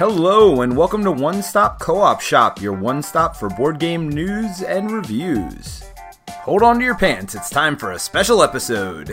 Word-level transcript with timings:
Hello, 0.00 0.62
and 0.62 0.74
welcome 0.74 1.04
to 1.04 1.12
One 1.12 1.42
Stop 1.42 1.78
Co 1.78 1.98
op 1.98 2.22
Shop, 2.22 2.58
your 2.58 2.72
one 2.72 3.02
stop 3.02 3.36
for 3.36 3.50
board 3.50 3.78
game 3.78 4.08
news 4.08 4.62
and 4.62 4.90
reviews. 4.90 5.82
Hold 6.30 6.62
on 6.62 6.78
to 6.78 6.84
your 6.86 6.94
pants, 6.94 7.34
it's 7.34 7.50
time 7.50 7.76
for 7.76 7.92
a 7.92 7.98
special 7.98 8.42
episode. 8.42 9.10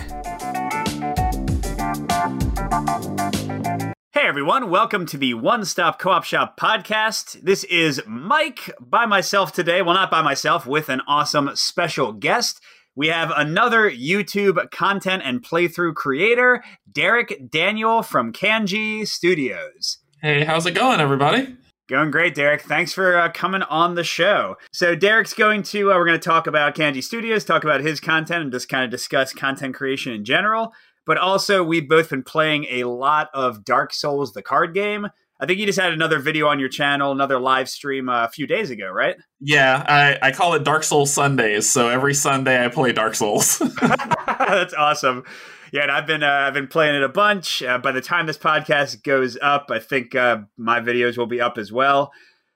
Hey 4.14 4.22
everyone, 4.24 4.70
welcome 4.70 5.06
to 5.08 5.18
the 5.18 5.34
One 5.34 5.66
Stop 5.66 6.00
Co 6.00 6.12
op 6.12 6.24
Shop 6.24 6.58
podcast. 6.58 7.42
This 7.42 7.66
is 7.66 8.02
Mike 8.08 8.72
by 8.80 9.06
myself 9.06 9.52
today. 9.52 9.82
Well, 9.82 9.94
not 9.94 10.10
by 10.10 10.22
myself, 10.22 10.66
with 10.66 10.88
an 10.88 11.02
awesome 11.06 11.50
special 11.56 12.14
guest. 12.14 12.62
We 12.96 13.08
have 13.08 13.34
another 13.36 13.92
YouTube 13.92 14.72
content 14.72 15.22
and 15.26 15.44
playthrough 15.44 15.96
creator, 15.96 16.64
Derek 16.90 17.52
Daniel 17.52 18.04
from 18.04 18.32
Canje 18.32 19.06
Studios. 19.06 19.98
Hey, 20.20 20.44
how's 20.44 20.66
it 20.66 20.72
going, 20.72 21.00
everybody? 21.00 21.56
Going 21.88 22.10
great, 22.10 22.34
Derek. 22.34 22.62
Thanks 22.62 22.92
for 22.92 23.16
uh, 23.16 23.32
coming 23.32 23.62
on 23.62 23.94
the 23.94 24.04
show. 24.04 24.56
So, 24.72 24.96
Derek's 24.96 25.34
going 25.34 25.62
to, 25.64 25.92
uh, 25.92 25.96
we're 25.96 26.08
going 26.08 26.20
to 26.20 26.30
talk 26.30 26.48
about 26.48 26.74
Canje 26.74 27.04
Studios, 27.04 27.46
talk 27.46 27.64
about 27.64 27.82
his 27.82 28.00
content, 28.00 28.42
and 28.42 28.52
just 28.52 28.68
kind 28.68 28.84
of 28.84 28.90
discuss 28.90 29.32
content 29.32 29.76
creation 29.76 30.14
in 30.14 30.26
general. 30.26 30.74
But 31.06 31.20
also, 31.20 31.64
we've 31.64 31.88
both 31.88 32.10
been 32.10 32.24
playing 32.24 32.66
a 32.72 32.86
lot 32.86 33.30
of 33.36 33.64
Dark 33.64 33.94
Souls, 33.94 34.34
the 34.34 34.42
card 34.42 34.74
game. 34.74 35.08
I 35.40 35.46
think 35.46 35.60
you 35.60 35.68
just 35.68 35.80
had 35.80 35.94
another 35.94 36.18
video 36.18 36.48
on 36.48 36.60
your 36.60 36.70
channel, 36.70 37.12
another 37.12 37.40
live 37.40 37.70
stream 37.70 38.10
uh, 38.10 38.26
a 38.26 38.30
few 38.30 38.48
days 38.48 38.72
ago, 38.72 38.90
right? 38.90 39.18
Yeah, 39.40 39.86
I, 39.88 40.30
I 40.30 40.32
call 40.32 40.56
it 40.56 40.64
Dark 40.64 40.84
Souls 40.84 41.14
Sundays. 41.14 41.70
So 41.70 41.90
every 41.90 42.16
Sunday 42.16 42.66
I 42.66 42.70
play 42.70 42.92
Dark 42.92 43.14
Souls. 43.14 43.60
That's 44.26 44.74
awesome. 44.74 45.26
Yeah, 45.72 45.84
and 45.84 45.92
I've 45.92 46.08
been 46.08 46.24
uh, 46.24 46.28
I've 46.48 46.54
been 46.54 46.68
playing 46.68 46.96
it 46.96 47.04
a 47.04 47.10
bunch. 47.10 47.62
Uh, 47.62 47.78
by 47.78 47.92
the 47.92 48.02
time 48.02 48.26
this 48.26 48.38
podcast 48.38 49.04
goes 49.04 49.38
up, 49.42 49.68
I 49.70 49.80
think 49.80 50.16
uh, 50.16 50.40
my 50.58 50.80
videos 50.80 51.18
will 51.18 51.28
be 51.28 51.42
up 51.42 51.58
as 51.58 51.72
well. 51.72 52.12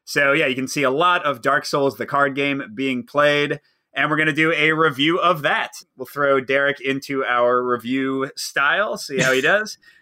So 0.06 0.32
yeah, 0.34 0.48
you 0.48 0.56
can 0.56 0.68
see 0.68 0.84
a 0.84 0.90
lot 0.90 1.26
of 1.26 1.42
Dark 1.42 1.66
Souls, 1.66 1.98
the 1.98 2.06
card 2.06 2.36
game, 2.36 2.64
being 2.74 3.06
played, 3.06 3.60
and 3.94 4.10
we're 4.10 4.18
gonna 4.18 4.34
do 4.34 4.54
a 4.54 4.72
review 4.72 5.20
of 5.20 5.42
that. 5.42 5.72
We'll 5.98 6.08
throw 6.08 6.40
Derek 6.40 6.80
into 6.80 7.26
our 7.26 7.64
review 7.64 8.32
style, 8.36 8.98
see 8.98 9.20
how 9.20 9.34
he 9.34 9.42
does. 9.42 9.78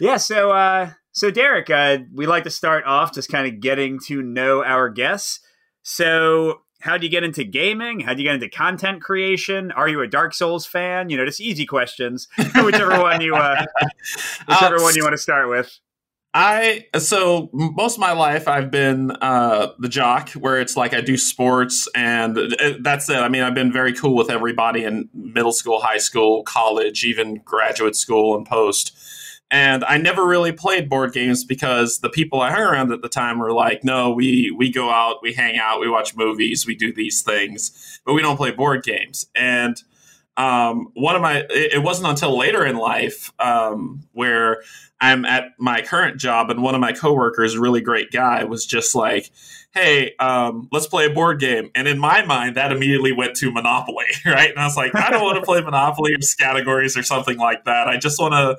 yeah, 0.00 0.16
so 0.16 0.52
uh, 0.52 0.90
so 1.12 1.30
Derek, 1.30 1.68
uh, 1.68 1.98
we 2.14 2.26
like 2.26 2.44
to 2.44 2.50
start 2.50 2.84
off 2.84 3.12
just 3.12 3.28
kind 3.28 3.52
of 3.52 3.60
getting 3.60 3.98
to 4.06 4.22
know 4.22 4.62
our 4.62 4.88
guests. 4.88 5.40
So 5.82 6.60
how 6.80 6.96
do 6.96 7.04
you 7.04 7.10
get 7.10 7.24
into 7.24 7.44
gaming? 7.44 8.00
How 8.00 8.14
do 8.14 8.22
you 8.22 8.28
get 8.28 8.34
into 8.34 8.48
content 8.48 9.02
creation? 9.02 9.72
Are 9.72 9.88
you 9.88 10.00
a 10.00 10.06
Dark 10.06 10.32
Souls 10.32 10.64
fan? 10.64 11.10
You 11.10 11.16
know, 11.16 11.24
just 11.24 11.40
easy 11.40 11.66
questions. 11.66 12.28
whichever 12.54 13.00
one 13.00 13.20
you 13.20 13.34
uh, 13.34 13.64
whichever 14.46 14.76
uh, 14.76 14.82
one 14.82 14.94
you 14.94 15.02
want 15.02 15.14
to 15.14 15.18
start 15.18 15.48
with. 15.48 15.78
I 16.34 16.86
so 16.98 17.48
most 17.52 17.94
of 17.94 18.00
my 18.00 18.12
life 18.12 18.46
I've 18.46 18.70
been 18.70 19.10
uh, 19.10 19.72
the 19.78 19.88
jock, 19.88 20.30
where 20.30 20.60
it's 20.60 20.76
like 20.76 20.94
I 20.94 21.00
do 21.00 21.16
sports, 21.16 21.88
and 21.94 22.38
that's 22.80 23.08
it. 23.08 23.16
I 23.16 23.28
mean, 23.28 23.42
I've 23.42 23.54
been 23.54 23.72
very 23.72 23.94
cool 23.94 24.14
with 24.14 24.30
everybody 24.30 24.84
in 24.84 25.08
middle 25.14 25.52
school, 25.52 25.80
high 25.80 25.98
school, 25.98 26.42
college, 26.44 27.04
even 27.04 27.36
graduate 27.44 27.96
school 27.96 28.36
and 28.36 28.46
post. 28.46 28.96
And 29.50 29.82
I 29.84 29.96
never 29.96 30.26
really 30.26 30.52
played 30.52 30.90
board 30.90 31.12
games 31.12 31.42
because 31.42 32.00
the 32.00 32.10
people 32.10 32.40
I 32.40 32.50
hung 32.50 32.60
around 32.60 32.92
at 32.92 33.00
the 33.00 33.08
time 33.08 33.38
were 33.38 33.52
like, 33.52 33.82
no, 33.82 34.12
we 34.12 34.50
we 34.50 34.70
go 34.70 34.90
out, 34.90 35.22
we 35.22 35.32
hang 35.32 35.58
out, 35.58 35.80
we 35.80 35.88
watch 35.88 36.14
movies, 36.14 36.66
we 36.66 36.74
do 36.74 36.92
these 36.92 37.22
things, 37.22 38.00
but 38.04 38.12
we 38.12 38.20
don't 38.20 38.36
play 38.36 38.50
board 38.50 38.84
games. 38.84 39.26
And 39.34 39.82
um, 40.36 40.90
one 40.94 41.16
of 41.16 41.22
my 41.22 41.38
it, 41.50 41.74
it, 41.74 41.82
wasn't 41.82 42.08
until 42.08 42.36
later 42.38 42.64
in 42.64 42.76
life 42.76 43.32
um, 43.40 44.04
where 44.12 44.62
I'm 45.00 45.24
at 45.24 45.50
my 45.58 45.82
current 45.82 46.18
job 46.18 46.50
and 46.50 46.62
one 46.62 46.74
of 46.74 46.80
my 46.80 46.92
coworkers, 46.92 47.54
a 47.54 47.60
really 47.60 47.80
great 47.80 48.12
guy, 48.12 48.44
was 48.44 48.64
just 48.64 48.94
like, 48.94 49.30
hey, 49.72 50.14
um, 50.20 50.68
let's 50.70 50.86
play 50.86 51.06
a 51.06 51.10
board 51.10 51.40
game. 51.40 51.70
And 51.74 51.88
in 51.88 51.98
my 51.98 52.24
mind, 52.24 52.56
that 52.56 52.70
immediately 52.70 53.12
went 53.12 53.34
to 53.36 53.50
Monopoly, 53.50 54.06
right? 54.26 54.50
And 54.50 54.58
I 54.58 54.64
was 54.64 54.76
like, 54.76 54.94
I 54.94 55.10
don't 55.10 55.22
want 55.22 55.36
to 55.36 55.42
play 55.42 55.60
Monopoly 55.60 56.12
or 56.12 56.18
categories 56.38 56.96
or 56.96 57.02
something 57.02 57.38
like 57.38 57.64
that. 57.64 57.88
I 57.88 57.96
just 57.96 58.20
want 58.20 58.34
to 58.34 58.58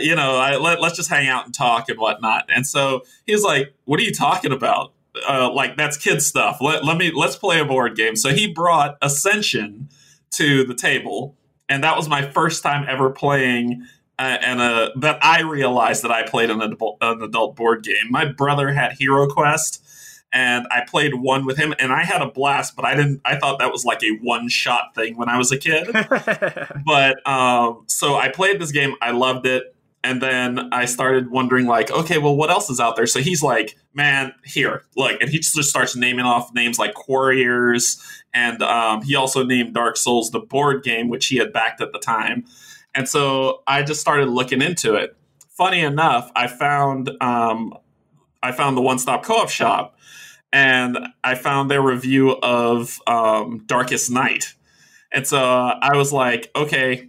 You 0.00 0.14
know, 0.14 0.36
I, 0.36 0.56
let, 0.56 0.80
let's 0.80 0.96
just 0.96 1.08
hang 1.08 1.28
out 1.28 1.46
and 1.46 1.54
talk 1.54 1.88
and 1.88 1.98
whatnot. 1.98 2.44
And 2.48 2.66
so 2.66 3.02
he 3.26 3.32
was 3.32 3.42
like, 3.42 3.74
what 3.84 3.98
are 3.98 4.02
you 4.02 4.12
talking 4.12 4.52
about? 4.52 4.92
Uh, 5.28 5.50
like 5.52 5.76
that's 5.76 5.96
kid 5.96 6.20
stuff. 6.20 6.58
Let, 6.60 6.84
let 6.84 6.96
me, 6.96 7.12
let's 7.14 7.36
play 7.36 7.60
a 7.60 7.64
board 7.64 7.96
game. 7.96 8.16
So 8.16 8.30
he 8.30 8.46
brought 8.46 8.98
Ascension 9.00 9.88
to 10.32 10.64
the 10.64 10.74
table. 10.74 11.36
And 11.68 11.82
that 11.82 11.96
was 11.96 12.08
my 12.08 12.22
first 12.30 12.62
time 12.62 12.84
ever 12.88 13.10
playing 13.10 13.86
uh, 14.18 14.38
and 14.40 14.60
uh, 14.60 14.90
that 14.96 15.18
I 15.22 15.40
realized 15.40 16.04
that 16.04 16.12
I 16.12 16.22
played 16.22 16.50
an 16.50 16.60
adult, 16.60 16.98
an 17.00 17.22
adult 17.22 17.56
board 17.56 17.82
game. 17.82 18.10
My 18.10 18.24
brother 18.24 18.72
had 18.72 18.92
Hero 18.92 19.26
Quest, 19.26 19.84
and 20.34 20.66
I 20.68 20.80
played 20.84 21.14
one 21.14 21.46
with 21.46 21.56
him, 21.56 21.72
and 21.78 21.92
I 21.92 22.02
had 22.02 22.20
a 22.20 22.28
blast. 22.28 22.74
But 22.74 22.84
I 22.84 22.96
didn't. 22.96 23.20
I 23.24 23.36
thought 23.36 23.60
that 23.60 23.70
was 23.70 23.84
like 23.84 24.02
a 24.02 24.18
one 24.20 24.48
shot 24.48 24.94
thing 24.94 25.16
when 25.16 25.28
I 25.28 25.38
was 25.38 25.52
a 25.52 25.56
kid. 25.56 25.88
but 26.84 27.26
um, 27.26 27.84
so 27.86 28.16
I 28.16 28.28
played 28.28 28.60
this 28.60 28.72
game. 28.72 28.96
I 29.00 29.12
loved 29.12 29.46
it, 29.46 29.74
and 30.02 30.20
then 30.20 30.70
I 30.72 30.86
started 30.86 31.30
wondering, 31.30 31.66
like, 31.66 31.92
okay, 31.92 32.18
well, 32.18 32.34
what 32.34 32.50
else 32.50 32.68
is 32.68 32.80
out 32.80 32.96
there? 32.96 33.06
So 33.06 33.20
he's 33.20 33.44
like, 33.44 33.78
man, 33.94 34.34
here, 34.44 34.82
look, 34.96 35.20
and 35.20 35.30
he 35.30 35.38
just 35.38 35.62
starts 35.62 35.94
naming 35.94 36.26
off 36.26 36.52
names 36.52 36.80
like 36.80 36.94
Quarriors, 36.94 38.02
and 38.34 38.60
um, 38.60 39.02
he 39.02 39.14
also 39.14 39.44
named 39.44 39.72
Dark 39.72 39.96
Souls 39.96 40.32
the 40.32 40.40
board 40.40 40.82
game, 40.82 41.08
which 41.08 41.26
he 41.26 41.36
had 41.36 41.52
backed 41.52 41.80
at 41.80 41.92
the 41.92 42.00
time. 42.00 42.44
And 42.92 43.08
so 43.08 43.62
I 43.68 43.84
just 43.84 44.00
started 44.00 44.28
looking 44.28 44.62
into 44.62 44.94
it. 44.94 45.16
Funny 45.56 45.80
enough, 45.80 46.32
I 46.34 46.48
found 46.48 47.10
um, 47.20 47.72
I 48.42 48.50
found 48.50 48.76
the 48.76 48.82
one 48.82 48.98
stop 48.98 49.22
co 49.22 49.36
op 49.36 49.48
shop 49.48 49.93
and 50.54 50.96
I 51.24 51.34
found 51.34 51.68
their 51.68 51.82
review 51.82 52.30
of 52.30 53.00
um, 53.08 53.64
Darkest 53.66 54.08
Night. 54.08 54.54
And 55.10 55.26
so 55.26 55.36
I 55.36 55.96
was 55.96 56.12
like, 56.12 56.52
okay, 56.54 57.08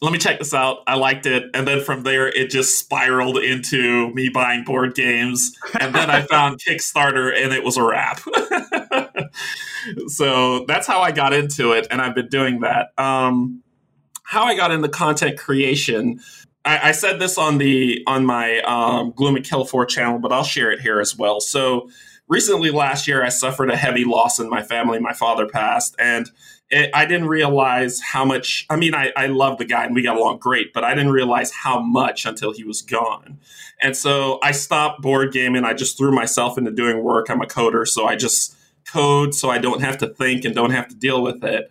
let 0.00 0.12
me 0.12 0.18
check 0.18 0.38
this 0.38 0.54
out. 0.54 0.78
I 0.86 0.94
liked 0.94 1.26
it. 1.26 1.50
And 1.52 1.66
then 1.66 1.82
from 1.82 2.04
there, 2.04 2.28
it 2.28 2.50
just 2.50 2.78
spiraled 2.78 3.38
into 3.38 4.08
me 4.14 4.28
buying 4.28 4.62
board 4.62 4.94
games. 4.94 5.58
And 5.80 5.92
then 5.92 6.10
I 6.10 6.22
found 6.22 6.60
Kickstarter 6.68 7.34
and 7.36 7.52
it 7.52 7.64
was 7.64 7.76
a 7.76 7.82
wrap. 7.82 8.20
so 10.06 10.64
that's 10.66 10.86
how 10.86 11.00
I 11.00 11.10
got 11.10 11.32
into 11.32 11.72
it. 11.72 11.88
And 11.90 12.00
I've 12.00 12.14
been 12.14 12.28
doing 12.28 12.60
that. 12.60 12.92
Um, 12.96 13.64
how 14.22 14.44
I 14.44 14.54
got 14.54 14.70
into 14.70 14.88
content 14.88 15.38
creation. 15.38 16.20
I, 16.64 16.90
I 16.90 16.92
said 16.92 17.18
this 17.18 17.36
on 17.36 17.58
the 17.58 18.04
on 18.06 18.24
my 18.24 18.60
um, 18.60 19.10
Gloom 19.10 19.36
of 19.36 19.42
Kilforth 19.42 19.88
channel, 19.88 20.20
but 20.20 20.32
I'll 20.32 20.44
share 20.44 20.70
it 20.70 20.80
here 20.80 21.00
as 21.00 21.16
well. 21.16 21.40
So 21.40 21.88
recently 22.28 22.70
last 22.70 23.06
year, 23.06 23.24
I 23.24 23.28
suffered 23.28 23.70
a 23.70 23.76
heavy 23.76 24.04
loss 24.04 24.38
in 24.38 24.48
my 24.48 24.62
family. 24.62 24.98
My 24.98 25.12
father 25.12 25.46
passed, 25.46 25.94
and 25.98 26.30
it, 26.70 26.90
I 26.94 27.06
didn't 27.06 27.28
realize 27.28 28.00
how 28.00 28.24
much. 28.24 28.66
I 28.70 28.76
mean, 28.76 28.94
I, 28.94 29.12
I 29.16 29.26
love 29.26 29.58
the 29.58 29.64
guy 29.64 29.84
and 29.84 29.94
we 29.94 30.02
got 30.02 30.16
along 30.16 30.38
great, 30.38 30.72
but 30.72 30.84
I 30.84 30.94
didn't 30.94 31.12
realize 31.12 31.52
how 31.52 31.80
much 31.80 32.26
until 32.26 32.52
he 32.52 32.64
was 32.64 32.82
gone. 32.82 33.38
And 33.80 33.96
so 33.96 34.38
I 34.42 34.52
stopped 34.52 35.02
board 35.02 35.32
gaming. 35.32 35.64
I 35.64 35.74
just 35.74 35.98
threw 35.98 36.12
myself 36.12 36.56
into 36.56 36.70
doing 36.70 37.02
work. 37.02 37.28
I'm 37.28 37.42
a 37.42 37.46
coder, 37.46 37.86
so 37.86 38.06
I 38.06 38.16
just 38.16 38.56
code 38.86 39.34
so 39.34 39.50
I 39.50 39.58
don't 39.58 39.80
have 39.80 39.98
to 39.98 40.08
think 40.08 40.44
and 40.44 40.54
don't 40.54 40.70
have 40.70 40.88
to 40.88 40.94
deal 40.94 41.22
with 41.22 41.44
it. 41.44 41.70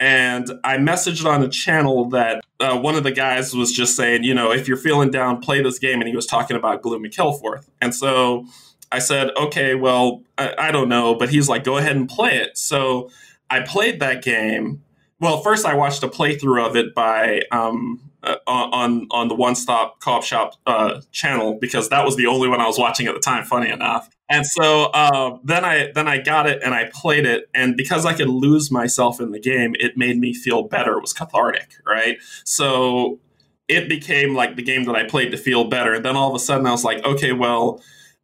And 0.00 0.50
I 0.64 0.76
messaged 0.76 1.24
on 1.24 1.42
a 1.42 1.48
channel 1.48 2.08
that 2.10 2.44
uh, 2.60 2.78
one 2.78 2.96
of 2.96 3.04
the 3.04 3.12
guys 3.12 3.54
was 3.54 3.72
just 3.72 3.96
saying, 3.96 4.24
you 4.24 4.34
know, 4.34 4.50
if 4.50 4.66
you're 4.66 4.76
feeling 4.76 5.10
down, 5.10 5.40
play 5.40 5.62
this 5.62 5.78
game. 5.78 6.00
And 6.00 6.08
he 6.08 6.16
was 6.16 6.26
talking 6.26 6.56
about 6.56 6.82
Gloom 6.82 7.04
of 7.04 7.10
Kilforth. 7.12 7.68
And 7.80 7.94
so 7.94 8.46
I 8.94 9.00
said, 9.00 9.30
okay, 9.36 9.74
well, 9.74 10.22
I, 10.38 10.54
I 10.56 10.70
don't 10.70 10.88
know, 10.88 11.16
but 11.16 11.28
he's 11.28 11.48
like, 11.48 11.64
go 11.64 11.78
ahead 11.78 11.96
and 11.96 12.08
play 12.08 12.36
it. 12.36 12.56
So 12.56 13.10
I 13.50 13.58
played 13.58 13.98
that 13.98 14.22
game. 14.22 14.84
Well, 15.18 15.40
first 15.40 15.66
I 15.66 15.74
watched 15.74 16.04
a 16.04 16.08
playthrough 16.08 16.64
of 16.64 16.76
it 16.76 16.94
by 16.94 17.42
um, 17.50 18.12
uh, 18.22 18.36
on 18.46 19.08
on 19.10 19.26
the 19.26 19.34
One 19.34 19.56
Stop 19.56 19.98
Co-op 19.98 20.22
Shop 20.22 20.54
uh, 20.64 21.00
channel 21.10 21.58
because 21.60 21.88
that 21.88 22.04
was 22.04 22.14
the 22.14 22.26
only 22.26 22.48
one 22.48 22.60
I 22.60 22.68
was 22.68 22.78
watching 22.78 23.08
at 23.08 23.14
the 23.14 23.20
time. 23.20 23.42
Funny 23.42 23.68
enough, 23.68 24.08
and 24.30 24.46
so 24.46 24.84
uh, 24.94 25.38
then 25.42 25.64
I 25.64 25.90
then 25.92 26.06
I 26.06 26.18
got 26.18 26.48
it 26.48 26.62
and 26.62 26.72
I 26.72 26.88
played 26.94 27.26
it, 27.26 27.48
and 27.52 27.76
because 27.76 28.06
I 28.06 28.14
could 28.14 28.28
lose 28.28 28.70
myself 28.70 29.20
in 29.20 29.32
the 29.32 29.40
game, 29.40 29.74
it 29.80 29.96
made 29.96 30.18
me 30.18 30.34
feel 30.34 30.62
better. 30.62 30.96
It 30.98 31.00
was 31.00 31.12
cathartic, 31.12 31.78
right? 31.84 32.18
So 32.44 33.18
it 33.66 33.88
became 33.88 34.34
like 34.34 34.54
the 34.54 34.62
game 34.62 34.84
that 34.84 34.94
I 34.94 35.02
played 35.02 35.32
to 35.32 35.36
feel 35.36 35.64
better. 35.64 35.94
And 35.94 36.04
then 36.04 36.14
all 36.14 36.28
of 36.28 36.36
a 36.36 36.38
sudden, 36.38 36.66
I 36.66 36.70
was 36.70 36.84
like, 36.84 37.04
okay, 37.04 37.32
well 37.32 37.80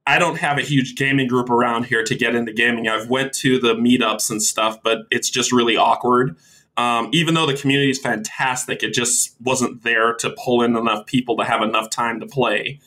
I 0.06 0.18
don't 0.18 0.38
have 0.38 0.58
a 0.58 0.62
huge 0.62 0.96
gaming 0.96 1.28
group 1.28 1.50
around 1.50 1.84
here 1.84 2.02
to 2.04 2.14
get 2.14 2.34
into 2.34 2.52
gaming. 2.52 2.88
I've 2.88 3.08
went 3.08 3.32
to 3.34 3.58
the 3.58 3.74
meetups 3.74 4.30
and 4.30 4.42
stuff, 4.42 4.82
but 4.82 5.00
it's 5.10 5.30
just 5.30 5.52
really 5.52 5.76
awkward. 5.76 6.36
Um, 6.76 7.10
even 7.12 7.34
though 7.34 7.46
the 7.46 7.56
community 7.56 7.90
is 7.90 7.98
fantastic, 7.98 8.82
it 8.82 8.94
just 8.94 9.36
wasn't 9.40 9.82
there 9.82 10.14
to 10.14 10.30
pull 10.30 10.62
in 10.62 10.76
enough 10.76 11.06
people 11.06 11.36
to 11.36 11.44
have 11.44 11.62
enough 11.62 11.90
time 11.90 12.20
to 12.20 12.26
play 12.26 12.80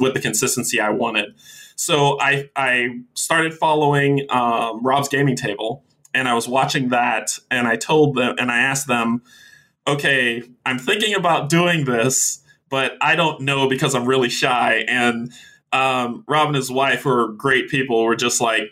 with 0.00 0.14
the 0.14 0.20
consistency 0.20 0.80
I 0.80 0.90
wanted. 0.90 1.34
So 1.76 2.18
I, 2.20 2.48
I 2.56 3.00
started 3.14 3.52
following 3.52 4.26
um, 4.30 4.82
Rob's 4.82 5.08
Gaming 5.08 5.36
Table, 5.36 5.84
and 6.14 6.28
I 6.28 6.34
was 6.34 6.48
watching 6.48 6.88
that, 6.88 7.38
and 7.50 7.68
I 7.68 7.76
told 7.76 8.16
them, 8.16 8.36
and 8.38 8.50
I 8.50 8.60
asked 8.60 8.86
them, 8.86 9.22
okay, 9.86 10.42
I'm 10.64 10.78
thinking 10.78 11.14
about 11.14 11.50
doing 11.50 11.84
this 11.84 12.40
but 12.74 12.96
I 13.00 13.14
don't 13.14 13.42
know 13.42 13.68
because 13.68 13.94
I'm 13.94 14.04
really 14.04 14.28
shy. 14.28 14.84
And 14.88 15.32
um, 15.74 16.24
Rob 16.28 16.46
and 16.46 16.56
his 16.56 16.70
wife, 16.70 17.02
who 17.02 17.10
are 17.10 17.28
great 17.28 17.68
people, 17.68 18.04
were 18.04 18.14
just 18.14 18.40
like, 18.40 18.70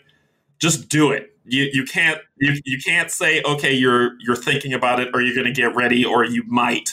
just 0.57 0.87
do 0.87 1.11
it. 1.11 1.35
You 1.45 1.69
you 1.73 1.83
can't 1.83 2.21
you 2.37 2.53
you 2.63 2.79
can't 2.79 3.11
say 3.11 3.41
okay 3.43 3.73
you're 3.73 4.13
you're 4.21 4.37
thinking 4.37 4.73
about 4.73 5.01
it 5.01 5.09
or 5.13 5.21
you're 5.21 5.35
going 5.35 5.53
to 5.53 5.61
get 5.61 5.75
ready 5.75 6.05
or 6.05 6.23
you 6.23 6.43
might 6.47 6.91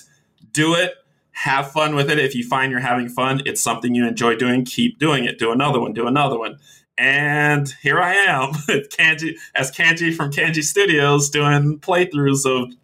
do 0.51 0.75
it. 0.75 0.95
Have 1.31 1.71
fun 1.71 1.95
with 1.95 2.11
it. 2.11 2.19
If 2.19 2.35
you 2.35 2.45
find 2.45 2.73
you're 2.73 2.81
having 2.81 3.09
fun, 3.09 3.43
it's 3.47 3.63
something 3.63 3.95
you 3.95 4.09
enjoy 4.09 4.35
doing. 4.35 4.65
Keep 4.65 4.99
doing 4.99 5.25
it. 5.25 5.39
Do 5.39 5.53
another 5.53 5.81
one. 5.81 5.93
Do 5.93 6.09
another 6.09 6.37
one. 6.37 6.59
And 6.99 7.73
here 7.81 8.01
I 8.01 8.13
am, 8.13 8.53
Canje 8.91 9.35
as 9.55 9.71
Canje 9.71 10.13
from 10.13 10.33
Canje 10.33 10.65
Studios, 10.65 11.31
doing 11.31 11.79
playthroughs 11.79 12.45
of 12.45 12.75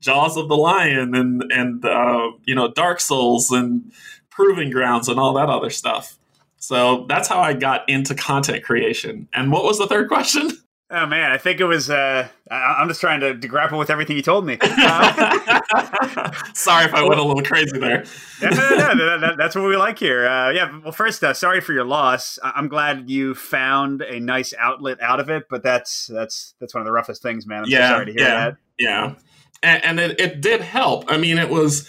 Jaws 0.00 0.36
of 0.36 0.48
the 0.48 0.56
Lion 0.56 1.14
and 1.14 1.50
and 1.50 1.82
uh, 1.86 2.32
you 2.44 2.54
know 2.54 2.70
Dark 2.70 3.00
Souls 3.00 3.50
and 3.50 3.90
Proving 4.28 4.70
Grounds 4.70 5.08
and 5.08 5.18
all 5.18 5.32
that 5.34 5.48
other 5.48 5.70
stuff. 5.70 6.18
So 6.66 7.04
that's 7.10 7.28
how 7.28 7.40
I 7.40 7.52
got 7.52 7.86
into 7.90 8.14
content 8.14 8.64
creation. 8.64 9.28
And 9.34 9.52
what 9.52 9.64
was 9.64 9.78
the 9.78 9.86
third 9.86 10.08
question? 10.08 10.50
Oh 10.90 11.06
man, 11.06 11.32
I 11.32 11.38
think 11.38 11.60
it 11.60 11.64
was. 11.64 11.88
Uh, 11.88 12.28
I, 12.50 12.80
am 12.80 12.88
just 12.88 13.00
trying 13.00 13.18
to, 13.20 13.36
to, 13.36 13.48
grapple 13.48 13.78
with 13.78 13.88
everything 13.88 14.16
you 14.16 14.22
told 14.22 14.46
me. 14.46 14.58
Uh, 14.60 16.30
sorry 16.54 16.84
if 16.84 16.94
I 16.94 17.02
went 17.02 17.18
a 17.18 17.24
little 17.24 17.42
crazy 17.42 17.78
there. 17.78 18.04
no, 18.42 18.50
no, 18.50 18.94
no, 18.94 19.18
that, 19.18 19.34
that's 19.38 19.56
what 19.56 19.64
we 19.64 19.76
like 19.78 19.98
here. 19.98 20.28
Uh, 20.28 20.50
yeah. 20.50 20.78
Well, 20.80 20.92
first, 20.92 21.24
uh, 21.24 21.32
sorry 21.32 21.62
for 21.62 21.72
your 21.72 21.86
loss. 21.86 22.38
I'm 22.44 22.68
glad 22.68 23.10
you 23.10 23.34
found 23.34 24.02
a 24.02 24.20
nice 24.20 24.52
outlet 24.58 25.00
out 25.00 25.20
of 25.20 25.30
it, 25.30 25.44
but 25.48 25.62
that's 25.62 26.06
that's 26.06 26.54
that's 26.60 26.74
one 26.74 26.82
of 26.82 26.86
the 26.86 26.92
roughest 26.92 27.22
things, 27.22 27.46
man. 27.46 27.64
I'm 27.64 27.70
yeah, 27.70 27.88
so 27.88 27.94
sorry 27.94 28.06
to 28.06 28.12
hear 28.12 28.20
yeah, 28.20 28.44
that. 28.44 28.56
Yeah, 28.78 29.14
and, 29.62 29.84
and 29.84 30.00
it, 30.00 30.20
it 30.20 30.40
did 30.42 30.60
help. 30.60 31.10
I 31.10 31.16
mean, 31.16 31.38
it 31.38 31.48
was 31.48 31.88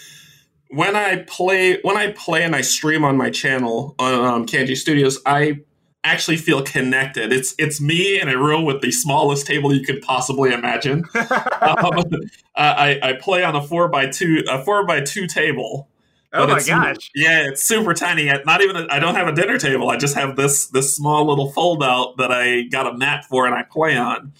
when 0.76 0.94
I 0.94 1.16
play 1.22 1.80
when 1.82 1.96
I 1.96 2.12
play 2.12 2.44
and 2.44 2.54
I 2.54 2.60
stream 2.60 3.04
on 3.04 3.16
my 3.16 3.30
channel 3.30 3.94
on 3.98 4.14
um, 4.14 4.46
Canje 4.46 4.76
Studios, 4.76 5.18
I 5.24 5.60
actually 6.04 6.36
feel 6.36 6.62
connected. 6.62 7.32
It's 7.32 7.54
it's 7.58 7.80
me 7.80 8.20
in 8.20 8.28
a 8.28 8.36
room 8.36 8.64
with 8.64 8.82
the 8.82 8.92
smallest 8.92 9.46
table 9.46 9.74
you 9.74 9.84
could 9.84 10.02
possibly 10.02 10.52
imagine. 10.52 11.04
um, 11.14 12.04
I, 12.56 12.98
I 13.02 13.12
play 13.14 13.42
on 13.42 13.56
a 13.56 13.62
four 13.62 13.88
by 13.88 14.06
two 14.06 14.44
a 14.48 14.62
four 14.62 14.86
by 14.86 15.00
two 15.00 15.26
table. 15.26 15.88
Oh 16.32 16.46
my 16.46 16.62
gosh! 16.62 17.10
Yeah, 17.14 17.48
it's 17.48 17.62
super 17.62 17.94
tiny. 17.94 18.30
Not 18.44 18.60
even 18.60 18.90
I 18.90 18.98
don't 18.98 19.14
have 19.14 19.28
a 19.28 19.32
dinner 19.32 19.56
table. 19.56 19.88
I 19.88 19.96
just 19.96 20.14
have 20.14 20.36
this 20.36 20.66
this 20.66 20.94
small 20.94 21.26
little 21.26 21.50
fold 21.52 21.82
out 21.82 22.18
that 22.18 22.30
I 22.30 22.64
got 22.64 22.86
a 22.86 22.96
mat 22.96 23.24
for 23.24 23.46
and 23.46 23.54
I 23.54 23.62
play 23.62 23.96
on. 23.96 24.34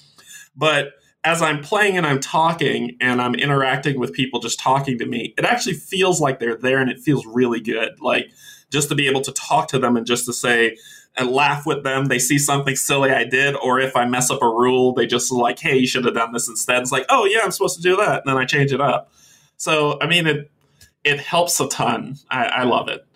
But 0.55 0.93
as 1.27 1.43
I'm 1.43 1.61
playing 1.61 1.97
and 1.97 2.07
I'm 2.07 2.21
talking 2.21 2.97
and 3.01 3.21
I'm 3.21 3.35
interacting 3.35 3.99
with 3.99 4.13
people 4.13 4.39
just 4.39 4.61
talking 4.61 4.97
to 4.99 5.07
me, 5.07 5.35
it 5.37 5.45
actually 5.45 5.75
feels 5.75 6.21
like 6.21 6.39
they're 6.39 6.57
there 6.57 6.79
and 6.79 6.89
it 6.89 7.01
feels 7.01 7.27
really 7.27 7.61
good. 7.61 8.01
Like 8.01 8.31
just 8.71 8.89
to 8.91 8.95
be 8.95 9.09
able 9.09 9.23
to 9.23 9.33
talk 9.33 9.67
to 9.69 9.79
them 9.81 9.97
and 9.97 10.07
just 10.07 10.25
to 10.27 10.33
say, 10.33 10.77
and 11.19 11.31
laugh 11.31 11.65
with 11.65 11.83
them. 11.83 12.07
They 12.07 12.19
see 12.19 12.39
something 12.39 12.77
silly 12.77 13.11
I 13.11 13.25
did, 13.25 13.57
or 13.57 13.81
if 13.81 13.97
I 13.97 14.05
mess 14.05 14.31
up 14.31 14.43
a 14.43 14.49
rule, 14.49 14.93
they 14.93 15.07
just 15.07 15.33
like, 15.33 15.59
"Hey, 15.59 15.79
you 15.79 15.87
should 15.87 16.05
have 16.05 16.13
done 16.13 16.33
this 16.33 16.47
instead." 16.47 16.83
It's 16.83 16.93
like, 16.93 17.07
"Oh 17.09 17.25
yeah, 17.25 17.41
I'm 17.43 17.51
supposed 17.51 17.77
to 17.77 17.83
do 17.83 17.97
that," 17.97 18.21
and 18.21 18.27
then 18.27 18.37
I 18.37 18.45
change 18.45 18.71
it 18.71 18.83
up. 18.83 19.11
So 19.57 19.99
I 20.03 20.07
mean, 20.07 20.27
it 20.27 20.51
it 21.05 21.19
helps 21.19 21.59
a 21.59 21.69
ton. 21.69 22.17
I, 22.31 22.45
I 22.47 22.65
love 22.65 22.89
it. 22.89 23.07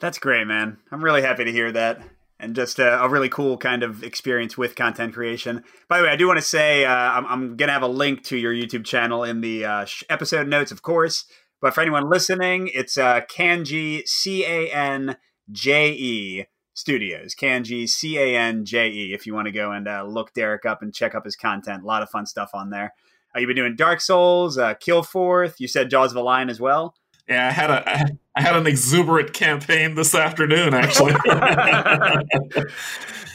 That's 0.00 0.18
great, 0.18 0.46
man. 0.46 0.78
I'm 0.90 1.04
really 1.04 1.20
happy 1.20 1.44
to 1.44 1.52
hear 1.52 1.70
that. 1.72 2.00
And 2.42 2.56
just 2.56 2.80
a, 2.80 3.00
a, 3.00 3.08
really 3.08 3.28
cool 3.28 3.56
kind 3.56 3.84
of 3.84 4.02
experience 4.02 4.58
with 4.58 4.74
content 4.74 5.14
creation. 5.14 5.62
By 5.88 5.98
the 5.98 6.04
way, 6.04 6.10
I 6.10 6.16
do 6.16 6.26
want 6.26 6.40
to 6.40 6.44
say 6.44 6.84
uh, 6.84 6.92
I'm, 6.92 7.24
I'm 7.26 7.56
going 7.56 7.68
to 7.68 7.72
have 7.72 7.82
a 7.82 7.88
link 7.88 8.24
to 8.24 8.36
your 8.36 8.52
YouTube 8.52 8.84
channel 8.84 9.22
in 9.22 9.42
the 9.42 9.64
uh, 9.64 9.86
episode 10.10 10.48
notes, 10.48 10.72
of 10.72 10.82
course. 10.82 11.24
But 11.60 11.72
for 11.72 11.82
anyone 11.82 12.10
listening, 12.10 12.68
it's 12.74 12.98
uh, 12.98 13.20
Canje, 13.30 14.06
C 14.08 14.44
A 14.44 14.68
N 14.72 15.16
J 15.52 15.92
E 15.92 16.46
Studios, 16.74 17.36
Canje, 17.36 17.88
C 17.88 18.18
A 18.18 18.36
N 18.36 18.64
J 18.64 18.90
E, 18.90 19.14
if 19.14 19.24
you 19.24 19.34
want 19.34 19.46
to 19.46 19.52
go 19.52 19.70
and 19.70 19.86
uh, 19.86 20.04
look 20.04 20.34
Derek 20.34 20.66
up 20.66 20.82
and 20.82 20.92
check 20.92 21.14
up 21.14 21.24
his 21.24 21.36
content. 21.36 21.84
A 21.84 21.86
lot 21.86 22.02
of 22.02 22.10
fun 22.10 22.26
stuff 22.26 22.50
on 22.54 22.70
there. 22.70 22.92
Uh, 23.34 23.38
you've 23.38 23.46
been 23.46 23.56
doing 23.56 23.76
Dark 23.76 24.00
Souls, 24.00 24.58
uh, 24.58 24.74
Kilforth. 24.74 25.60
You 25.60 25.68
said 25.68 25.90
Jaws 25.90 26.10
of 26.10 26.16
a 26.16 26.22
Lion 26.22 26.50
as 26.50 26.60
well. 26.60 26.96
Yeah, 27.28 27.48
I 27.48 27.50
had 27.50 27.70
a 27.70 28.18
I 28.34 28.40
had 28.40 28.56
an 28.56 28.66
exuberant 28.66 29.32
campaign 29.32 29.94
this 29.94 30.14
afternoon, 30.14 30.74
actually. 30.74 31.14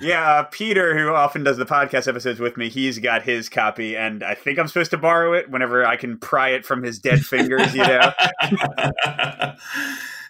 yeah, 0.02 0.30
uh, 0.30 0.44
Peter, 0.44 0.98
who 0.98 1.14
often 1.14 1.44
does 1.44 1.58
the 1.58 1.66
podcast 1.66 2.08
episodes 2.08 2.40
with 2.40 2.58
me, 2.58 2.68
he's 2.70 3.00
got 3.00 3.22
his 3.24 3.48
copy, 3.48 3.96
and 3.96 4.24
I 4.24 4.34
think 4.34 4.58
I'm 4.60 4.68
supposed 4.68 4.92
to 4.92 4.98
borrow 4.98 5.34
it 5.34 5.50
whenever 5.50 5.86
I 5.86 5.98
can 5.98 6.18
pry 6.18 6.50
it 6.50 6.66
from 6.66 6.84
his 6.84 7.00
dead 7.00 7.26
fingers. 7.26 7.74
You 7.76 7.84
know 7.84 8.12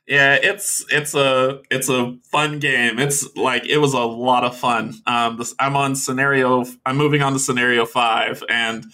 yeah 0.07 0.37
it's 0.41 0.85
it's 0.89 1.13
a 1.13 1.61
it's 1.69 1.89
a 1.89 2.17
fun 2.23 2.59
game 2.59 2.97
it's 2.97 3.27
like 3.35 3.65
it 3.65 3.77
was 3.77 3.93
a 3.93 3.99
lot 3.99 4.45
of 4.45 4.55
fun 4.55 4.93
um 5.05 5.37
this, 5.37 5.53
i'm 5.59 5.75
on 5.75 5.95
scenario 5.95 6.63
i'm 6.85 6.95
moving 6.95 7.21
on 7.21 7.33
to 7.33 7.39
scenario 7.39 7.85
five 7.85 8.41
and 8.47 8.85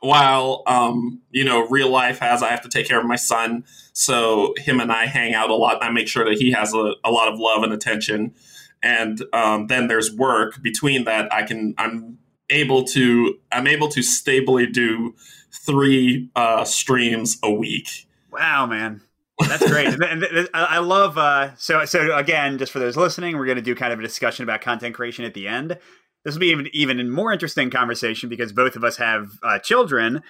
while 0.00 0.62
um 0.66 1.20
you 1.30 1.44
know 1.44 1.66
real 1.68 1.88
life 1.88 2.18
has 2.18 2.42
i 2.42 2.50
have 2.50 2.60
to 2.60 2.68
take 2.68 2.86
care 2.86 3.00
of 3.00 3.06
my 3.06 3.16
son. 3.16 3.64
So 3.92 4.54
him 4.58 4.80
and 4.80 4.92
i 4.92 5.06
hang 5.06 5.34
out 5.34 5.50
a 5.50 5.54
lot 5.54 5.82
i 5.82 5.90
make 5.90 6.08
sure 6.08 6.24
that 6.24 6.38
he 6.38 6.52
has 6.52 6.74
a, 6.74 6.94
a 7.04 7.10
lot 7.10 7.32
of 7.32 7.38
love 7.38 7.62
and 7.62 7.72
attention. 7.72 8.34
And 8.82 9.24
um, 9.32 9.66
then 9.68 9.88
there's 9.88 10.14
work. 10.14 10.62
Between 10.62 11.04
that 11.04 11.32
i 11.32 11.42
can 11.42 11.74
i'm 11.78 12.18
able 12.50 12.84
to 12.84 13.34
i'm 13.52 13.66
able 13.66 13.88
to 13.88 14.02
stably 14.02 14.66
do 14.66 15.14
three 15.50 16.30
uh 16.36 16.64
streams 16.64 17.38
a 17.42 17.52
week. 17.52 18.06
Wow 18.30 18.66
man. 18.66 19.00
That's 19.38 19.70
great. 19.70 19.88
and 20.02 20.48
I 20.54 20.78
love 20.78 21.18
uh, 21.18 21.54
so 21.56 21.84
so 21.84 22.16
again, 22.16 22.58
just 22.58 22.72
for 22.72 22.78
those 22.78 22.96
listening, 22.96 23.36
we're 23.36 23.46
going 23.46 23.56
to 23.56 23.62
do 23.62 23.74
kind 23.74 23.92
of 23.92 23.98
a 23.98 24.02
discussion 24.02 24.42
about 24.42 24.60
content 24.60 24.94
creation 24.94 25.24
at 25.24 25.34
the 25.34 25.46
end. 25.46 25.78
This 26.26 26.34
will 26.34 26.40
be 26.40 26.48
even 26.48 26.66
even 26.72 26.98
a 26.98 27.04
more 27.04 27.32
interesting 27.32 27.70
conversation 27.70 28.28
because 28.28 28.52
both 28.52 28.74
of 28.74 28.82
us 28.82 28.96
have 28.96 29.28
uh, 29.44 29.60
children, 29.60 30.22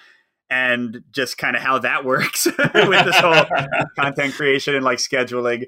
and 0.47 1.01
just 1.11 1.39
kind 1.39 1.55
of 1.55 1.63
how 1.63 1.79
that 1.79 2.05
works 2.05 2.45
with 2.45 3.05
this 3.05 3.17
whole 3.17 3.45
content 3.99 4.35
creation 4.35 4.75
and 4.75 4.85
like 4.85 4.99
scheduling. 4.99 5.65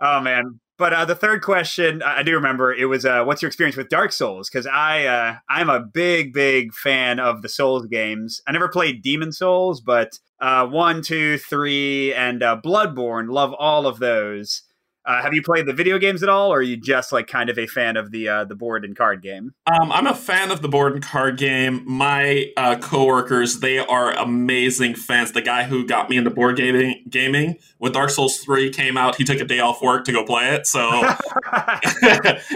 Oh 0.00 0.20
man, 0.20 0.60
but 0.78 0.94
uh, 0.94 1.04
the 1.04 1.14
third 1.14 1.42
question, 1.42 2.02
I 2.02 2.22
do 2.22 2.32
remember 2.32 2.72
it 2.72 2.86
was, 2.86 3.04
uh, 3.04 3.24
"What's 3.24 3.42
your 3.42 3.48
experience 3.48 3.76
with 3.76 3.90
Dark 3.90 4.12
Souls?" 4.12 4.48
Because 4.48 4.66
I, 4.66 5.04
uh, 5.04 5.36
I'm 5.50 5.68
a 5.68 5.80
big, 5.80 6.32
big 6.32 6.72
fan 6.72 7.20
of 7.20 7.42
the 7.42 7.50
Souls 7.50 7.86
games. 7.86 8.40
I 8.46 8.52
never 8.52 8.68
played 8.68 9.02
Demon 9.02 9.32
Souls, 9.32 9.82
but 9.82 10.18
uh, 10.40 10.66
one, 10.66 11.02
two, 11.02 11.36
three, 11.36 12.14
and 12.14 12.42
uh, 12.42 12.58
Bloodborne. 12.64 13.30
Love 13.30 13.52
all 13.58 13.86
of 13.86 13.98
those. 13.98 14.62
Uh, 15.06 15.22
have 15.22 15.32
you 15.32 15.42
played 15.42 15.66
the 15.66 15.72
video 15.72 15.98
games 15.98 16.22
at 16.24 16.28
all, 16.28 16.52
or 16.52 16.58
are 16.58 16.62
you 16.62 16.76
just 16.76 17.12
like 17.12 17.28
kind 17.28 17.48
of 17.48 17.58
a 17.58 17.66
fan 17.68 17.96
of 17.96 18.10
the 18.10 18.28
uh, 18.28 18.44
the 18.44 18.56
board 18.56 18.84
and 18.84 18.96
card 18.96 19.22
game? 19.22 19.54
Um, 19.66 19.92
I'm 19.92 20.06
a 20.06 20.14
fan 20.14 20.50
of 20.50 20.62
the 20.62 20.68
board 20.68 20.94
and 20.94 21.02
card 21.02 21.38
game. 21.38 21.84
My 21.86 22.52
uh, 22.56 22.76
coworkers, 22.76 23.60
they 23.60 23.78
are 23.78 24.12
amazing 24.12 24.96
fans. 24.96 25.30
The 25.30 25.42
guy 25.42 25.62
who 25.62 25.86
got 25.86 26.10
me 26.10 26.16
into 26.16 26.30
board 26.30 26.56
gaming, 26.56 27.04
gaming 27.08 27.56
when 27.78 27.92
Dark 27.92 28.10
Souls 28.10 28.38
three 28.38 28.70
came 28.70 28.96
out, 28.96 29.14
he 29.14 29.22
took 29.22 29.38
a 29.38 29.44
day 29.44 29.60
off 29.60 29.80
work 29.80 30.04
to 30.06 30.12
go 30.12 30.24
play 30.24 30.54
it. 30.54 30.66
So 30.66 30.80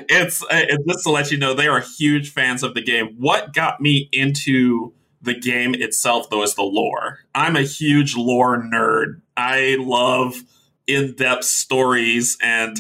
it's 0.09 0.45
it's 0.51 0.85
just 0.87 1.05
to 1.05 1.11
let 1.11 1.31
you 1.31 1.39
know 1.39 1.55
they 1.55 1.69
are 1.69 1.81
huge 1.81 2.33
fans 2.33 2.65
of 2.65 2.75
the 2.75 2.83
game. 2.83 3.15
What 3.17 3.55
got 3.55 3.81
me 3.81 4.09
into 4.11 4.93
the 5.23 5.35
game 5.35 5.75
itself, 5.75 6.31
though, 6.31 6.43
is 6.43 6.55
the 6.55 6.63
lore. 6.63 7.21
I'm 7.35 7.55
a 7.55 7.63
huge 7.63 8.17
lore 8.17 8.61
nerd. 8.61 9.21
I 9.37 9.77
love 9.79 10.43
in 10.95 11.15
depth 11.15 11.45
stories 11.45 12.37
and 12.43 12.79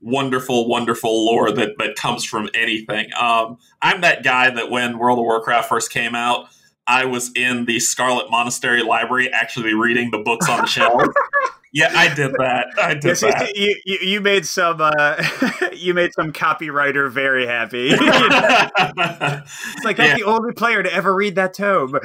wonderful, 0.00 0.68
wonderful 0.68 1.24
lore 1.24 1.52
that, 1.52 1.78
that 1.78 1.96
comes 1.96 2.24
from 2.24 2.48
anything. 2.54 3.10
Um, 3.18 3.58
I'm 3.80 4.00
that 4.00 4.24
guy 4.24 4.50
that 4.50 4.70
when 4.70 4.98
World 4.98 5.18
of 5.18 5.24
Warcraft 5.24 5.68
first 5.68 5.92
came 5.92 6.14
out, 6.14 6.46
I 6.86 7.04
was 7.04 7.30
in 7.36 7.66
the 7.66 7.78
Scarlet 7.78 8.30
Monastery 8.30 8.82
library 8.82 9.30
actually 9.32 9.74
reading 9.74 10.10
the 10.10 10.18
books 10.18 10.48
on 10.48 10.62
the 10.62 10.66
shelf. 10.66 11.02
Yeah, 11.74 11.90
I 11.94 12.14
did 12.14 12.32
that. 12.34 12.66
I 12.76 12.92
did 12.92 13.04
yes, 13.04 13.20
that. 13.22 13.56
You, 13.56 13.74
you, 13.86 13.98
you, 14.02 14.20
made 14.20 14.44
some 14.44 14.76
uh, 14.78 15.22
you 15.72 15.94
made 15.94 16.12
some 16.12 16.30
copywriter 16.30 17.10
very 17.10 17.46
happy. 17.46 17.88
it's 17.92 18.00
like 19.84 19.98
I'm 19.98 20.08
yeah. 20.08 20.16
the 20.16 20.24
only 20.24 20.52
player 20.52 20.82
to 20.82 20.92
ever 20.92 21.14
read 21.14 21.36
that 21.36 21.54
tome. 21.54 21.98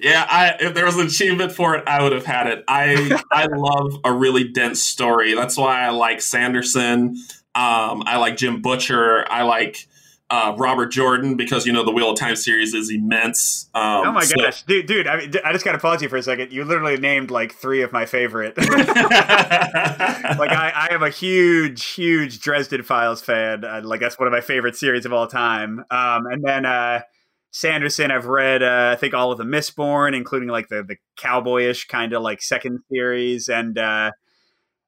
yeah, 0.00 0.26
I, 0.28 0.56
if 0.58 0.74
there 0.74 0.84
was 0.84 0.98
an 0.98 1.06
achievement 1.06 1.52
for 1.52 1.76
it, 1.76 1.84
I 1.86 2.02
would 2.02 2.10
have 2.10 2.26
had 2.26 2.48
it. 2.48 2.64
I 2.66 3.20
I 3.30 3.46
love 3.46 4.00
a 4.04 4.12
really 4.12 4.48
dense 4.48 4.82
story. 4.82 5.34
That's 5.34 5.56
why 5.56 5.82
I 5.82 5.90
like 5.90 6.22
Sanderson. 6.22 7.16
Um, 7.54 8.02
I 8.04 8.16
like 8.16 8.36
Jim 8.36 8.62
Butcher. 8.62 9.24
I 9.30 9.42
like 9.42 9.86
uh, 10.32 10.54
Robert 10.56 10.86
Jordan 10.86 11.36
because 11.36 11.66
you 11.66 11.74
know 11.74 11.84
the 11.84 11.90
Wheel 11.90 12.10
of 12.10 12.18
Time 12.18 12.36
series 12.36 12.72
is 12.72 12.90
immense. 12.90 13.68
Um, 13.74 14.08
oh 14.08 14.12
my 14.12 14.24
so- 14.24 14.36
gosh, 14.36 14.62
dude, 14.62 14.86
dude! 14.86 15.06
I, 15.06 15.18
mean, 15.18 15.34
I 15.44 15.52
just 15.52 15.62
got 15.62 15.72
to 15.72 15.78
pause 15.78 16.00
you 16.00 16.08
for 16.08 16.16
a 16.16 16.22
second. 16.22 16.50
You 16.50 16.64
literally 16.64 16.96
named 16.96 17.30
like 17.30 17.52
three 17.52 17.82
of 17.82 17.92
my 17.92 18.06
favorite. 18.06 18.56
like 18.56 18.80
I, 18.80 20.72
I 20.74 20.94
am 20.94 21.02
a 21.02 21.10
huge, 21.10 21.84
huge 21.84 22.40
Dresden 22.40 22.82
Files 22.82 23.20
fan. 23.20 23.62
Uh, 23.62 23.82
like 23.84 24.00
that's 24.00 24.18
one 24.18 24.26
of 24.26 24.32
my 24.32 24.40
favorite 24.40 24.74
series 24.74 25.04
of 25.04 25.12
all 25.12 25.26
time. 25.26 25.84
Um, 25.90 26.24
and 26.24 26.42
then 26.42 26.64
uh, 26.64 27.02
Sanderson, 27.50 28.10
I've 28.10 28.24
read 28.24 28.62
uh, 28.62 28.92
I 28.94 28.96
think 28.96 29.12
all 29.12 29.32
of 29.32 29.38
the 29.38 29.44
Mistborn, 29.44 30.16
including 30.16 30.48
like 30.48 30.68
the 30.68 30.82
the 30.82 30.96
cowboyish 31.20 31.88
kind 31.88 32.14
of 32.14 32.22
like 32.22 32.40
second 32.40 32.80
series 32.90 33.50
and. 33.50 33.76
Uh, 33.76 34.12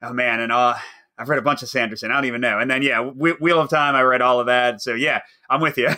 oh 0.03 0.15
man, 0.15 0.41
and 0.41 0.53
uh, 0.53 0.75
I've 1.17 1.29
read 1.29 1.39
a 1.39 1.43
bunch 1.43 1.63
of 1.63 1.69
Sanderson. 1.69 2.11
I 2.11 2.15
don't 2.15 2.25
even 2.25 2.41
know. 2.41 2.59
And 2.59 2.71
then 2.71 2.83
yeah, 2.83 3.01
Wheel 3.01 3.61
of 3.61 3.71
Time. 3.71 3.95
I 3.95 4.03
read 4.03 4.21
all 4.21 4.41
of 4.41 4.47
that. 4.47 4.83
So 4.83 4.95
yeah, 4.95 5.21
I'm 5.49 5.61
with 5.61 5.79
you. 5.79 5.89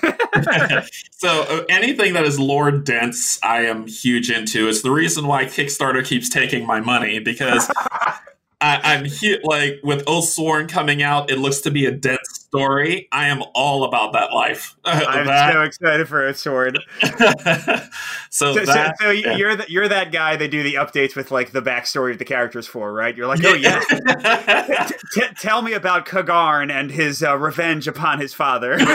so 1.10 1.42
uh, 1.42 1.64
anything 1.68 2.12
that 2.12 2.24
is 2.24 2.38
lore 2.38 2.70
dense, 2.70 3.38
I 3.42 3.62
am 3.62 3.86
huge 3.86 4.30
into. 4.30 4.68
It's 4.68 4.82
the 4.82 4.90
reason 4.90 5.26
why 5.26 5.46
Kickstarter 5.46 6.04
keeps 6.04 6.28
taking 6.28 6.66
my 6.66 6.80
money 6.80 7.18
because 7.18 7.70
I, 8.60 8.94
am 8.94 9.04
here 9.04 9.38
like 9.44 9.80
with 9.82 10.04
Oathsworn 10.06 10.68
coming 10.68 11.02
out. 11.02 11.30
It 11.30 11.38
looks 11.38 11.60
to 11.62 11.70
be 11.70 11.84
a 11.84 11.90
dense 11.90 12.26
story. 12.32 13.06
I 13.12 13.26
am 13.26 13.42
all 13.54 13.84
about 13.84 14.14
that 14.14 14.32
life. 14.32 14.76
I'm 14.84 15.26
that. 15.26 15.52
so 15.52 15.60
excited 15.62 16.08
for 16.08 16.32
Oathsworn. 16.32 16.78
so, 18.30 18.54
so, 18.54 18.64
that, 18.64 18.96
so, 18.98 19.04
so 19.06 19.10
yeah. 19.10 19.36
you're 19.36 19.56
the, 19.56 19.66
you're 19.68 19.88
that 19.88 20.10
guy 20.10 20.36
they 20.36 20.48
do 20.48 20.62
the 20.62 20.74
updates 20.74 21.14
with 21.14 21.30
like 21.30 21.52
the 21.52 21.60
backstory 21.60 22.12
of 22.12 22.18
the 22.18 22.24
characters 22.24 22.66
for, 22.66 22.92
right? 22.94 23.14
You're 23.14 23.26
like, 23.26 23.44
oh 23.44 23.52
yeah, 23.54 23.80
t- 24.88 24.94
t- 25.20 25.26
tell 25.38 25.60
me 25.60 25.74
about 25.74 26.06
Kagarn 26.06 26.72
and 26.72 26.90
his 26.90 27.22
uh, 27.22 27.36
revenge 27.36 27.86
upon 27.86 28.20
his 28.20 28.32
father. 28.32 28.76
yeah, 28.78 28.86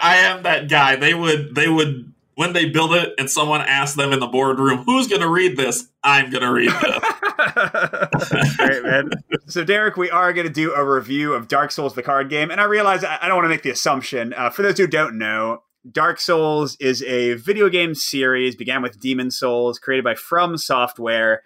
I 0.00 0.16
am 0.24 0.44
that 0.44 0.68
guy. 0.70 0.96
They 0.96 1.12
would 1.12 1.54
they 1.54 1.68
would 1.68 2.14
when 2.38 2.52
they 2.52 2.66
build 2.66 2.94
it 2.94 3.14
and 3.18 3.28
someone 3.28 3.60
asks 3.62 3.96
them 3.96 4.12
in 4.12 4.20
the 4.20 4.26
boardroom, 4.28 4.84
who's 4.86 5.08
going 5.08 5.22
to 5.22 5.28
read 5.28 5.56
this? 5.56 5.88
I'm 6.04 6.30
going 6.30 6.44
to 6.44 6.52
read 6.52 6.70
this. 6.70 8.28
Great, 8.56 8.84
man. 8.84 9.10
So, 9.48 9.64
Derek, 9.64 9.96
we 9.96 10.08
are 10.08 10.32
going 10.32 10.46
to 10.46 10.52
do 10.52 10.72
a 10.72 10.88
review 10.88 11.32
of 11.34 11.48
Dark 11.48 11.72
Souls, 11.72 11.96
the 11.96 12.02
card 12.04 12.30
game. 12.30 12.52
And 12.52 12.60
I 12.60 12.64
realize 12.64 13.02
I 13.02 13.26
don't 13.26 13.38
want 13.38 13.46
to 13.46 13.48
make 13.48 13.64
the 13.64 13.70
assumption. 13.70 14.34
Uh, 14.34 14.50
for 14.50 14.62
those 14.62 14.78
who 14.78 14.86
don't 14.86 15.18
know, 15.18 15.64
Dark 15.90 16.20
Souls 16.20 16.76
is 16.78 17.02
a 17.02 17.34
video 17.34 17.68
game 17.68 17.96
series, 17.96 18.54
began 18.54 18.82
with 18.82 19.00
Demon 19.00 19.32
Souls, 19.32 19.80
created 19.80 20.04
by 20.04 20.14
From 20.14 20.56
Software. 20.56 21.42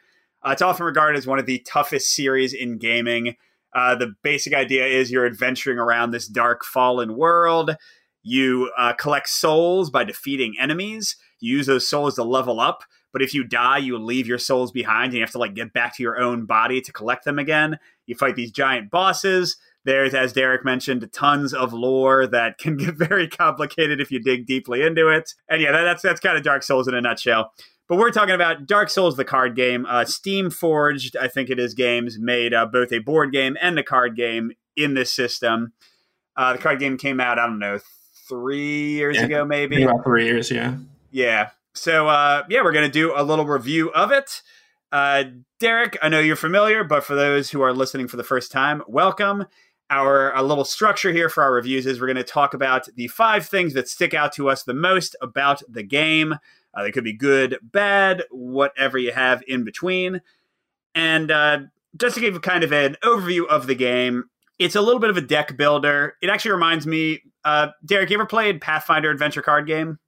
Uh, 0.47 0.51
it's 0.51 0.61
often 0.61 0.85
regarded 0.85 1.17
as 1.17 1.27
one 1.27 1.39
of 1.39 1.47
the 1.47 1.61
toughest 1.67 2.15
series 2.15 2.53
in 2.53 2.77
gaming. 2.77 3.37
Uh, 3.75 3.95
the 3.95 4.13
basic 4.23 4.53
idea 4.53 4.85
is 4.85 5.11
you're 5.11 5.25
adventuring 5.25 5.79
around 5.79 6.11
this 6.11 6.29
dark, 6.29 6.67
fallen 6.67 7.17
world. 7.17 7.77
You 8.23 8.71
uh, 8.77 8.93
collect 8.93 9.29
souls 9.29 9.91
by 9.91 10.05
defeating 10.05 10.55
enemies. 10.59 11.17
You 11.41 11.57
use 11.57 11.67
those 11.67 11.89
souls 11.89 12.15
to 12.17 12.25
level 12.25 12.61
up. 12.61 12.85
But 13.13 13.23
if 13.23 13.35
you 13.35 13.45
die, 13.45 13.79
you 13.79 13.99
leave 13.99 14.27
your 14.27 14.39
souls 14.39 14.73
behind 14.73 15.07
and 15.07 15.15
you 15.15 15.21
have 15.21 15.33
to 15.33 15.39
like 15.39 15.55
get 15.55 15.73
back 15.73 15.97
to 15.97 16.03
your 16.03 16.19
own 16.19 16.47
body 16.47 16.81
to 16.81 16.93
collect 16.93 17.25
them 17.25 17.39
again. 17.39 17.79
You 18.07 18.15
fight 18.15 18.37
these 18.37 18.51
giant 18.51 18.91
bosses. 18.91 19.57
There's, 19.85 20.15
as 20.15 20.33
Derek 20.33 20.65
mentioned, 20.65 21.09
tons 21.13 21.53
of 21.53 21.73
lore 21.73 22.27
that 22.29 22.59
can 22.59 22.77
get 22.79 22.95
very 22.95 23.29
complicated 23.29 24.01
if 24.01 24.11
you 24.11 24.21
dig 24.21 24.47
deeply 24.47 24.83
into 24.83 25.09
it. 25.09 25.35
And 25.49 25.61
yeah, 25.61 25.73
that, 25.73 25.83
that's 25.83 26.03
that's 26.03 26.21
kind 26.21 26.37
of 26.37 26.43
Dark 26.43 26.63
Souls 26.63 26.89
in 26.89 26.95
a 26.95 27.01
nutshell. 27.01 27.53
But 27.89 27.99
we're 27.99 28.11
talking 28.11 28.35
about 28.35 28.67
Dark 28.67 28.89
Souls, 28.89 29.17
the 29.17 29.25
card 29.25 29.55
game. 29.55 29.85
Uh, 29.87 30.05
Steam 30.05 30.51
Forged, 30.51 31.17
I 31.17 31.29
think 31.29 31.51
it 31.51 31.59
is, 31.59 31.75
games 31.75 32.19
made 32.19 32.55
uh, 32.55 32.65
both 32.65 32.93
a 32.93 33.01
board 33.01 33.33
game 33.33 33.57
and 33.61 33.79
a 33.79 33.83
card 33.83 34.17
game 34.17 34.53
in 34.77 34.95
this 34.95 35.13
system. 35.13 35.73
Uh, 36.37 36.55
the 36.55 36.59
card 36.59 36.79
game 36.79 36.97
came 36.97 37.21
out, 37.21 37.39
I 37.39 37.47
don't 37.47 37.59
know, 37.59 37.81
three 38.33 38.93
years 38.93 39.17
yeah, 39.17 39.25
ago, 39.25 39.45
maybe. 39.45 39.83
About 39.83 40.03
three 40.05 40.25
years, 40.25 40.51
yeah. 40.51 40.77
Yeah. 41.11 41.51
So, 41.75 42.09
uh, 42.09 42.45
yeah, 42.49 42.63
we're 42.63 42.73
going 42.73 42.87
to 42.87 42.93
do 42.93 43.13
a 43.15 43.23
little 43.23 43.45
review 43.45 43.93
of 43.93 44.11
it. 44.11 44.41
Uh, 44.91 45.25
Derek, 45.61 45.99
I 46.01 46.09
know 46.09 46.19
you're 46.19 46.37
familiar, 46.37 46.83
but 46.83 47.05
for 47.05 47.15
those 47.15 47.51
who 47.51 47.61
are 47.61 47.75
listening 47.75 48.09
for 48.09 48.17
the 48.17 48.25
first 48.25 48.51
time, 48.51 48.83
welcome. 48.89 49.45
Our 49.91 50.35
a 50.35 50.43
little 50.43 50.65
structure 50.65 51.13
here 51.13 51.29
for 51.29 51.43
our 51.43 51.53
reviews 51.53 51.85
is 51.85 52.01
we're 52.01 52.07
going 52.07 52.17
to 52.17 52.25
talk 52.25 52.55
about 52.55 52.89
the 52.97 53.09
five 53.09 53.47
things 53.47 53.75
that 53.75 53.89
stick 53.89 54.15
out 54.15 54.33
to 54.35 54.49
us 54.49 54.63
the 54.63 54.73
most 54.73 55.15
about 55.21 55.63
the 55.69 55.83
game. 55.83 56.33
Uh, 56.73 56.83
they 56.83 56.91
could 56.91 57.05
be 57.05 57.13
good, 57.13 57.59
bad, 57.63 58.25
whatever 58.31 58.97
you 58.97 59.13
have 59.13 59.43
in 59.47 59.65
between. 59.65 60.23
And 60.95 61.31
uh, 61.31 61.59
just 61.99 62.15
to 62.15 62.23
give 62.23 62.41
kind 62.41 62.65
of 62.65 62.73
an 62.73 62.97
overview 63.03 63.47
of 63.47 63.67
the 63.67 63.75
game, 63.75 64.25
it's 64.63 64.77
a 64.77 64.81
little 64.81 65.01
bit 65.01 65.11
of 65.11 65.17
a 65.17 65.21
deck 65.21 65.57
builder. 65.57 66.15
It 66.23 66.31
actually 66.31 66.53
reminds 66.53 66.87
me, 66.87 67.21
uh, 67.45 67.69
Derek, 67.85 68.11
you 68.11 68.17
ever 68.17 68.27
played 68.27 68.61
Pathfinder 68.61 69.11
Adventure 69.11 69.43
Card 69.43 69.67
Game? 69.67 69.99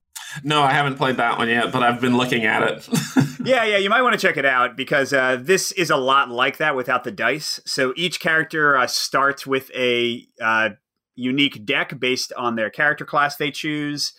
No, 0.43 0.63
I 0.63 0.73
haven't 0.73 0.97
played 0.97 1.17
that 1.19 1.39
one 1.39 1.49
yet, 1.49 1.71
but 1.71 1.83
I've 1.83 2.01
been 2.01 2.17
looking 2.17 2.45
at 2.45 2.63
it. 2.63 2.89
yeah, 3.45 3.65
yeah, 3.65 3.77
you 3.77 3.89
might 3.89 4.03
want 4.03 4.19
to 4.19 4.27
check 4.27 4.37
it 4.37 4.45
out 4.45 4.77
because 4.77 5.13
uh, 5.13 5.39
this 5.41 5.71
is 5.73 5.91
a 5.91 5.97
lot 5.97 6.31
like 6.31 6.57
that 6.57 6.75
without 6.75 7.05
the 7.05 7.13
dice. 7.13 7.61
So 7.65 7.93
each 7.97 8.19
character 8.19 8.77
uh, 8.77 8.87
starts 8.87 9.47
with 9.47 9.71
a 9.75 10.27
uh, 10.41 10.71
unique 11.15 11.65
deck 11.65 11.99
based 12.01 12.33
on 12.37 12.57
their 12.57 12.71
character 12.71 13.05
class 13.05 13.37
they 13.37 13.51
choose, 13.51 14.13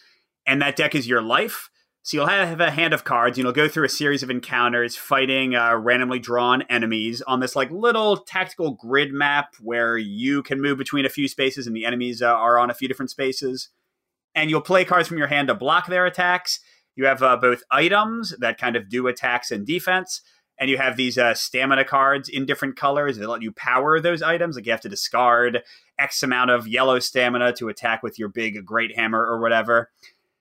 and 0.46 0.62
that 0.62 0.76
deck 0.76 0.96
is 0.96 1.08
your 1.08 1.22
life. 1.22 1.70
So 2.06 2.18
you'll 2.18 2.28
have 2.28 2.62
a 2.62 2.70
hand 2.70 2.94
of 2.94 3.04
cards, 3.04 3.36
and 3.36 3.44
you'll 3.44 3.52
go 3.52 3.68
through 3.68 3.86
a 3.86 3.90
series 3.90 4.22
of 4.22 4.30
encounters 4.30 4.96
fighting 4.96 5.56
uh, 5.56 5.74
randomly 5.74 6.20
drawn 6.20 6.62
enemies 6.70 7.24
on 7.24 7.40
this 7.40 7.56
like 7.56 7.72
little 7.72 8.18
tactical 8.18 8.74
grid 8.74 9.12
map 9.12 9.56
where 9.60 9.98
you 9.98 10.44
can 10.44 10.62
move 10.62 10.78
between 10.78 11.08
a 11.08 11.10
few 11.10 11.28
spaces, 11.28 11.66
and 11.66 11.76
the 11.76 11.84
enemies 11.84 12.22
uh, 12.22 12.28
are 12.28 12.60
on 12.60 12.70
a 12.70 12.76
few 12.76 12.88
different 12.88 13.10
spaces. 13.10 13.70
And 14.36 14.52
you'll 14.52 14.62
play 14.62 14.86
cards 14.86 15.08
from 15.08 15.18
your 15.18 15.26
hand 15.26 15.48
to 15.48 15.56
block 15.56 15.88
their 15.88 16.06
attacks. 16.06 16.60
You 16.96 17.08
have 17.08 17.24
uh, 17.24 17.38
both 17.38 17.64
items 17.72 18.36
that 18.38 18.60
kind 18.60 18.76
of 18.76 18.88
do 18.88 19.08
attacks 19.08 19.50
and 19.50 19.66
defense, 19.66 20.22
and 20.60 20.70
you 20.70 20.78
have 20.78 20.98
these 20.98 21.18
uh, 21.18 21.34
stamina 21.34 21.86
cards 21.86 22.30
in 22.30 22.46
different 22.46 22.76
colors 22.76 23.18
that 23.18 23.28
let 23.28 23.42
you 23.42 23.52
power 23.52 24.00
those 24.00 24.22
items. 24.22 24.58
Like 24.58 24.68
you 24.68 24.72
have 24.74 24.82
to 24.82 24.90
discard 24.90 25.64
X 25.98 26.22
amount 26.22 26.52
of 26.52 26.68
yellow 26.68 27.00
stamina 27.00 27.54
to 27.54 27.68
attack 27.68 28.04
with 28.04 28.20
your 28.20 28.30
big 28.30 28.64
great 28.64 28.96
hammer 28.96 29.26
or 29.26 29.42
whatever. 29.42 29.90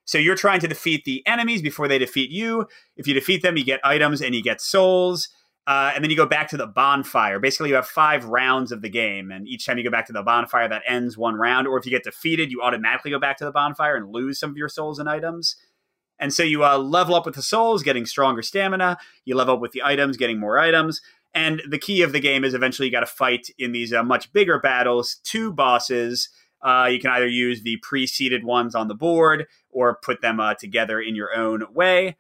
So 0.05 0.19
you're 0.19 0.37
trying 0.37 0.61
to 0.61 0.69
defeat 0.69 1.05
the 1.05 1.27
enemies 1.27 1.63
before 1.63 1.89
they 1.89 1.99
defeat 1.99 2.31
you. 2.31 2.67
If 2.97 3.07
you 3.07 3.15
defeat 3.15 3.43
them, 3.43 3.57
you 3.57 3.65
get 3.65 3.81
items 3.85 4.21
and 4.21 4.35
you 4.35 4.43
get 4.43 4.61
souls. 4.61 5.29
Uh, 5.67 5.93
and 5.95 6.05
then 6.05 6.11
you 6.11 6.17
go 6.17 6.27
back 6.27 6.49
to 6.49 6.59
the 6.59 6.67
bonfire. 6.67 7.39
Basically, 7.39 7.71
you 7.71 7.75
have 7.75 7.87
five 7.87 8.27
rounds 8.27 8.71
of 8.71 8.83
the 8.83 8.91
game, 8.91 9.31
and 9.31 9.49
each 9.49 9.65
time 9.65 9.79
you 9.79 9.85
go 9.85 9.91
back 9.91 10.07
to 10.07 10.13
the 10.13 10.23
bonfire, 10.23 10.69
that 10.69 10.83
ends 10.87 11.17
one 11.17 11.37
round. 11.37 11.67
Or 11.67 11.79
if 11.79 11.87
you 11.87 11.91
get 11.91 12.05
defeated, 12.05 12.51
you 12.51 12.61
automatically 12.61 13.11
go 13.11 13.19
back 13.19 13.39
to 13.39 13.47
the 13.47 13.51
bonfire 13.51 13.97
and 13.97 14.13
lose 14.13 14.39
some 14.39 14.51
of 14.51 14.59
your 14.59 14.69
souls 14.69 14.99
and 14.99 15.09
items. 15.09 15.57
And 16.19 16.35
so 16.35 16.43
you 16.43 16.65
uh, 16.65 16.77
level 16.77 17.15
up 17.15 17.25
with 17.25 17.35
the 17.35 17.43
souls, 17.43 17.83
getting 17.83 18.05
stronger 18.05 18.43
stamina. 18.43 18.99
You 19.25 19.37
level 19.37 19.55
up 19.55 19.61
with 19.61 19.73
the 19.73 19.83
items, 19.83 20.19
getting 20.19 20.39
more 20.39 20.59
items. 20.59 21.01
And 21.33 21.63
the 21.69 21.79
key 21.79 22.03
of 22.03 22.13
the 22.13 22.21
game 22.21 22.45
is 22.45 22.53
eventually 22.53 22.87
you 22.87 22.93
got 22.93 23.01
to 23.01 23.07
fight 23.07 23.49
in 23.59 23.73
these 23.73 23.93
uh, 23.93 24.03
much 24.05 24.33
bigger 24.35 24.61
battles, 24.61 25.17
two 25.25 25.51
bosses 25.51 26.29
uh, 26.65 26.89
you 26.91 26.99
can 26.99 27.11
either 27.11 27.27
use 27.27 27.63
the 27.63 27.77
pre-seeded 27.83 28.43
ones 28.43 28.75
on 28.75 28.89
the 28.89 28.95
board 28.95 29.47
or 29.75 29.99
put 30.03 30.23
them 30.23 30.41
uh, 30.41 30.55
together 30.55 31.01
in 31.01 31.15
your 31.15 31.35
own 31.35 31.65
way. 31.73 32.17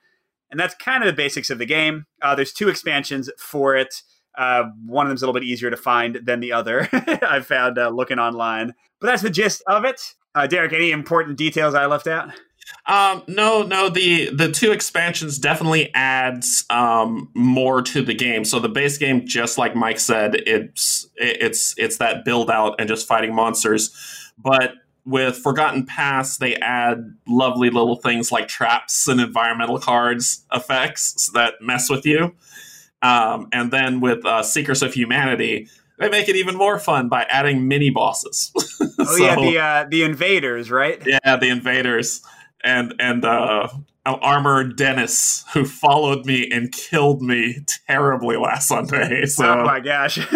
And 0.50 0.60
that's 0.60 0.74
kind 0.74 1.02
of 1.02 1.06
the 1.06 1.12
basics 1.12 1.50
of 1.50 1.58
the 1.58 1.66
game. 1.66 2.06
Uh, 2.20 2.34
there's 2.34 2.52
two 2.52 2.68
expansions 2.68 3.30
for 3.38 3.74
it. 3.76 4.02
Uh, 4.36 4.64
one 4.84 5.06
of 5.06 5.10
them's 5.10 5.22
a 5.22 5.26
little 5.26 5.38
bit 5.38 5.46
easier 5.46 5.70
to 5.70 5.76
find 5.76 6.20
than 6.24 6.40
the 6.40 6.52
other. 6.52 6.88
I've 6.92 7.46
found 7.46 7.78
uh, 7.78 7.88
looking 7.88 8.18
online, 8.18 8.74
but 9.00 9.06
that's 9.06 9.22
the 9.22 9.30
gist 9.30 9.62
of 9.66 9.84
it. 9.84 10.00
Uh, 10.34 10.46
Derek, 10.46 10.72
any 10.72 10.90
important 10.90 11.38
details 11.38 11.74
I 11.74 11.86
left 11.86 12.08
out? 12.08 12.30
Um, 12.86 13.22
no, 13.28 13.62
no. 13.62 13.88
The 13.90 14.30
the 14.34 14.50
two 14.50 14.72
expansions 14.72 15.38
definitely 15.38 15.94
adds 15.94 16.64
um, 16.70 17.30
more 17.34 17.82
to 17.82 18.02
the 18.02 18.14
game. 18.14 18.44
So 18.44 18.58
the 18.58 18.70
base 18.70 18.96
game, 18.96 19.26
just 19.26 19.58
like 19.58 19.76
Mike 19.76 20.00
said, 20.00 20.34
it's 20.34 21.06
it's 21.14 21.74
it's 21.76 21.98
that 21.98 22.24
build 22.24 22.50
out 22.50 22.76
and 22.78 22.88
just 22.88 23.06
fighting 23.06 23.34
monsters 23.34 23.94
but 24.38 24.74
with 25.04 25.36
Forgotten 25.36 25.86
Paths, 25.86 26.38
they 26.38 26.56
add 26.56 27.14
lovely 27.28 27.70
little 27.70 27.96
things 27.96 28.32
like 28.32 28.48
traps 28.48 29.06
and 29.06 29.20
environmental 29.20 29.78
cards 29.78 30.44
effects 30.52 31.30
that 31.34 31.54
mess 31.60 31.90
with 31.90 32.06
you. 32.06 32.34
Um, 33.02 33.48
and 33.52 33.70
then 33.70 34.00
with 34.00 34.24
uh, 34.24 34.42
Seekers 34.42 34.82
of 34.82 34.94
Humanity, 34.94 35.68
they 35.98 36.08
make 36.08 36.28
it 36.28 36.36
even 36.36 36.56
more 36.56 36.78
fun 36.78 37.08
by 37.08 37.24
adding 37.24 37.68
mini 37.68 37.90
bosses. 37.90 38.50
oh 38.80 39.04
so, 39.04 39.16
yeah, 39.16 39.34
the 39.36 39.58
uh, 39.58 39.86
the 39.90 40.02
invaders, 40.02 40.70
right? 40.70 41.00
Yeah, 41.06 41.36
the 41.36 41.50
invaders, 41.50 42.22
and 42.64 42.94
and 42.98 43.24
uh, 43.24 43.68
armorer 44.06 44.64
Dennis 44.64 45.44
who 45.52 45.64
followed 45.64 46.26
me 46.26 46.50
and 46.50 46.70
killed 46.72 47.22
me 47.22 47.64
terribly 47.86 48.36
last 48.36 48.68
Sunday. 48.68 49.24
So. 49.34 49.44
Oh 49.46 49.64
my 49.64 49.80
gosh. 49.80 50.18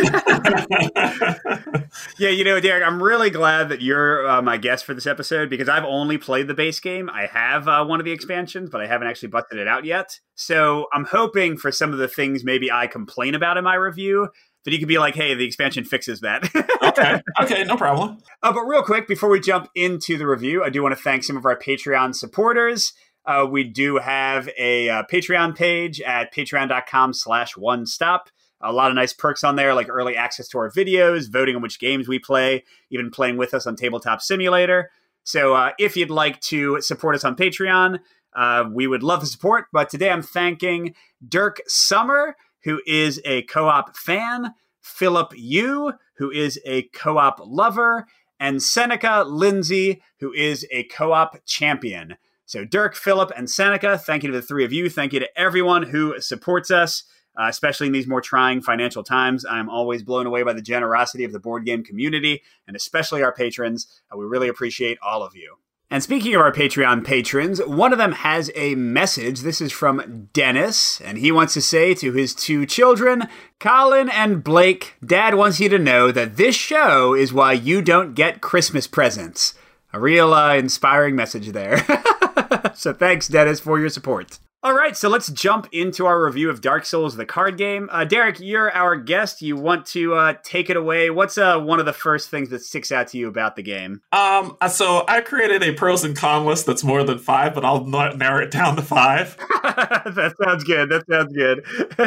yeah, 2.19 2.31
you 2.31 2.43
know, 2.43 2.59
Derek, 2.59 2.83
I'm 2.85 3.01
really 3.03 3.31
glad 3.31 3.69
that 3.69 3.81
you're 3.81 4.29
uh, 4.29 4.43
my 4.43 4.57
guest 4.57 4.85
for 4.85 4.93
this 4.95 5.07
episode 5.07 5.49
because 5.51 5.69
I've 5.69 5.85
only 5.85 6.19
played 6.19 6.49
the 6.49 6.55
base 6.55 6.81
game. 6.81 7.09
I 7.11 7.27
have 7.27 7.69
uh, 7.69 7.85
one 7.85 8.01
of 8.01 8.05
the 8.05 8.11
expansions, 8.11 8.71
but 8.71 8.81
I 8.81 8.87
haven't 8.87 9.07
actually 9.07 9.29
busted 9.29 9.59
it 9.59 9.69
out 9.69 9.85
yet. 9.85 10.19
So 10.35 10.87
I'm 10.93 11.05
hoping 11.05 11.57
for 11.57 11.71
some 11.71 11.93
of 11.93 11.99
the 11.99 12.09
things 12.09 12.45
maybe 12.45 12.73
I 12.73 12.87
complain 12.89 13.35
about 13.35 13.57
in 13.57 13.65
my 13.65 13.75
review 13.75 14.29
that 14.65 14.73
you 14.73 14.79
could 14.79 14.89
be 14.89 14.99
like, 14.99 15.15
hey, 15.15 15.35
the 15.35 15.45
expansion 15.45 15.85
fixes 15.85 16.21
that. 16.21 16.45
okay. 16.83 17.21
Okay, 17.41 17.65
no 17.65 17.77
problem. 17.77 18.19
Uh, 18.43 18.53
but 18.53 18.63
real 18.63 18.83
quick, 18.83 19.07
before 19.07 19.29
we 19.29 19.41
jump 19.41 19.69
into 19.75 20.19
the 20.19 20.27
review, 20.27 20.63
I 20.63 20.71
do 20.71 20.83
want 20.83 20.97
to 20.97 21.03
thank 21.03 21.25
some 21.25 21.37
of 21.37 21.47
our 21.47 21.59
Patreon 21.59 22.15
supporters. 22.15 22.93
Uh, 23.25 23.47
we 23.49 23.63
do 23.63 23.99
have 23.99 24.49
a 24.59 24.89
uh, 24.89 25.03
Patreon 25.11 25.55
page 25.57 26.01
at 26.01 26.35
patreon.com 26.35 27.13
slash 27.13 27.57
one 27.57 27.87
stop. 27.87 28.31
A 28.61 28.73
lot 28.73 28.91
of 28.91 28.97
nice 28.97 29.13
perks 29.13 29.45
on 29.45 29.55
there, 29.57 29.75
like 29.75 29.89
early 29.89 30.17
access 30.17 30.49
to 30.49 30.59
our 30.59 30.71
videos, 30.71 31.31
voting 31.31 31.55
on 31.55 31.63
which 31.63 31.79
games 31.79 32.09
we 32.09 32.19
play, 32.19 32.65
even 32.91 33.11
playing 33.11 33.37
with 33.37 33.55
us 33.55 33.67
on 33.67 33.77
Tabletop 33.77 34.21
Simulator. 34.21 34.91
So 35.23 35.55
uh, 35.55 35.73
if 35.79 35.97
you'd 35.97 36.11
like 36.11 36.41
to 36.41 36.81
support 36.81 37.15
us 37.15 37.23
on 37.23 37.37
Patreon, 37.37 37.99
uh, 38.35 38.65
we 38.73 38.87
would 38.87 39.03
love 39.03 39.21
the 39.21 39.27
support. 39.27 39.67
But 39.73 39.91
today 39.91 40.11
I'm 40.11 40.23
thanking 40.23 40.95
Dirk 41.27 41.61
Summer, 41.67 42.35
who 42.65 42.81
is 42.87 43.21
a 43.25 43.43
co 43.43 43.69
op 43.69 43.97
fan, 43.97 44.55
Philip 44.81 45.33
Yu, 45.37 45.93
who 46.17 46.31
is 46.31 46.61
a 46.65 46.83
co 46.95 47.19
op 47.19 47.41
lover, 47.45 48.07
and 48.41 48.63
Seneca 48.63 49.25
Lindsay, 49.27 50.03
who 50.21 50.33
is 50.33 50.67
a 50.71 50.85
co 50.85 51.13
op 51.13 51.45
champion. 51.47 52.17
So, 52.47 52.65
Dirk, 52.65 52.97
Philip, 52.97 53.31
and 53.37 53.51
Seneca, 53.51 53.99
thank 53.99 54.23
you 54.23 54.31
to 54.31 54.41
the 54.41 54.47
three 54.47 54.65
of 54.65 54.73
you. 54.73 54.89
Thank 54.89 55.13
you 55.13 55.21
to 55.21 55.39
everyone 55.39 55.83
who 55.83 56.19
supports 56.19 56.71
us, 56.71 57.05
uh, 57.39 57.47
especially 57.47 57.89
in 57.89 57.93
these 57.93 58.07
more 58.07 58.23
trying 58.23 58.63
financial 58.63 59.05
times. 59.05 59.45
I'm 59.45 59.69
always 59.69 60.03
blown 60.03 60.27
away 60.27 60.43
by 60.45 60.55
the 60.55 60.63
generosity 60.63 61.25
of 61.25 61.33
the 61.33 61.41
board 61.41 61.67
game 61.67 61.85
community 61.85 62.43
and 62.67 62.75
especially 62.75 63.23
our 63.23 63.35
patrons. 63.35 63.87
Uh, 64.11 64.17
we 64.17 64.25
really 64.25 64.49
appreciate 64.49 64.97
all 65.03 65.23
of 65.23 65.37
you. 65.37 65.57
And 65.91 66.03
speaking 66.03 66.35
of 66.35 66.43
our 66.43 66.53
Patreon 66.53 67.03
patrons, 67.03 67.63
one 67.65 67.93
of 67.93 67.99
them 67.99 68.13
has 68.13 68.51
a 68.55 68.75
message. 68.75 69.41
This 69.41 69.63
is 69.63 69.73
from 69.73 70.29
Dennis, 70.35 71.01
and 71.01 71.17
he 71.17 71.33
wants 71.33 71.55
to 71.55 71.63
say 71.63 71.95
to 71.95 72.13
his 72.13 72.35
two 72.35 72.67
children, 72.67 73.27
Colin 73.59 74.11
and 74.11 74.45
Blake, 74.45 74.97
Dad 75.03 75.37
wants 75.37 75.61
you 75.61 75.71
to 75.71 75.79
know 75.79 76.13
that 76.13 76.37
this 76.37 76.55
show 76.55 77.15
is 77.15 77.33
why 77.33 77.55
you 77.55 77.81
don't 77.81 78.13
get 78.13 78.43
Christmas 78.43 78.87
presents. 78.87 79.55
A 79.95 79.99
real 79.99 80.35
uh, 80.35 80.55
inspiring 80.57 81.17
message 81.17 81.49
there. 81.53 81.79
so 82.75 82.93
thanks, 82.93 83.27
Dennis, 83.27 83.59
for 83.59 83.81
your 83.81 83.89
support. 83.89 84.39
All 84.61 84.75
right, 84.75 84.97
so 84.97 85.09
let's 85.09 85.31
jump 85.31 85.69
into 85.71 86.05
our 86.07 86.25
review 86.25 86.51
of 86.51 86.61
Dark 86.61 86.85
Souls, 86.85 87.15
the 87.15 87.25
card 87.25 87.57
game. 87.57 87.89
Uh, 87.93 88.05
Derek, 88.05 88.41
you're 88.41 88.73
our 88.73 88.97
guest. 88.97 89.41
You 89.41 89.55
want 89.55 89.87
to 89.87 90.15
uh, 90.15 90.35
take 90.43 90.69
it 90.69 90.77
away? 90.77 91.11
What's 91.11 91.39
uh, 91.39 91.61
one 91.61 91.79
of 91.79 91.87
the 91.87 91.93
first 91.93 92.29
things 92.29 92.49
that 92.51 92.65
sticks 92.65 92.91
out 92.91 93.07
to 93.09 93.19
you 93.19 93.29
about 93.29 93.55
the 93.55 93.63
game? 93.63 94.03
Um, 94.11 94.57
so 94.69 95.05
I 95.07 95.21
created 95.21 95.63
a 95.63 95.75
pros 95.75 96.03
and 96.03 96.17
cons 96.17 96.45
list 96.45 96.67
that's 96.67 96.83
more 96.83 97.05
than 97.05 97.19
five, 97.19 97.55
but 97.55 97.65
I'll 97.65 97.85
narrow 97.85 98.43
it 98.43 98.51
down 98.51 98.75
to 98.75 98.83
five. 98.83 99.37
that 99.63 100.35
sounds 100.43 100.65
good. 100.65 100.89
That 100.91 101.05
sounds 101.09 101.33
good. 101.33 101.65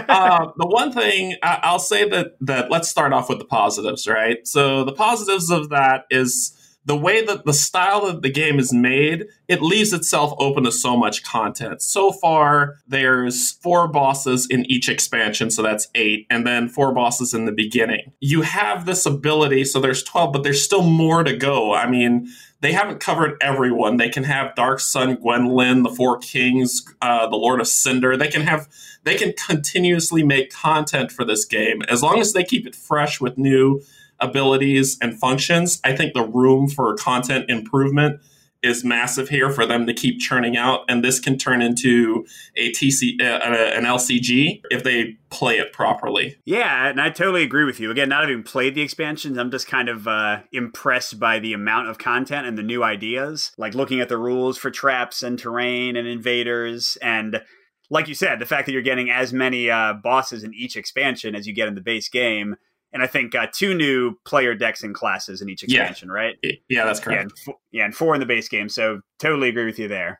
uh, 0.09 0.47
the 0.57 0.67
one 0.67 0.91
thing 0.91 1.37
I- 1.41 1.71
will 1.71 1.79
say 1.79 2.09
that 2.09 2.35
that 2.41 2.69
let's 2.69 2.89
start 2.89 3.13
off 3.13 3.29
with 3.29 3.39
the 3.39 3.45
positives, 3.45 4.07
right? 4.09 4.45
So 4.45 4.83
the 4.83 4.91
positives 4.91 5.49
of 5.49 5.69
that 5.69 6.03
is 6.09 6.51
the 6.85 6.97
way 6.97 7.23
that 7.23 7.45
the 7.45 7.53
style 7.53 8.07
that 8.07 8.21
the 8.21 8.31
game 8.31 8.59
is 8.59 8.73
made, 8.73 9.27
it 9.47 9.61
leaves 9.61 9.93
itself 9.93 10.33
open 10.39 10.63
to 10.63 10.71
so 10.71 10.97
much 10.97 11.23
content. 11.23 11.81
So 11.81 12.11
far, 12.11 12.77
there's 12.87 13.51
four 13.51 13.87
bosses 13.87 14.47
in 14.49 14.65
each 14.69 14.89
expansion, 14.89 15.51
so 15.51 15.61
that's 15.61 15.87
eight, 15.93 16.25
and 16.29 16.45
then 16.45 16.67
four 16.67 16.91
bosses 16.91 17.33
in 17.33 17.45
the 17.45 17.51
beginning. 17.51 18.13
You 18.19 18.41
have 18.41 18.85
this 18.85 19.05
ability, 19.05 19.65
so 19.65 19.79
there's 19.79 20.03
12, 20.03 20.33
but 20.33 20.43
there's 20.43 20.63
still 20.63 20.83
more 20.83 21.23
to 21.23 21.35
go. 21.35 21.73
I 21.73 21.87
mean, 21.87 22.29
they 22.61 22.73
haven't 22.73 22.99
covered 22.99 23.37
everyone. 23.41 23.97
They 23.97 24.09
can 24.09 24.23
have 24.23 24.55
Dark 24.55 24.79
Sun, 24.79 25.17
Gwyndolin, 25.17 25.83
the 25.83 25.89
Four 25.89 26.17
Kings, 26.19 26.83
uh, 27.01 27.27
the 27.27 27.35
Lord 27.35 27.59
of 27.59 27.67
Cinder. 27.67 28.15
They 28.17 28.27
can 28.27 28.41
have 28.41 28.67
they 29.03 29.15
can 29.15 29.33
continuously 29.33 30.21
make 30.21 30.53
content 30.53 31.11
for 31.11 31.25
this 31.25 31.43
game 31.43 31.81
as 31.89 32.03
long 32.03 32.19
as 32.19 32.33
they 32.33 32.43
keep 32.43 32.67
it 32.67 32.75
fresh 32.75 33.19
with 33.19 33.35
new 33.35 33.81
abilities 34.21 34.97
and 35.01 35.19
functions, 35.19 35.79
I 35.83 35.95
think 35.95 36.13
the 36.13 36.23
room 36.23 36.69
for 36.69 36.95
content 36.95 37.49
improvement 37.49 38.21
is 38.63 38.83
massive 38.83 39.29
here 39.29 39.49
for 39.49 39.65
them 39.65 39.87
to 39.87 39.93
keep 39.93 40.19
churning 40.19 40.55
out, 40.55 40.81
and 40.87 41.03
this 41.03 41.19
can 41.19 41.37
turn 41.37 41.61
into 41.61 42.25
a 42.55 42.71
TC 42.71 43.19
uh, 43.19 43.23
uh 43.23 43.71
an 43.73 43.85
LCG 43.85 44.61
if 44.69 44.83
they 44.83 45.17
play 45.29 45.57
it 45.57 45.73
properly. 45.73 46.37
Yeah, 46.45 46.87
and 46.87 47.01
I 47.01 47.09
totally 47.09 47.43
agree 47.43 47.63
with 47.63 47.79
you. 47.79 47.89
Again, 47.89 48.09
not 48.09 48.21
having 48.21 48.43
played 48.43 48.75
the 48.75 48.81
expansions, 48.81 49.37
I'm 49.37 49.51
just 49.51 49.67
kind 49.67 49.89
of 49.89 50.07
uh, 50.07 50.41
impressed 50.51 51.19
by 51.19 51.39
the 51.39 51.53
amount 51.53 51.87
of 51.87 51.97
content 51.97 52.45
and 52.45 52.57
the 52.57 52.63
new 52.63 52.83
ideas. 52.83 53.51
Like 53.57 53.73
looking 53.73 53.99
at 53.99 54.09
the 54.09 54.17
rules 54.17 54.57
for 54.57 54.69
traps 54.69 55.23
and 55.23 55.39
terrain 55.39 55.95
and 55.95 56.07
invaders, 56.07 56.97
and 57.01 57.41
like 57.89 58.07
you 58.07 58.15
said, 58.15 58.39
the 58.39 58.45
fact 58.45 58.67
that 58.67 58.73
you're 58.73 58.81
getting 58.81 59.09
as 59.09 59.33
many 59.33 59.69
uh, 59.69 59.93
bosses 59.93 60.43
in 60.43 60.53
each 60.53 60.75
expansion 60.75 61.35
as 61.35 61.47
you 61.47 61.53
get 61.53 61.67
in 61.67 61.75
the 61.75 61.81
base 61.81 62.09
game 62.09 62.55
and 62.93 63.01
I 63.01 63.07
think 63.07 63.35
uh, 63.35 63.47
two 63.51 63.73
new 63.73 64.19
player 64.25 64.53
decks 64.53 64.83
and 64.83 64.93
classes 64.93 65.41
in 65.41 65.49
each 65.49 65.63
expansion, 65.63 66.09
yeah. 66.09 66.13
right? 66.13 66.35
Yeah, 66.69 66.85
that's 66.85 66.99
correct. 66.99 67.17
Yeah 67.17 67.21
and, 67.21 67.31
four, 67.39 67.55
yeah, 67.71 67.85
and 67.85 67.95
four 67.95 68.13
in 68.13 68.19
the 68.19 68.25
base 68.25 68.49
game. 68.49 68.69
So 68.69 69.01
totally 69.19 69.49
agree 69.49 69.65
with 69.65 69.79
you 69.79 69.87
there. 69.87 70.19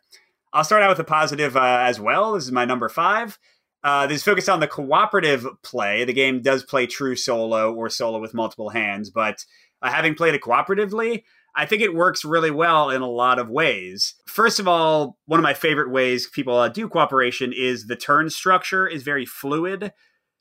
I'll 0.54 0.64
start 0.64 0.84
out 0.84 0.90
with 0.90 1.00
a 1.00 1.04
positive 1.04 1.56
uh, 1.56 1.80
as 1.82 2.00
well. 2.00 2.34
This 2.34 2.46
is 2.46 2.52
my 2.52 2.66
number 2.66 2.90
five. 2.90 3.38
Uh, 3.84 4.06
this 4.06 4.18
is 4.18 4.24
focused 4.24 4.50
on 4.50 4.60
the 4.60 4.68
cooperative 4.68 5.46
play. 5.64 6.06
The 6.06 6.14
game 6.14 6.42
does 6.42 6.64
play 6.64 6.86
true 6.86 7.16
solo 7.16 7.74
or 7.74 7.90
solo 7.90 8.20
with 8.20 8.34
multiple 8.34 8.70
hands, 8.70 9.10
but 9.10 9.46
uh, 9.82 9.90
having 9.90 10.14
played 10.14 10.36
it 10.36 10.42
cooperatively, 10.42 11.24
I 11.56 11.66
think 11.66 11.82
it 11.82 11.96
works 11.96 12.24
really 12.24 12.52
well 12.52 12.90
in 12.90 13.02
a 13.02 13.10
lot 13.10 13.40
of 13.40 13.50
ways. 13.50 14.16
First 14.28 14.60
of 14.60 14.68
all, 14.68 15.18
one 15.26 15.40
of 15.40 15.44
my 15.44 15.54
favorite 15.54 15.92
ways 15.92 16.28
people 16.28 16.58
uh, 16.58 16.70
do 16.70 16.88
cooperation 16.88 17.54
is 17.56 17.88
the 17.88 17.96
turn 17.96 18.30
structure 18.30 18.88
is 18.88 19.04
very 19.04 19.26
fluid. 19.26 19.92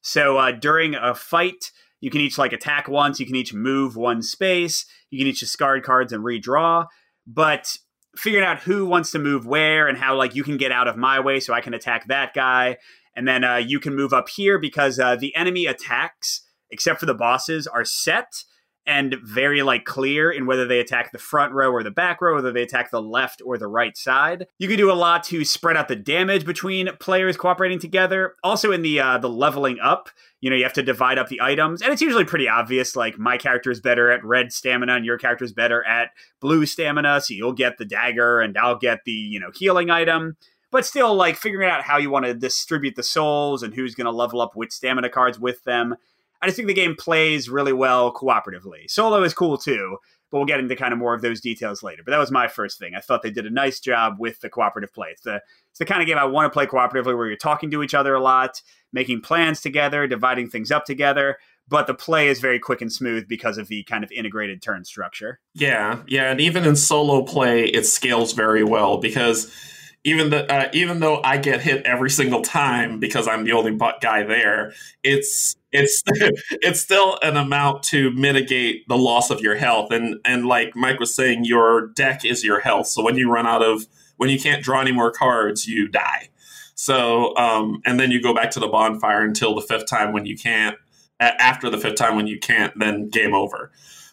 So 0.03 0.39
uh, 0.39 0.53
during 0.53 0.95
a 0.95 1.15
fight, 1.15 1.73
you 2.01 2.11
can 2.11 2.21
each 2.21 2.39
like 2.39 2.53
attack 2.53 2.89
once, 2.89 3.21
you 3.21 3.27
can 3.27 3.37
each 3.37 3.55
move 3.55 3.97
one 3.97 4.23
space, 4.23 4.87
you 5.11 5.19
can 5.19 5.29
each 5.29 5.41
discard 5.41 5.83
cards 5.83 6.13
and 6.13 6.25
redraw. 6.25 6.87
But 7.27 7.77
figuring 8.17 8.45
out 8.45 8.61
who 8.61 8.87
wants 8.87 9.13
to 9.13 9.19
move 9.19 9.47
where 9.47 9.87
and 9.87 9.97
how 9.97 10.17
like 10.17 10.35
you 10.35 10.43
can 10.43 10.57
get 10.57 10.73
out 10.73 10.89
of 10.89 10.97
my 10.97 11.21
way 11.21 11.41
so 11.41 11.55
I 11.55 11.61
can 11.61 11.75
attack 11.75 12.09
that 12.09 12.35
guy, 12.35 12.79
and 13.15 13.27
then 13.27 13.45
uh, 13.45 13.57
you 13.57 13.81
can 13.81 13.95
move 13.95 14.13
up 14.13 14.29
here 14.29 14.59
because 14.59 14.99
uh, 14.99 15.17
the 15.17 15.35
enemy 15.37 15.67
attacks, 15.67 16.43
except 16.71 17.01
for 17.01 17.07
the 17.07 17.15
bosses, 17.15 17.67
are 17.67 17.85
set 17.85 18.45
and 18.87 19.17
very 19.23 19.63
like 19.63 19.85
clear 19.85 20.31
in 20.31 20.47
whether 20.47 20.67
they 20.67 20.81
attack 20.81 21.13
the 21.13 21.19
front 21.19 21.53
row 21.53 21.71
or 21.71 21.83
the 21.83 21.91
back 21.91 22.21
row, 22.21 22.35
whether 22.35 22.53
they 22.53 22.63
attack 22.63 22.91
the 22.91 23.03
left 23.03 23.43
or 23.45 23.59
the 23.59 23.67
right 23.67 23.97
side. 23.97 24.47
You 24.59 24.69
can 24.69 24.77
do 24.77 24.91
a 24.91 24.95
lot 24.95 25.23
to 25.25 25.45
spread 25.45 25.77
out 25.77 25.89
the 25.89 25.97
damage 25.97 26.45
between 26.45 26.89
players 26.99 27.37
cooperating 27.37 27.79
together. 27.79 28.35
Also 28.43 28.73
in 28.73 28.83
the 28.83 29.01
uh, 29.01 29.19
the 29.19 29.29
leveling 29.29 29.79
up, 29.81 30.09
you 30.41 30.51
know, 30.51 30.57
you 30.57 30.65
have 30.65 30.73
to 30.75 30.83
divide 30.83 31.19
up 31.19 31.29
the 31.29 31.41
items, 31.41 31.83
and 31.83 31.93
it's 31.93 32.03
usually 32.03 32.25
pretty 32.25 32.49
obvious. 32.49 32.97
Like 32.97 33.19
my 33.19 33.37
character 33.37 33.71
is 33.71 33.81
better 33.81 34.11
at 34.11 34.25
red 34.25 34.53
stamina, 34.53 34.97
and 34.97 35.05
your 35.05 35.19
character 35.19 35.45
is 35.45 35.53
better 35.53 35.85
at 35.85 36.11
blue 36.41 36.67
stamina, 36.67 37.21
so 37.21 37.35
you'll 37.35 37.53
get 37.53 37.79
the 37.79 37.85
dagger, 37.85 38.41
and 38.41 38.57
I'll 38.57 38.79
get 38.79 39.01
the 39.05 39.13
you 39.13 39.39
know 39.39 39.51
healing 39.55 39.91
item. 39.91 40.37
But 40.73 40.87
still, 40.87 41.15
like 41.15 41.37
figuring 41.37 41.69
out 41.69 41.83
how 41.83 41.99
you 41.99 42.11
want 42.11 42.27
to 42.27 42.35
distribute 42.35 42.95
the 42.95 43.03
souls 43.03 43.63
and 43.63 43.75
who's 43.75 43.95
going 43.95 44.05
to 44.05 44.13
level 44.13 44.41
up 44.41 44.53
which 44.55 44.71
stamina 44.73 45.09
cards 45.09 45.39
with 45.39 45.65
them 45.65 45.97
I 46.43 46.47
just 46.47 46.57
think 46.57 46.69
the 46.69 46.75
game 46.75 46.97
plays 46.97 47.49
really 47.49 47.73
well 47.73 48.13
cooperatively. 48.13 48.89
Solo 48.89 49.23
is 49.23 49.35
cool 49.35 49.59
too, 49.59 49.99
but 50.31 50.39
we'll 50.39 50.47
get 50.47 50.61
into 50.61 50.77
kind 50.77 50.93
of 50.93 50.99
more 50.99 51.15
of 51.15 51.23
those 51.23 51.41
details 51.41 51.83
later. 51.83 52.03
But 52.05 52.13
that 52.13 52.19
was 52.19 52.31
my 52.31 52.49
first 52.49 52.79
thing. 52.79 52.95
I 52.95 53.01
thought 53.01 53.23
they 53.23 53.31
did 53.31 53.47
a 53.47 53.51
nice 53.51 53.81
job 53.81 54.17
with 54.19 54.41
the 54.41 54.49
cooperative 54.49 54.93
play. 54.93 55.09
It's 55.11 55.23
the, 55.23 55.43
it's 55.71 55.79
the 55.79 55.85
kind 55.85 56.01
of 56.01 56.07
game 56.07 56.19
I 56.19 56.25
want 56.25 56.51
to 56.51 56.55
play 56.55 56.67
cooperatively 56.67 57.17
where 57.17 57.27
you're 57.27 57.37
talking 57.37 57.71
to 57.73 57.83
each 57.83 57.95
other 57.95 58.15
a 58.15 58.21
lot, 58.21 58.63
making 58.93 59.21
plans 59.21 59.61
together, 59.61 60.07
dividing 60.07 60.49
things 60.49 60.71
up 60.71 60.85
together. 60.85 61.37
But 61.69 61.87
the 61.87 61.95
play 61.95 62.29
is 62.29 62.41
very 62.41 62.59
quick 62.59 62.81
and 62.81 62.93
smooth 62.93 63.29
because 63.29 63.59
of 63.59 63.69
the 63.69 63.85
kind 63.85 64.03
of 64.03 64.11
integrated 64.11 64.63
turn 64.63 64.85
structure. 64.85 65.41
Yeah, 65.55 66.03
yeah. 66.09 66.31
And 66.31 66.41
even 66.41 66.65
in 66.65 66.75
solo 66.75 67.23
play, 67.23 67.65
it 67.65 67.87
scales 67.87 68.33
very 68.33 68.65
well 68.65 68.99
because 68.99 69.55
even 70.03 70.31
the, 70.31 70.51
uh, 70.53 70.69
even 70.73 70.99
though 71.01 71.21
I 71.23 71.37
get 71.37 71.61
hit 71.61 71.85
every 71.85 72.11
single 72.11 72.43
time 72.43 72.99
because 72.99 73.29
I'm 73.29 73.45
the 73.45 73.53
only 73.53 73.73
butt 73.73 74.01
guy 74.01 74.25
there, 74.25 74.73
it's 75.05 75.55
it's 75.73 76.03
it's 76.51 76.81
still 76.81 77.19
an 77.23 77.37
amount 77.37 77.83
to 77.85 78.11
mitigate 78.13 78.87
the 78.89 78.97
loss 78.97 79.31
of 79.31 79.41
your 79.41 79.57
health. 79.57 79.91
And 79.91 80.19
and 80.25 80.47
like 80.47 80.75
Mike 80.77 80.99
was 80.99 81.15
saying, 81.15 81.45
your 81.45 81.89
deck 81.89 82.25
is 82.25 82.45
your 82.45 82.61
health. 82.61 82.87
So 82.87 83.03
when 83.03 83.17
you 83.17 83.31
run 83.31 83.47
out 83.47 83.63
of 83.63 83.87
when 84.17 84.31
you 84.31 84.39
can't 84.39 84.63
draw 84.63 84.81
any 84.81 84.93
more 84.93 85.11
cards, 85.11 85.67
you 85.67 85.89
die. 85.89 86.29
So 86.75 87.37
um, 87.37 87.81
and 87.85 87.99
then 87.99 88.11
you 88.11 88.23
go 88.23 88.35
back 88.35 88.51
to 88.53 88.61
the 88.61 88.69
bonfire 88.69 89.23
until 89.23 89.55
the 89.55 89.63
fifth 89.63 89.87
time 89.87 90.13
when 90.13 90.27
you 90.27 90.37
can't. 90.37 90.77
After 91.19 91.69
the 91.69 91.77
fifth 91.77 91.97
time 91.97 92.17
when 92.17 92.27
you 92.27 92.39
can't, 92.39 92.73
then 92.79 93.11
game 93.11 93.35
over 93.35 93.71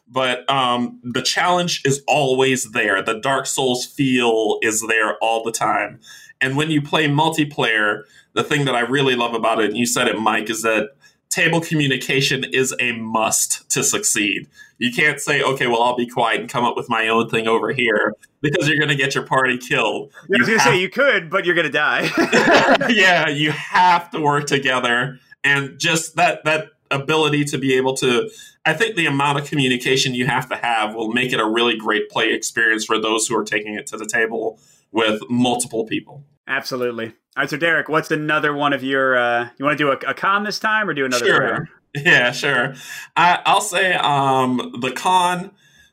but 0.08 0.50
um, 0.50 1.00
the 1.04 1.22
challenge 1.22 1.82
is 1.86 2.02
always 2.08 2.72
there. 2.72 3.02
The 3.02 3.20
Dark 3.20 3.46
Souls 3.46 3.86
feel 3.86 4.60
is 4.62 4.86
there 4.88 5.18
all 5.18 5.44
the 5.44 5.52
time. 5.52 6.00
And 6.40 6.56
when 6.56 6.70
you 6.70 6.82
play 6.82 7.08
multiplayer, 7.08 8.04
the 8.34 8.44
thing 8.44 8.66
that 8.66 8.76
I 8.76 8.82
really 8.82 9.16
love 9.16 9.34
about 9.34 9.60
it, 9.60 9.70
and 9.70 9.78
you 9.78 9.86
said 9.86 10.08
it, 10.08 10.20
Mike, 10.20 10.50
is 10.50 10.62
that 10.62 10.92
table 11.38 11.62
communication 11.62 12.44
is 12.44 12.74
a 12.80 12.94
must 12.94 13.70
to 13.70 13.84
succeed. 13.84 14.48
You 14.80 14.92
can't 14.92 15.20
say, 15.20 15.44
okay, 15.44 15.68
well, 15.68 15.84
I'll 15.84 15.96
be 15.96 16.08
quiet 16.08 16.42
and 16.42 16.50
come 16.50 16.66
up 16.66 16.76
with 16.76 16.90
my 16.90 17.08
own 17.08 17.30
thing 17.30 17.48
over 17.48 17.72
here 17.72 18.16
because 18.42 18.68
you're 18.68 18.78
going 18.78 18.90
to 18.90 18.96
get 18.96 19.14
your 19.14 19.24
party 19.24 19.60
killed. 19.60 20.12
I 20.24 20.26
was 20.40 20.48
going 20.48 20.60
to 20.60 20.66
say 20.66 20.80
you 20.80 20.90
could, 20.90 21.30
but 21.30 21.46
you're 21.46 21.54
going 21.54 21.68
to 21.68 21.72
die. 21.72 22.10
yeah, 22.90 23.30
you 23.30 23.52
have 23.52 24.10
to 24.12 24.20
work 24.20 24.48
together. 24.48 25.20
And 25.44 25.78
just 25.80 26.16
that, 26.16 26.44
that 26.46 26.70
ability 26.90 27.44
to 27.44 27.58
be 27.58 27.76
able 27.76 27.94
to 27.98 28.30
I 28.66 28.74
think 28.74 28.96
the 28.96 29.06
amount 29.06 29.40
of 29.40 29.46
communication 29.48 30.14
you 30.14 30.26
have 30.26 30.50
to 30.50 30.56
have 30.58 30.94
will 30.94 31.14
make 31.14 31.32
it 31.32 31.40
a 31.40 31.46
really 31.46 31.78
great 31.78 32.10
play 32.10 32.34
experience 32.34 32.84
for 32.84 33.00
those 33.00 33.28
who 33.28 33.38
are 33.38 33.46
taking 33.46 33.76
it 33.76 33.88
to 33.88 33.98
the 33.98 34.06
table 34.06 34.60
with 34.92 35.22
multiple 35.30 35.86
people. 35.86 36.26
Absolutely. 36.48 37.08
All 37.08 37.44
right, 37.44 37.50
so 37.50 37.58
Derek, 37.58 37.90
what's 37.90 38.10
another 38.10 38.54
one 38.54 38.74
of 38.74 38.84
your? 38.84 39.18
Uh, 39.18 39.50
you 39.58 39.66
want 39.66 39.78
to 39.78 39.84
do 39.84 39.92
a, 39.92 40.12
a 40.12 40.14
con 40.14 40.44
this 40.44 40.60
time, 40.60 40.90
or 40.90 40.94
do 40.94 41.06
another? 41.06 41.26
Sure. 41.26 41.70
Yeah, 41.96 42.32
sure. 42.32 42.76
I, 43.16 43.42
I'll 43.46 43.62
say 43.62 43.94
um, 43.94 44.76
the 44.82 44.92
con, 44.92 45.50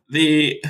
the 0.06 0.62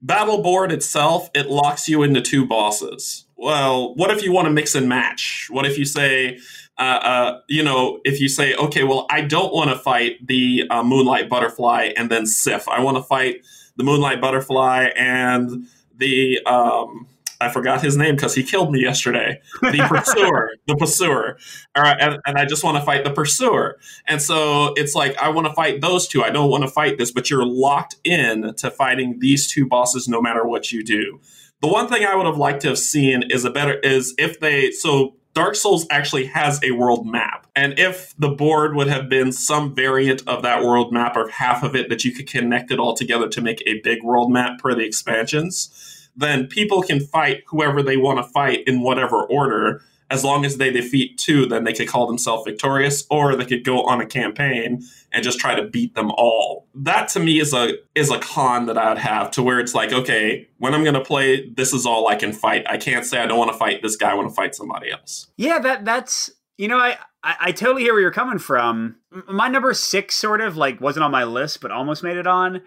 battle 0.00 0.42
board 0.42 0.72
itself, 0.72 1.30
it 1.34 1.48
locks 1.48 1.88
you 1.88 2.02
into 2.02 2.20
two 2.20 2.46
bosses 2.46 3.26
well, 3.42 3.92
what 3.96 4.12
if 4.12 4.22
you 4.22 4.30
want 4.30 4.46
to 4.46 4.52
mix 4.52 4.76
and 4.76 4.88
match? 4.88 5.48
What 5.50 5.66
if 5.66 5.76
you 5.76 5.84
say, 5.84 6.38
uh, 6.78 6.82
uh, 6.82 7.40
you 7.48 7.64
know, 7.64 7.98
if 8.04 8.20
you 8.20 8.28
say, 8.28 8.54
okay, 8.54 8.84
well, 8.84 9.04
I 9.10 9.20
don't 9.20 9.52
want 9.52 9.70
to 9.70 9.76
fight 9.76 10.24
the 10.24 10.62
uh, 10.70 10.84
Moonlight 10.84 11.28
Butterfly 11.28 11.90
and 11.96 12.08
then 12.08 12.24
Sif. 12.24 12.68
I 12.68 12.80
want 12.80 12.98
to 12.98 13.02
fight 13.02 13.44
the 13.74 13.82
Moonlight 13.82 14.20
Butterfly 14.20 14.90
and 14.94 15.66
the 15.96 16.38
um, 16.46 17.08
I 17.42 17.50
forgot 17.50 17.82
his 17.82 17.96
name 17.96 18.16
because 18.16 18.34
he 18.34 18.42
killed 18.42 18.72
me 18.72 18.80
yesterday. 18.80 19.40
The 19.60 19.84
pursuer, 19.88 20.50
the 20.66 20.76
pursuer, 20.76 21.38
all 21.74 21.82
right, 21.82 21.96
and, 22.00 22.18
and 22.26 22.38
I 22.38 22.44
just 22.44 22.62
want 22.62 22.76
to 22.78 22.82
fight 22.82 23.04
the 23.04 23.10
pursuer. 23.10 23.78
And 24.06 24.22
so 24.22 24.74
it's 24.76 24.94
like 24.94 25.16
I 25.18 25.28
want 25.28 25.46
to 25.48 25.52
fight 25.52 25.80
those 25.80 26.06
two. 26.06 26.22
I 26.22 26.30
don't 26.30 26.50
want 26.50 26.62
to 26.62 26.70
fight 26.70 26.98
this, 26.98 27.10
but 27.10 27.30
you're 27.30 27.44
locked 27.44 27.96
in 28.04 28.54
to 28.56 28.70
fighting 28.70 29.18
these 29.18 29.50
two 29.50 29.66
bosses 29.66 30.08
no 30.08 30.22
matter 30.22 30.46
what 30.46 30.72
you 30.72 30.84
do. 30.84 31.20
The 31.60 31.68
one 31.68 31.88
thing 31.88 32.04
I 32.04 32.14
would 32.14 32.26
have 32.26 32.38
liked 32.38 32.62
to 32.62 32.68
have 32.68 32.78
seen 32.78 33.24
is 33.30 33.44
a 33.44 33.50
better 33.50 33.78
is 33.80 34.14
if 34.18 34.40
they 34.40 34.70
so 34.70 35.16
Dark 35.34 35.54
Souls 35.54 35.86
actually 35.90 36.26
has 36.26 36.62
a 36.62 36.72
world 36.72 37.06
map. 37.06 37.46
And 37.56 37.78
if 37.78 38.14
the 38.18 38.28
board 38.28 38.74
would 38.74 38.88
have 38.88 39.08
been 39.08 39.32
some 39.32 39.74
variant 39.74 40.22
of 40.26 40.42
that 40.42 40.62
world 40.62 40.92
map 40.92 41.16
or 41.16 41.28
half 41.28 41.62
of 41.62 41.74
it 41.74 41.88
that 41.88 42.04
you 42.04 42.12
could 42.12 42.26
connect 42.26 42.70
it 42.70 42.78
all 42.78 42.94
together 42.94 43.28
to 43.28 43.40
make 43.40 43.62
a 43.66 43.80
big 43.80 44.02
world 44.02 44.30
map 44.30 44.58
per 44.58 44.74
the 44.74 44.84
expansions, 44.84 45.91
then 46.16 46.46
people 46.46 46.82
can 46.82 47.00
fight 47.00 47.42
whoever 47.46 47.82
they 47.82 47.96
want 47.96 48.18
to 48.18 48.24
fight 48.24 48.66
in 48.66 48.82
whatever 48.82 49.24
order. 49.24 49.82
As 50.10 50.22
long 50.22 50.44
as 50.44 50.58
they 50.58 50.70
defeat 50.70 51.16
two, 51.16 51.46
then 51.46 51.64
they 51.64 51.72
could 51.72 51.88
call 51.88 52.06
themselves 52.06 52.44
victorious, 52.44 53.06
or 53.10 53.34
they 53.34 53.46
could 53.46 53.64
go 53.64 53.82
on 53.84 53.98
a 53.98 54.06
campaign 54.06 54.82
and 55.10 55.24
just 55.24 55.38
try 55.38 55.54
to 55.54 55.66
beat 55.66 55.94
them 55.94 56.10
all. 56.10 56.66
That 56.74 57.08
to 57.10 57.20
me 57.20 57.40
is 57.40 57.54
a 57.54 57.78
is 57.94 58.10
a 58.10 58.18
con 58.18 58.66
that 58.66 58.76
I'd 58.76 58.98
have 58.98 59.30
to 59.32 59.42
where 59.42 59.58
it's 59.58 59.74
like, 59.74 59.90
okay, 59.90 60.48
when 60.58 60.74
I'm 60.74 60.84
gonna 60.84 61.02
play, 61.02 61.48
this 61.48 61.72
is 61.72 61.86
all 61.86 62.08
I 62.08 62.16
can 62.16 62.34
fight. 62.34 62.66
I 62.68 62.76
can't 62.76 63.06
say 63.06 63.20
I 63.20 63.26
don't 63.26 63.38
want 63.38 63.52
to 63.52 63.56
fight 63.56 63.80
this 63.80 63.96
guy, 63.96 64.10
I 64.10 64.14
want 64.14 64.28
to 64.28 64.34
fight 64.34 64.54
somebody 64.54 64.90
else. 64.90 65.28
Yeah, 65.38 65.58
that 65.60 65.86
that's 65.86 66.30
you 66.58 66.68
know, 66.68 66.78
I, 66.78 66.98
I, 67.22 67.36
I 67.40 67.52
totally 67.52 67.82
hear 67.82 67.94
where 67.94 68.02
you're 68.02 68.10
coming 68.10 68.38
from. 68.38 68.96
My 69.28 69.48
number 69.48 69.72
six 69.74 70.14
sort 70.14 70.40
of 70.40 70.56
like 70.56 70.80
wasn't 70.80 71.04
on 71.04 71.10
my 71.10 71.24
list, 71.24 71.60
but 71.60 71.70
almost 71.70 72.02
made 72.02 72.16
it 72.16 72.26
on 72.26 72.62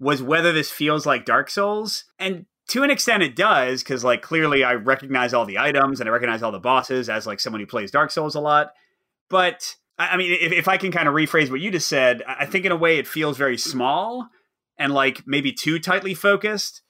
was 0.00 0.22
whether 0.22 0.52
this 0.52 0.70
feels 0.70 1.06
like 1.06 1.24
Dark 1.24 1.50
Souls. 1.50 2.04
And 2.18 2.46
to 2.68 2.82
an 2.82 2.90
extent 2.90 3.22
it 3.22 3.34
does 3.34 3.82
because 3.82 4.04
like 4.04 4.22
clearly 4.22 4.62
i 4.62 4.74
recognize 4.74 5.34
all 5.34 5.44
the 5.44 5.58
items 5.58 6.00
and 6.00 6.08
i 6.08 6.12
recognize 6.12 6.42
all 6.42 6.52
the 6.52 6.58
bosses 6.58 7.08
as 7.08 7.26
like 7.26 7.40
someone 7.40 7.60
who 7.60 7.66
plays 7.66 7.90
dark 7.90 8.10
souls 8.10 8.34
a 8.34 8.40
lot. 8.40 8.72
But 9.28 9.76
i 9.98 10.16
mean 10.16 10.32
if, 10.32 10.52
if 10.52 10.68
i 10.68 10.76
can 10.76 10.92
kind 10.92 11.08
of 11.08 11.14
rephrase 11.14 11.50
what 11.50 11.60
you 11.60 11.70
just 11.70 11.88
said 11.88 12.22
i 12.26 12.46
think 12.46 12.64
in 12.64 12.72
a 12.72 12.76
way 12.76 12.98
it 12.98 13.06
feels 13.06 13.36
very 13.36 13.58
small 13.58 14.28
and 14.78 14.92
like 14.92 15.26
maybe 15.26 15.52
too 15.52 15.80
tightly 15.80 16.14
focused. 16.14 16.82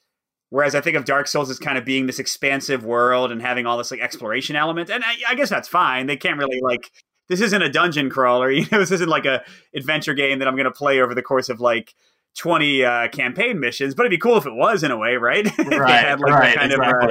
Whereas 0.49 0.75
i 0.75 0.81
think 0.81 0.95
of 0.95 1.05
dark 1.05 1.27
souls 1.27 1.49
as 1.49 1.59
kind 1.59 1.77
of 1.77 1.85
being 1.85 2.07
this 2.07 2.19
expansive 2.19 2.83
world 2.83 3.31
and 3.31 3.41
having 3.41 3.65
all 3.65 3.77
this 3.77 3.91
like 3.91 3.99
exploration 3.99 4.55
element 4.55 4.89
and 4.89 5.03
i, 5.03 5.15
I 5.29 5.35
guess 5.35 5.49
that's 5.49 5.67
fine. 5.67 6.07
They 6.07 6.17
can't 6.17 6.37
really 6.37 6.59
like 6.61 6.91
this 7.29 7.41
isn't 7.41 7.61
a 7.61 7.69
dungeon 7.69 8.09
crawler 8.09 8.51
you 8.51 8.65
know 8.71 8.79
this 8.79 8.91
isn't 8.91 9.09
like 9.09 9.25
a 9.25 9.43
adventure 9.75 10.13
game 10.13 10.39
that 10.39 10.47
i'm 10.47 10.55
going 10.55 10.65
to 10.65 10.71
play 10.71 10.99
over 10.99 11.15
the 11.15 11.21
course 11.21 11.49
of 11.49 11.59
like 11.59 11.93
20 12.37 12.85
uh, 12.85 13.07
campaign 13.09 13.59
missions, 13.59 13.95
but 13.95 14.03
it'd 14.03 14.11
be 14.11 14.17
cool 14.17 14.37
if 14.37 14.45
it 14.45 14.53
was 14.53 14.83
in 14.83 14.91
a 14.91 14.97
way, 14.97 15.15
right? 15.15 15.45
if 15.57 15.57
right, 15.57 16.05
had, 16.05 16.19
like, 16.19 16.33
right, 16.33 16.55
kind 16.55 16.71
exactly. 16.71 17.09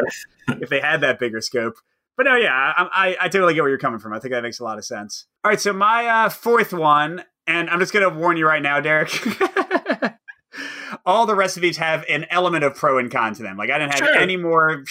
of, 0.49 0.55
uh, 0.55 0.59
if 0.63 0.69
they 0.69 0.81
had 0.81 1.01
that 1.01 1.19
bigger 1.19 1.41
scope. 1.41 1.75
But 2.17 2.25
no, 2.25 2.35
yeah, 2.35 2.53
I, 2.53 2.89
I, 2.93 3.17
I, 3.21 3.29
totally 3.29 3.55
get 3.55 3.61
where 3.61 3.69
you're 3.69 3.79
coming 3.79 4.01
from. 4.01 4.13
I 4.13 4.19
think 4.19 4.33
that 4.33 4.43
makes 4.43 4.59
a 4.59 4.65
lot 4.65 4.77
of 4.77 4.85
sense. 4.85 5.27
All 5.45 5.51
right, 5.51 5.61
so 5.61 5.73
my 5.73 6.07
uh, 6.07 6.29
fourth 6.29 6.73
one, 6.73 7.23
and 7.47 7.71
I'm 7.71 7.79
just 7.79 7.93
going 7.93 8.09
to 8.09 8.19
warn 8.19 8.37
you 8.37 8.47
right 8.47 8.63
now, 8.63 8.81
Derek. 8.81 9.11
all 11.07 11.27
the 11.27 11.35
recipes 11.35 11.77
have 11.77 12.05
an 12.09 12.27
element 12.31 12.65
of 12.65 12.75
pro 12.75 12.99
and 12.99 13.11
con 13.11 13.35
to 13.35 13.43
them. 13.43 13.57
Like 13.57 13.71
I 13.71 13.79
didn't 13.79 13.93
have 13.93 14.09
sure. 14.09 14.17
any 14.17 14.37
more 14.37 14.85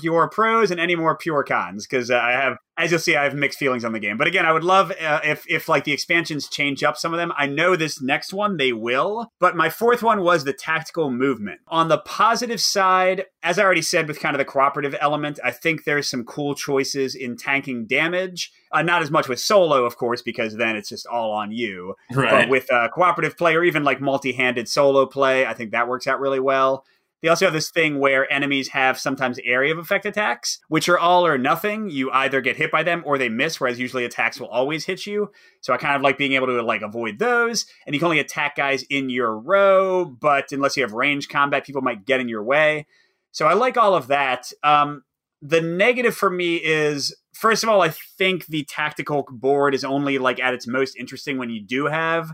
pure 0.00 0.28
pros 0.28 0.70
and 0.70 0.80
any 0.80 0.96
more 0.96 1.16
pure 1.16 1.44
cons 1.44 1.86
because 1.86 2.10
uh, 2.10 2.16
I 2.16 2.32
have 2.32 2.58
as 2.76 2.90
you'll 2.90 3.00
see, 3.00 3.14
I 3.14 3.24
have 3.24 3.34
mixed 3.34 3.58
feelings 3.58 3.84
on 3.84 3.92
the 3.92 4.00
game. 4.00 4.16
But 4.16 4.26
again, 4.26 4.46
I 4.46 4.52
would 4.52 4.64
love 4.64 4.90
uh, 4.90 5.20
if 5.22 5.44
if 5.48 5.68
like 5.68 5.84
the 5.84 5.92
expansions 5.92 6.48
change 6.48 6.82
up 6.82 6.96
some 6.96 7.12
of 7.12 7.18
them. 7.18 7.32
I 7.36 7.46
know 7.46 7.76
this 7.76 8.00
next 8.00 8.32
one 8.32 8.56
they 8.56 8.72
will, 8.72 9.28
but 9.38 9.56
my 9.56 9.70
fourth 9.70 10.02
one 10.02 10.22
was 10.22 10.44
the 10.44 10.52
tactical 10.52 11.10
movement. 11.10 11.60
On 11.68 11.88
the 11.88 11.98
positive 11.98 12.60
side, 12.60 13.26
as 13.42 13.58
I 13.58 13.62
already 13.62 13.82
said, 13.82 14.08
with 14.08 14.20
kind 14.20 14.34
of 14.34 14.38
the 14.38 14.44
cooperative 14.44 14.96
element, 15.00 15.38
I 15.44 15.52
think 15.52 15.84
there's 15.84 16.08
some 16.08 16.24
cool 16.24 16.54
choices 16.54 17.14
in 17.14 17.36
tanking 17.36 17.86
damage. 17.86 18.52
Uh, 18.72 18.82
not 18.82 19.02
as 19.02 19.10
much 19.10 19.28
with 19.28 19.38
solo, 19.38 19.84
of 19.84 19.96
course, 19.96 20.20
because 20.20 20.56
then 20.56 20.74
it's 20.74 20.88
just 20.88 21.06
all 21.06 21.30
on 21.30 21.52
you. 21.52 21.94
Right. 22.12 22.30
But 22.30 22.48
with 22.48 22.72
uh, 22.72 22.88
cooperative 22.92 23.38
play 23.38 23.54
or 23.54 23.62
even 23.62 23.84
like 23.84 24.00
multi-handed 24.00 24.68
solo 24.68 25.06
play, 25.06 25.43
I 25.44 25.54
think 25.54 25.72
that 25.72 25.88
works 25.88 26.06
out 26.06 26.20
really 26.20 26.40
well. 26.40 26.84
They 27.24 27.30
also 27.30 27.46
have 27.46 27.54
this 27.54 27.70
thing 27.70 28.00
where 28.00 28.30
enemies 28.30 28.68
have 28.68 28.98
sometimes 28.98 29.38
area 29.44 29.72
of 29.72 29.78
effect 29.78 30.04
attacks, 30.04 30.58
which 30.68 30.90
are 30.90 30.98
all 30.98 31.26
or 31.26 31.38
nothing. 31.38 31.88
You 31.88 32.10
either 32.10 32.42
get 32.42 32.56
hit 32.56 32.70
by 32.70 32.82
them 32.82 33.02
or 33.06 33.16
they 33.16 33.30
miss, 33.30 33.58
whereas 33.58 33.80
usually 33.80 34.04
attacks 34.04 34.38
will 34.38 34.48
always 34.48 34.84
hit 34.84 35.06
you. 35.06 35.30
So 35.62 35.72
I 35.72 35.78
kind 35.78 35.96
of 35.96 36.02
like 36.02 36.18
being 36.18 36.34
able 36.34 36.48
to 36.48 36.60
like 36.60 36.82
avoid 36.82 37.18
those. 37.18 37.64
And 37.86 37.94
you 37.94 37.98
can 37.98 38.08
only 38.08 38.18
attack 38.18 38.56
guys 38.56 38.82
in 38.90 39.08
your 39.08 39.38
row, 39.38 40.04
but 40.04 40.52
unless 40.52 40.76
you 40.76 40.82
have 40.82 40.92
range 40.92 41.30
combat, 41.30 41.64
people 41.64 41.80
might 41.80 42.04
get 42.04 42.20
in 42.20 42.28
your 42.28 42.42
way. 42.42 42.86
So 43.32 43.46
I 43.46 43.54
like 43.54 43.78
all 43.78 43.94
of 43.94 44.08
that. 44.08 44.52
Um, 44.62 45.02
the 45.40 45.62
negative 45.62 46.14
for 46.14 46.28
me 46.28 46.56
is 46.56 47.16
first 47.32 47.62
of 47.62 47.70
all, 47.70 47.80
I 47.80 47.88
think 47.88 48.48
the 48.48 48.64
tactical 48.64 49.26
board 49.30 49.74
is 49.74 49.82
only 49.82 50.18
like 50.18 50.40
at 50.40 50.52
its 50.52 50.66
most 50.66 50.94
interesting 50.94 51.38
when 51.38 51.48
you 51.48 51.62
do 51.62 51.86
have 51.86 52.32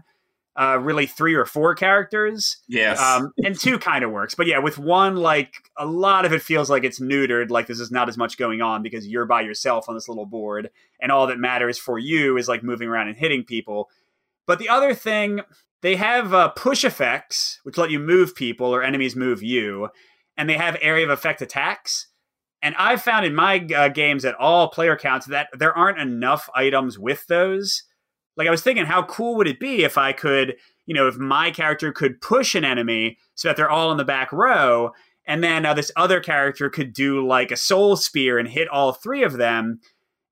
uh, 0.56 0.78
really 0.80 1.06
three 1.06 1.34
or 1.34 1.44
four 1.44 1.74
characters. 1.74 2.58
Yes. 2.68 3.00
Um, 3.00 3.32
and 3.44 3.58
two 3.58 3.78
kind 3.78 4.04
of 4.04 4.10
works. 4.10 4.34
But 4.34 4.46
yeah, 4.46 4.58
with 4.58 4.78
one, 4.78 5.16
like 5.16 5.54
a 5.78 5.86
lot 5.86 6.24
of 6.24 6.32
it 6.32 6.42
feels 6.42 6.68
like 6.68 6.84
it's 6.84 7.00
neutered, 7.00 7.50
like 7.50 7.66
this 7.66 7.80
is 7.80 7.90
not 7.90 8.08
as 8.08 8.18
much 8.18 8.36
going 8.36 8.60
on 8.60 8.82
because 8.82 9.06
you're 9.06 9.26
by 9.26 9.42
yourself 9.42 9.88
on 9.88 9.94
this 9.94 10.08
little 10.08 10.26
board. 10.26 10.70
And 11.00 11.12
all 11.12 11.26
that 11.28 11.38
matters 11.38 11.78
for 11.78 11.98
you 11.98 12.36
is 12.36 12.48
like 12.48 12.62
moving 12.62 12.88
around 12.88 13.08
and 13.08 13.16
hitting 13.16 13.44
people. 13.44 13.88
But 14.46 14.58
the 14.58 14.68
other 14.68 14.94
thing, 14.94 15.40
they 15.82 15.96
have 15.96 16.34
uh, 16.34 16.48
push 16.50 16.84
effects, 16.84 17.60
which 17.62 17.78
let 17.78 17.90
you 17.90 17.98
move 17.98 18.34
people 18.34 18.74
or 18.74 18.82
enemies 18.82 19.16
move 19.16 19.42
you. 19.42 19.88
And 20.36 20.48
they 20.48 20.56
have 20.56 20.76
area 20.80 21.04
of 21.04 21.10
effect 21.10 21.42
attacks. 21.42 22.08
And 22.62 22.74
I've 22.76 23.00
found 23.00 23.24
in 23.24 23.34
my 23.34 23.66
uh, 23.74 23.88
games 23.88 24.24
at 24.24 24.34
all 24.34 24.68
player 24.68 24.96
counts 24.96 25.26
that 25.26 25.48
there 25.58 25.76
aren't 25.76 25.98
enough 25.98 26.50
items 26.54 26.98
with 26.98 27.26
those 27.26 27.84
like 28.36 28.48
I 28.48 28.50
was 28.50 28.62
thinking, 28.62 28.86
how 28.86 29.02
cool 29.04 29.36
would 29.36 29.48
it 29.48 29.60
be 29.60 29.84
if 29.84 29.98
I 29.98 30.12
could, 30.12 30.56
you 30.86 30.94
know, 30.94 31.08
if 31.08 31.16
my 31.16 31.50
character 31.50 31.92
could 31.92 32.20
push 32.20 32.54
an 32.54 32.64
enemy 32.64 33.18
so 33.34 33.48
that 33.48 33.56
they're 33.56 33.70
all 33.70 33.90
in 33.90 33.98
the 33.98 34.04
back 34.04 34.32
row, 34.32 34.92
and 35.26 35.44
then 35.44 35.66
uh, 35.66 35.74
this 35.74 35.92
other 35.96 36.20
character 36.20 36.68
could 36.68 36.92
do 36.92 37.26
like 37.26 37.50
a 37.50 37.56
soul 37.56 37.96
spear 37.96 38.38
and 38.38 38.48
hit 38.48 38.68
all 38.68 38.92
three 38.92 39.22
of 39.22 39.34
them. 39.34 39.80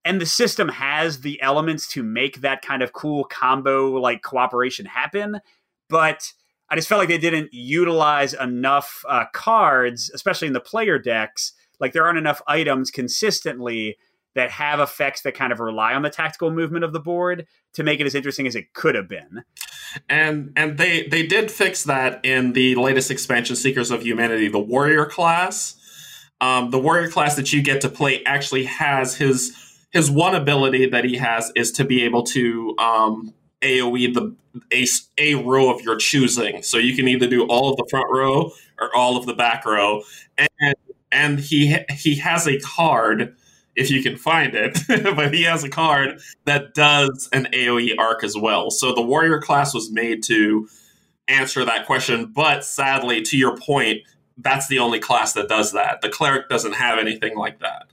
And 0.04 0.20
the 0.20 0.26
system 0.26 0.68
has 0.68 1.20
the 1.20 1.40
elements 1.42 1.87
to 1.88 2.02
make 2.02 2.40
that 2.40 2.62
kind 2.62 2.82
of 2.82 2.92
cool 2.92 3.24
combo 3.24 3.92
like 3.92 4.22
cooperation 4.22 4.87
happen, 4.87 5.40
but 5.88 6.32
I 6.70 6.76
just 6.76 6.88
felt 6.88 6.98
like 6.98 7.08
they 7.08 7.18
didn't 7.18 7.52
utilize 7.52 8.34
enough 8.34 9.04
uh, 9.08 9.24
cards, 9.32 10.11
especially 10.14 10.48
in 10.48 10.54
the 10.54 10.61
player 10.61 10.98
decks. 10.98 11.52
Like 11.80 11.92
there 11.92 12.04
aren't 12.04 12.18
enough 12.18 12.42
items 12.46 12.90
consistently 12.90 13.96
that 14.34 14.50
have 14.50 14.80
effects 14.80 15.22
that 15.22 15.34
kind 15.34 15.52
of 15.52 15.60
rely 15.60 15.94
on 15.94 16.02
the 16.02 16.10
tactical 16.10 16.50
movement 16.50 16.84
of 16.84 16.92
the 16.92 17.00
board 17.00 17.46
to 17.74 17.82
make 17.82 18.00
it 18.00 18.06
as 18.06 18.14
interesting 18.14 18.46
as 18.46 18.54
it 18.54 18.72
could 18.72 18.94
have 18.94 19.08
been. 19.08 19.42
And 20.08 20.52
and 20.56 20.78
they 20.78 21.08
they 21.08 21.26
did 21.26 21.50
fix 21.50 21.84
that 21.84 22.24
in 22.24 22.52
the 22.52 22.74
latest 22.74 23.10
expansion, 23.10 23.56
Seekers 23.56 23.90
of 23.90 24.02
Humanity, 24.02 24.48
the 24.48 24.58
warrior 24.58 25.06
class. 25.06 25.74
Um, 26.40 26.70
the 26.70 26.78
warrior 26.78 27.08
class 27.08 27.34
that 27.34 27.52
you 27.52 27.62
get 27.62 27.80
to 27.80 27.88
play 27.88 28.22
actually 28.24 28.64
has 28.64 29.16
his 29.16 29.56
his 29.90 30.10
one 30.10 30.34
ability 30.34 30.88
that 30.90 31.04
he 31.04 31.16
has 31.16 31.50
is 31.56 31.72
to 31.72 31.84
be 31.84 32.04
able 32.04 32.22
to 32.22 32.76
um, 32.78 33.34
AOE 33.62 34.14
the 34.14 34.36
a, 34.72 34.86
a 35.18 35.34
row 35.42 35.72
of 35.74 35.82
your 35.82 35.96
choosing. 35.96 36.62
So 36.62 36.78
you 36.78 36.94
can 36.94 37.08
either 37.08 37.26
do 37.26 37.46
all 37.46 37.70
of 37.70 37.76
the 37.76 37.86
front 37.90 38.06
row 38.10 38.52
or 38.78 38.94
all 38.94 39.16
of 39.16 39.26
the 39.26 39.34
back 39.34 39.64
row, 39.64 40.02
and 40.36 40.74
and 41.10 41.40
he 41.40 41.76
he 41.90 42.16
has 42.16 42.46
a 42.46 42.58
card 42.60 43.34
if 43.78 43.90
you 43.90 44.02
can 44.02 44.16
find 44.16 44.54
it. 44.54 44.78
but 45.16 45.32
he 45.32 45.44
has 45.44 45.64
a 45.64 45.68
card 45.68 46.20
that 46.44 46.74
does 46.74 47.28
an 47.32 47.46
AoE 47.52 47.98
arc 47.98 48.24
as 48.24 48.36
well. 48.36 48.70
So 48.70 48.92
the 48.92 49.02
warrior 49.02 49.40
class 49.40 49.72
was 49.72 49.90
made 49.90 50.22
to 50.24 50.68
answer 51.28 51.64
that 51.64 51.86
question. 51.86 52.26
But 52.26 52.64
sadly, 52.64 53.22
to 53.22 53.36
your 53.36 53.56
point, 53.56 54.02
that's 54.36 54.68
the 54.68 54.80
only 54.80 54.98
class 54.98 55.32
that 55.34 55.48
does 55.48 55.72
that. 55.72 56.00
The 56.00 56.08
cleric 56.08 56.48
doesn't 56.48 56.74
have 56.74 56.98
anything 56.98 57.36
like 57.36 57.60
that. 57.60 57.86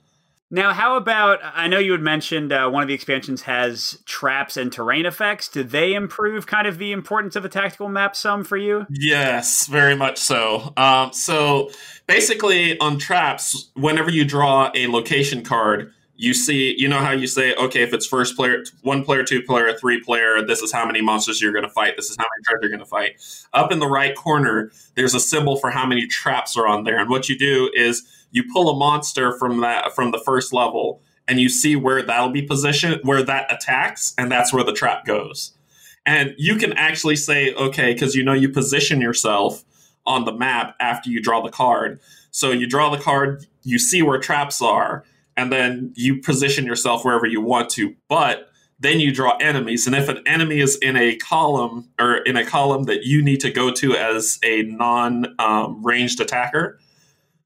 Now, 0.52 0.74
how 0.74 0.96
about? 0.96 1.40
I 1.44 1.68
know 1.68 1.80
you 1.80 1.92
had 1.92 2.02
mentioned 2.02 2.54
uh, 2.54 2.70
one 2.70 2.84
of 2.84 2.88
the 2.88 2.94
expansions 2.94 3.42
has 3.44 4.00
traps 4.06 4.58
and 4.58 4.72
terrain 4.72 5.06
effects. 5.06 5.48
Did 5.48 5.72
they 5.72 5.94
improve 5.94 6.46
kind 6.46 6.68
of 6.68 6.78
the 6.78 6.92
importance 6.92 7.36
of 7.36 7.46
a 7.46 7.50
tactical 7.50 7.90
map 7.90 8.16
some 8.16 8.44
for 8.44 8.56
you? 8.56 8.86
Yes, 8.90 9.66
very 9.66 9.96
much 9.96 10.18
so. 10.20 10.72
Um, 10.78 11.12
so 11.14 11.72
basically, 12.06 12.80
on 12.80 13.00
traps, 13.00 13.72
whenever 13.74 14.12
you 14.12 14.24
draw 14.24 14.72
a 14.76 14.86
location 14.88 15.44
card, 15.44 15.92
you 16.18 16.34
see, 16.34 16.76
you 16.78 16.88
know 16.88 17.00
how 17.00 17.12
you 17.12 17.28
say, 17.28 17.54
okay, 17.56 17.82
if 17.82 17.94
it's 17.94 18.06
first 18.06 18.38
player, 18.38 18.64
one 18.84 19.04
player, 19.04 19.24
two 19.24 19.42
player, 19.42 19.74
three 19.74 20.00
player, 20.02 20.42
this 20.46 20.62
is 20.62 20.72
how 20.72 20.86
many 20.86 21.02
monsters 21.02 21.42
you're 21.42 21.52
going 21.52 21.66
to 21.66 21.70
fight. 21.70 21.96
This 21.98 22.10
is 22.10 22.16
how 22.18 22.24
many 22.24 22.44
cards 22.44 22.62
you're 22.62 22.70
going 22.70 22.80
to 22.80 22.86
fight. 22.86 23.48
Up 23.54 23.72
in 23.72 23.80
the 23.80 23.88
right 23.88 24.16
corner, 24.16 24.72
there's 24.96 25.14
a 25.14 25.20
symbol 25.20 25.58
for 25.58 25.72
how 25.72 25.86
many 25.86 26.08
traps 26.08 26.56
are 26.56 26.68
on 26.68 26.84
there. 26.84 27.00
And 27.00 27.10
what 27.10 27.28
you 27.28 27.38
do 27.38 27.70
is 27.76 28.08
you 28.36 28.44
pull 28.52 28.70
a 28.70 28.76
monster 28.76 29.32
from 29.38 29.62
that 29.62 29.96
from 29.96 30.12
the 30.12 30.20
first 30.20 30.52
level, 30.52 31.02
and 31.28 31.40
you 31.40 31.48
see 31.48 31.76
where 31.76 32.02
that'll 32.04 32.30
be 32.30 32.42
positioned, 32.42 33.00
where 33.04 33.24
that 33.24 33.52
attacks, 33.52 34.14
and 34.18 34.30
that's 34.30 34.52
where 34.52 34.64
the 34.64 34.74
trap 34.74 35.06
goes. 35.06 35.54
And 36.06 36.36
you 36.38 36.58
can 36.58 36.74
actually 36.74 37.16
say, 37.16 37.54
okay, 37.54 37.94
because 37.94 38.14
you 38.14 38.24
know 38.24 38.34
you 38.34 38.50
position 38.50 39.00
yourself 39.00 39.64
on 40.06 40.26
the 40.26 40.34
map 40.34 40.76
after 40.82 41.10
you 41.10 41.22
draw 41.22 41.42
the 41.42 41.50
card. 41.50 42.02
So 42.30 42.52
you 42.52 42.68
draw 42.68 42.90
the 42.90 43.02
card, 43.02 43.48
you 43.64 43.80
see 43.80 44.02
where 44.02 44.20
traps 44.20 44.62
are 44.62 45.06
and 45.38 45.52
then 45.52 45.94
you 45.96 46.22
position 46.22 46.66
yourself 46.66 47.04
wherever 47.04 47.26
you 47.26 47.42
want 47.42 47.70
to. 47.72 47.96
But 48.08 48.50
then 48.80 49.00
you 49.00 49.14
draw 49.14 49.38
enemies, 49.38 49.88
and 49.88 49.96
if 49.96 50.10
an 50.10 50.22
enemy 50.26 50.60
is 50.60 50.76
in 50.78 50.98
a 50.98 51.16
column 51.16 51.90
or 51.98 52.18
in 52.18 52.36
a 52.36 52.46
column 52.46 52.84
that 52.84 53.04
you 53.04 53.24
need 53.24 53.40
to 53.40 53.50
go 53.50 53.72
to 53.72 53.96
as 53.96 54.38
a 54.44 54.64
non-ranged 54.64 56.20
um, 56.20 56.26
attacker, 56.26 56.80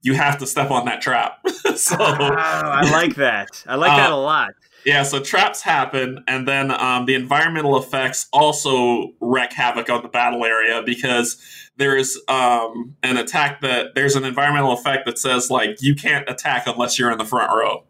you 0.01 0.13
have 0.13 0.37
to 0.39 0.47
step 0.47 0.71
on 0.71 0.85
that 0.85 1.01
trap. 1.01 1.39
so 1.75 1.95
oh, 1.99 2.17
I 2.19 2.89
like 2.91 3.15
that. 3.15 3.63
I 3.67 3.75
like 3.75 3.91
uh, 3.91 3.97
that 3.97 4.11
a 4.11 4.15
lot. 4.15 4.51
Yeah, 4.85 5.03
so 5.03 5.19
traps 5.19 5.61
happen, 5.61 6.23
and 6.27 6.47
then 6.47 6.71
um, 6.71 7.05
the 7.05 7.13
environmental 7.13 7.77
effects 7.77 8.27
also 8.31 9.11
wreak 9.19 9.51
havoc 9.51 9.89
on 9.89 10.03
the 10.03 10.07
battle 10.07 10.45
area 10.45 10.81
because 10.85 11.41
there's 11.75 12.17
um, 12.27 12.95
an 13.03 13.17
attack 13.17 13.61
that 13.61 13.95
there's 13.95 14.15
an 14.15 14.23
environmental 14.23 14.71
effect 14.71 15.05
that 15.05 15.19
says 15.19 15.49
like 15.49 15.81
you 15.81 15.95
can't 15.95 16.29
attack 16.29 16.63
unless 16.65 16.97
you're 16.97 17.11
in 17.11 17.17
the 17.17 17.25
front 17.25 17.51
row. 17.51 17.83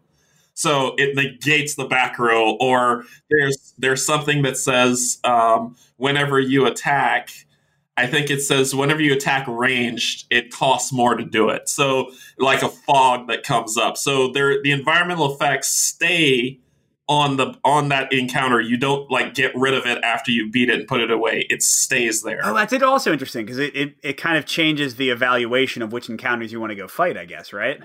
So 0.54 0.94
it 0.98 1.14
negates 1.14 1.74
the 1.76 1.86
back 1.86 2.18
row, 2.18 2.56
or 2.60 3.04
there's 3.30 3.72
there's 3.78 4.04
something 4.04 4.42
that 4.42 4.56
says 4.56 5.18
um, 5.24 5.76
whenever 5.96 6.40
you 6.40 6.66
attack, 6.66 7.30
I 8.00 8.06
think 8.06 8.30
it 8.30 8.40
says 8.40 8.74
whenever 8.74 9.02
you 9.02 9.12
attack 9.12 9.46
ranged, 9.46 10.26
it 10.30 10.50
costs 10.50 10.90
more 10.90 11.16
to 11.16 11.24
do 11.24 11.50
it. 11.50 11.68
So 11.68 12.12
like 12.38 12.62
a 12.62 12.70
fog 12.70 13.28
that 13.28 13.42
comes 13.42 13.76
up. 13.76 13.98
So 13.98 14.32
there 14.32 14.62
the 14.62 14.72
environmental 14.72 15.34
effects 15.34 15.68
stay 15.68 16.60
on 17.08 17.36
the 17.36 17.54
on 17.62 17.90
that 17.90 18.10
encounter. 18.10 18.58
You 18.58 18.78
don't 18.78 19.10
like 19.10 19.34
get 19.34 19.52
rid 19.54 19.74
of 19.74 19.84
it 19.84 20.02
after 20.02 20.30
you 20.30 20.50
beat 20.50 20.70
it 20.70 20.78
and 20.78 20.88
put 20.88 21.02
it 21.02 21.10
away. 21.10 21.46
It 21.50 21.62
stays 21.62 22.22
there. 22.22 22.40
Oh, 22.42 22.54
that's 22.54 22.72
also 22.82 23.12
interesting 23.12 23.44
because 23.44 23.58
it, 23.58 23.76
it 23.76 23.94
it 24.02 24.12
kind 24.14 24.38
of 24.38 24.46
changes 24.46 24.96
the 24.96 25.10
evaluation 25.10 25.82
of 25.82 25.92
which 25.92 26.08
encounters 26.08 26.52
you 26.52 26.58
want 26.60 26.70
to 26.70 26.76
go 26.76 26.88
fight. 26.88 27.18
I 27.18 27.26
guess 27.26 27.52
right. 27.52 27.80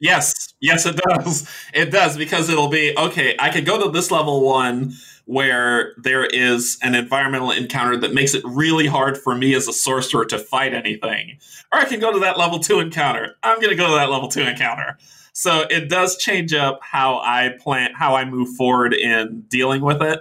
Yes, 0.00 0.34
yes, 0.60 0.86
it 0.86 0.96
does. 0.96 1.48
It 1.72 1.92
does 1.92 2.16
because 2.16 2.50
it'll 2.50 2.66
be 2.66 2.98
okay. 2.98 3.36
I 3.38 3.50
could 3.50 3.64
go 3.64 3.84
to 3.84 3.92
this 3.92 4.10
level 4.10 4.44
one 4.44 4.94
where 5.24 5.94
there 5.96 6.26
is 6.26 6.78
an 6.82 6.94
environmental 6.94 7.50
encounter 7.50 7.96
that 7.96 8.12
makes 8.12 8.34
it 8.34 8.42
really 8.44 8.86
hard 8.86 9.16
for 9.16 9.34
me 9.34 9.54
as 9.54 9.68
a 9.68 9.72
sorcerer 9.72 10.24
to 10.24 10.38
fight 10.38 10.74
anything, 10.74 11.38
or 11.72 11.78
I 11.78 11.84
can 11.84 12.00
go 12.00 12.12
to 12.12 12.18
that 12.20 12.38
level 12.38 12.58
two 12.58 12.80
encounter. 12.80 13.36
I'm 13.42 13.58
going 13.58 13.70
to 13.70 13.76
go 13.76 13.86
to 13.86 13.94
that 13.94 14.10
level 14.10 14.28
two 14.28 14.42
encounter. 14.42 14.98
So 15.32 15.64
it 15.70 15.88
does 15.88 16.18
change 16.18 16.52
up 16.52 16.80
how 16.82 17.18
I 17.18 17.54
plan, 17.58 17.92
how 17.94 18.14
I 18.14 18.24
move 18.24 18.54
forward 18.56 18.92
in 18.92 19.44
dealing 19.48 19.80
with 19.80 20.02
it. 20.02 20.20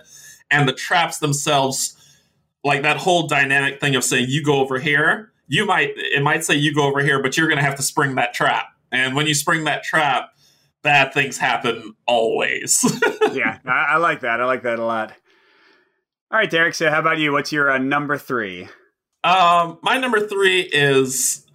And 0.50 0.68
the 0.68 0.74
traps 0.74 1.18
themselves, 1.18 1.98
like 2.64 2.84
that 2.84 2.98
whole 2.98 3.28
dynamic 3.28 3.82
thing 3.82 3.96
of 3.96 4.04
saying, 4.04 4.28
you 4.30 4.44
go 4.44 4.60
over 4.60 4.80
here, 4.80 5.32
you 5.48 5.66
might, 5.66 5.92
it 5.96 6.24
might 6.24 6.46
say 6.46 6.56
you 6.56 6.74
go 6.74 6.86
over 6.86 7.02
here, 7.02 7.22
but 7.22 7.36
you're 7.36 7.48
going 7.48 7.58
to 7.58 7.64
have 7.64 7.76
to 7.76 7.84
spring 7.84 8.16
that 8.16 8.34
trap. 8.34 8.68
And 8.92 9.16
when 9.16 9.28
you 9.28 9.34
spring 9.34 9.66
that 9.66 9.84
trap, 9.84 10.30
bad 10.84 11.13
things 11.13 11.38
happen 11.38 11.96
always. 12.06 12.84
yeah, 13.32 13.60
I, 13.65 13.86
I, 13.89 13.98
like 13.98 14.22
that. 14.22 14.41
I 14.41 14.46
like 14.46 14.63
that 14.63 14.80
a 14.80 14.86
lot. 14.86 15.13
All 16.32 16.38
right, 16.38 16.50
Derek. 16.50 16.76
So, 16.76 16.89
how 16.89 17.00
about 17.00 17.20
you? 17.20 17.32
What's 17.32 17.52
your 17.52 17.72
uh, 17.72 17.78
number 17.78 18.17
three? 18.17 18.67
Um, 19.24 19.78
my 19.82 19.98
number 19.98 20.26
three 20.26 20.62
is 20.62 21.46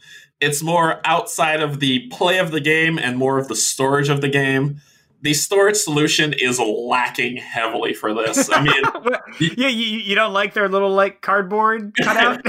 it's 0.41 0.63
more 0.63 1.01
outside 1.05 1.61
of 1.61 1.81
the 1.81 2.09
play 2.09 2.39
of 2.39 2.51
the 2.51 2.61
game 2.61 2.99
and 2.99 3.17
more 3.17 3.39
of 3.39 3.49
the 3.49 3.57
storage 3.57 4.09
of 4.09 4.21
the 4.21 4.29
game. 4.29 4.81
The 5.23 5.35
storage 5.35 5.77
solution 5.77 6.35
is 6.35 6.61
lacking 6.61 7.39
heavily 7.39 7.95
for 7.95 8.15
this. 8.15 8.51
I 8.53 8.63
mean, 8.63 9.11
yeah, 9.57 9.69
you, 9.69 9.99
you 9.99 10.15
don't 10.15 10.35
like 10.35 10.53
their 10.53 10.69
little 10.69 10.91
like 10.91 11.23
cardboard 11.23 11.95
cutout. 12.01 12.43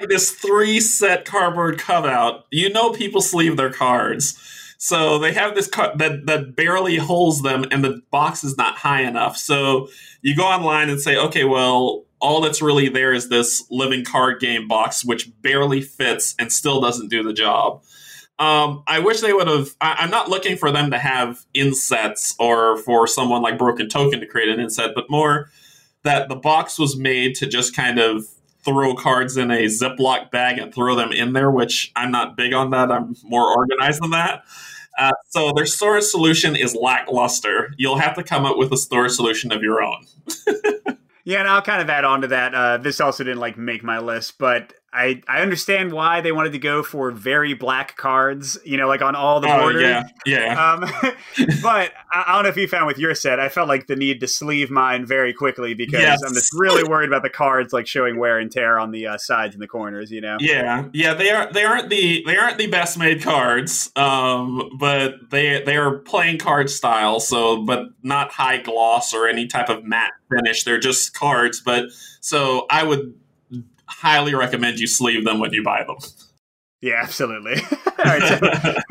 this 0.00 0.32
three 0.32 0.80
set 0.80 1.24
cardboard 1.24 1.78
cutout. 1.78 2.44
You 2.50 2.70
know, 2.70 2.90
people 2.92 3.20
sleeve 3.20 3.56
their 3.56 3.72
cards, 3.72 4.36
so 4.78 5.18
they 5.18 5.32
have 5.32 5.54
this 5.54 5.68
cut 5.68 5.98
that 5.98 6.26
that 6.26 6.56
barely 6.56 6.96
holds 6.96 7.42
them, 7.42 7.64
and 7.70 7.84
the 7.84 8.02
box 8.10 8.44
is 8.44 8.56
not 8.56 8.76
high 8.76 9.02
enough. 9.02 9.36
So 9.36 9.88
you 10.22 10.36
go 10.36 10.44
online 10.44 10.90
and 10.90 11.00
say, 11.00 11.16
okay, 11.16 11.44
well, 11.44 12.04
all 12.20 12.40
that's 12.40 12.62
really 12.62 12.88
there 12.88 13.12
is 13.12 13.28
this 13.28 13.64
living 13.70 14.04
card 14.04 14.40
game 14.40 14.68
box, 14.68 15.04
which 15.04 15.30
barely 15.42 15.80
fits 15.80 16.34
and 16.38 16.52
still 16.52 16.80
doesn't 16.80 17.08
do 17.08 17.22
the 17.22 17.32
job. 17.32 17.82
Um, 18.38 18.82
I 18.86 18.98
wish 18.98 19.20
they 19.20 19.32
would 19.32 19.48
have. 19.48 19.68
I, 19.80 20.04
am 20.04 20.10
not 20.10 20.28
looking 20.28 20.56
for 20.56 20.70
them 20.70 20.90
to 20.90 20.98
have 20.98 21.46
insets 21.54 22.34
or 22.38 22.76
for 22.78 23.06
someone 23.06 23.40
like 23.40 23.58
Broken 23.58 23.88
Token 23.88 24.20
to 24.20 24.26
create 24.26 24.50
an 24.50 24.60
inset, 24.60 24.90
but 24.94 25.08
more 25.08 25.50
that 26.04 26.28
the 26.28 26.36
box 26.36 26.78
was 26.78 26.96
made 26.96 27.34
to 27.36 27.46
just 27.46 27.74
kind 27.74 27.98
of 27.98 28.26
throw 28.66 28.94
cards 28.94 29.38
in 29.38 29.50
a 29.50 29.64
Ziploc 29.64 30.30
bag 30.30 30.58
and 30.58 30.74
throw 30.74 30.94
them 30.94 31.12
in 31.12 31.32
there, 31.32 31.50
which 31.50 31.90
I'm 31.96 32.10
not 32.10 32.36
big 32.36 32.52
on 32.52 32.70
that. 32.70 32.92
I'm 32.92 33.16
more 33.22 33.50
organized 33.56 34.02
than 34.02 34.10
that. 34.10 34.44
Uh, 34.98 35.12
so 35.28 35.52
their 35.54 35.66
storage 35.66 36.04
solution 36.04 36.54
is 36.56 36.74
lackluster. 36.74 37.72
You'll 37.78 37.98
have 37.98 38.14
to 38.16 38.22
come 38.22 38.44
up 38.44 38.58
with 38.58 38.72
a 38.72 38.76
storage 38.76 39.12
solution 39.12 39.52
of 39.52 39.62
your 39.62 39.82
own. 39.82 40.06
Yeah, 41.26 41.40
and 41.40 41.48
I'll 41.48 41.60
kind 41.60 41.82
of 41.82 41.90
add 41.90 42.04
on 42.04 42.20
to 42.20 42.28
that. 42.28 42.54
Uh, 42.54 42.76
this 42.76 43.00
also 43.00 43.24
didn't 43.24 43.40
like 43.40 43.58
make 43.58 43.82
my 43.82 43.98
list, 43.98 44.38
but 44.38 44.72
I 44.92 45.20
I 45.28 45.42
understand 45.42 45.92
why 45.92 46.20
they 46.22 46.32
wanted 46.32 46.52
to 46.52 46.58
go 46.58 46.82
for 46.82 47.10
very 47.10 47.54
black 47.54 47.96
cards, 47.96 48.58
you 48.64 48.76
know, 48.76 48.88
like 48.88 49.02
on 49.02 49.14
all 49.14 49.40
the 49.40 49.52
oh, 49.52 49.60
borders. 49.60 49.82
Yeah, 49.82 50.04
yeah. 50.24 50.72
Um, 50.72 50.80
but 51.62 51.92
I, 52.12 52.24
I, 52.26 52.34
don't 52.34 52.44
know 52.44 52.48
if 52.48 52.56
you 52.56 52.66
found 52.66 52.86
with 52.86 52.98
your 52.98 53.14
set. 53.14 53.38
I 53.38 53.48
felt 53.48 53.68
like 53.68 53.88
the 53.88 53.96
need 53.96 54.20
to 54.20 54.28
sleeve 54.28 54.70
mine 54.70 55.04
very 55.04 55.34
quickly 55.34 55.74
because 55.74 56.00
yes. 56.00 56.22
I'm 56.22 56.32
just 56.32 56.50
really 56.54 56.82
worried 56.88 57.08
about 57.08 57.22
the 57.22 57.30
cards 57.30 57.72
like 57.72 57.86
showing 57.86 58.18
wear 58.18 58.38
and 58.38 58.50
tear 58.50 58.78
on 58.78 58.90
the 58.90 59.06
uh, 59.06 59.18
sides 59.18 59.54
and 59.54 59.62
the 59.62 59.66
corners. 59.66 60.10
You 60.10 60.22
know. 60.22 60.38
Yeah, 60.40 60.88
yeah. 60.94 61.14
They 61.14 61.30
are 61.30 61.52
they 61.52 61.64
aren't 61.64 61.90
the 61.90 62.22
they 62.24 62.36
aren't 62.36 62.56
the 62.56 62.68
best 62.68 62.96
made 62.98 63.22
cards, 63.22 63.90
um, 63.96 64.70
but 64.78 65.30
they 65.30 65.62
they 65.62 65.76
are 65.76 65.98
playing 65.98 66.38
card 66.38 66.70
style. 66.70 67.20
So, 67.20 67.62
but 67.64 67.88
not 68.02 68.32
high 68.32 68.58
gloss 68.58 69.12
or 69.12 69.28
any 69.28 69.46
type 69.46 69.68
of 69.68 69.84
matte 69.84 70.12
finish. 70.30 70.64
They're 70.64 70.78
just 70.78 71.12
cards. 71.12 71.60
But 71.60 71.86
so 72.20 72.66
I 72.70 72.82
would 72.82 73.14
highly 74.00 74.34
recommend 74.34 74.78
you 74.78 74.86
sleeve 74.86 75.24
them 75.24 75.40
when 75.40 75.52
you 75.52 75.62
buy 75.62 75.84
them. 75.84 75.96
Yeah, 76.80 77.00
absolutely. 77.02 77.54
All 77.86 78.04
right, 78.04 78.22
so 78.22 78.38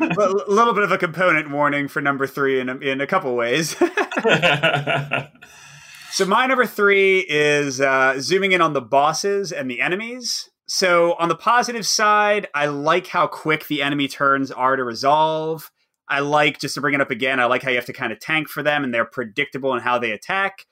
a 0.00 0.50
little 0.50 0.74
bit 0.74 0.82
of 0.82 0.92
a 0.92 0.98
component 0.98 1.50
warning 1.50 1.88
for 1.88 2.02
number 2.02 2.26
three 2.26 2.60
in 2.60 2.68
a, 2.68 2.76
in 2.76 3.00
a 3.00 3.06
couple 3.06 3.34
ways. 3.36 3.70
so 6.10 6.26
my 6.26 6.46
number 6.46 6.66
three 6.66 7.24
is 7.28 7.80
uh, 7.80 8.16
zooming 8.18 8.52
in 8.52 8.60
on 8.60 8.72
the 8.72 8.80
bosses 8.80 9.52
and 9.52 9.70
the 9.70 9.80
enemies. 9.80 10.50
So 10.68 11.14
on 11.14 11.28
the 11.28 11.36
positive 11.36 11.86
side, 11.86 12.48
I 12.54 12.66
like 12.66 13.06
how 13.06 13.28
quick 13.28 13.68
the 13.68 13.82
enemy 13.82 14.08
turns 14.08 14.50
are 14.50 14.74
to 14.74 14.82
resolve. 14.82 15.70
I 16.08 16.20
like 16.20 16.58
just 16.58 16.74
to 16.74 16.80
bring 16.80 16.94
it 16.94 17.00
up 17.00 17.12
again. 17.12 17.38
I 17.38 17.44
like 17.44 17.62
how 17.62 17.70
you 17.70 17.76
have 17.76 17.86
to 17.86 17.92
kind 17.92 18.12
of 18.12 18.18
tank 18.18 18.48
for 18.48 18.64
them, 18.64 18.82
and 18.82 18.92
they're 18.92 19.04
predictable 19.04 19.74
in 19.74 19.80
how 19.80 19.98
they 19.98 20.10
attack. 20.10 20.66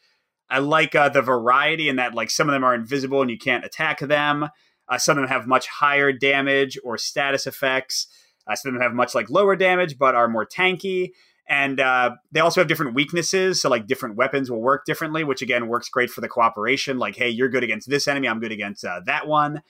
I 0.50 0.58
like 0.58 0.94
uh, 0.94 1.08
the 1.08 1.22
variety 1.22 1.88
in 1.88 1.96
that 1.96 2.14
like 2.14 2.30
some 2.30 2.48
of 2.48 2.52
them 2.52 2.64
are 2.64 2.74
invisible 2.74 3.22
and 3.22 3.30
you 3.30 3.38
can't 3.38 3.64
attack 3.64 4.00
them. 4.00 4.48
Uh, 4.88 4.98
some 4.98 5.16
of 5.16 5.22
them 5.22 5.30
have 5.30 5.46
much 5.46 5.66
higher 5.66 6.12
damage 6.12 6.78
or 6.84 6.98
status 6.98 7.46
effects. 7.46 8.06
Uh, 8.46 8.54
some 8.54 8.70
of 8.70 8.74
them 8.74 8.82
have 8.82 8.94
much 8.94 9.14
like 9.14 9.30
lower 9.30 9.56
damage 9.56 9.98
but 9.98 10.14
are 10.14 10.28
more 10.28 10.46
tanky. 10.46 11.10
And 11.46 11.78
uh, 11.78 12.12
they 12.32 12.40
also 12.40 12.60
have 12.60 12.68
different 12.68 12.94
weaknesses, 12.94 13.60
so 13.60 13.68
like 13.68 13.86
different 13.86 14.16
weapons 14.16 14.50
will 14.50 14.62
work 14.62 14.86
differently, 14.86 15.24
which 15.24 15.42
again 15.42 15.68
works 15.68 15.90
great 15.90 16.08
for 16.08 16.22
the 16.22 16.28
cooperation. 16.28 16.98
Like, 16.98 17.16
hey, 17.16 17.28
you're 17.28 17.50
good 17.50 17.62
against 17.62 17.88
this 17.88 18.08
enemy, 18.08 18.28
I'm 18.28 18.40
good 18.40 18.52
against 18.52 18.84
uh, 18.84 19.00
that 19.04 19.26
one. 19.26 19.60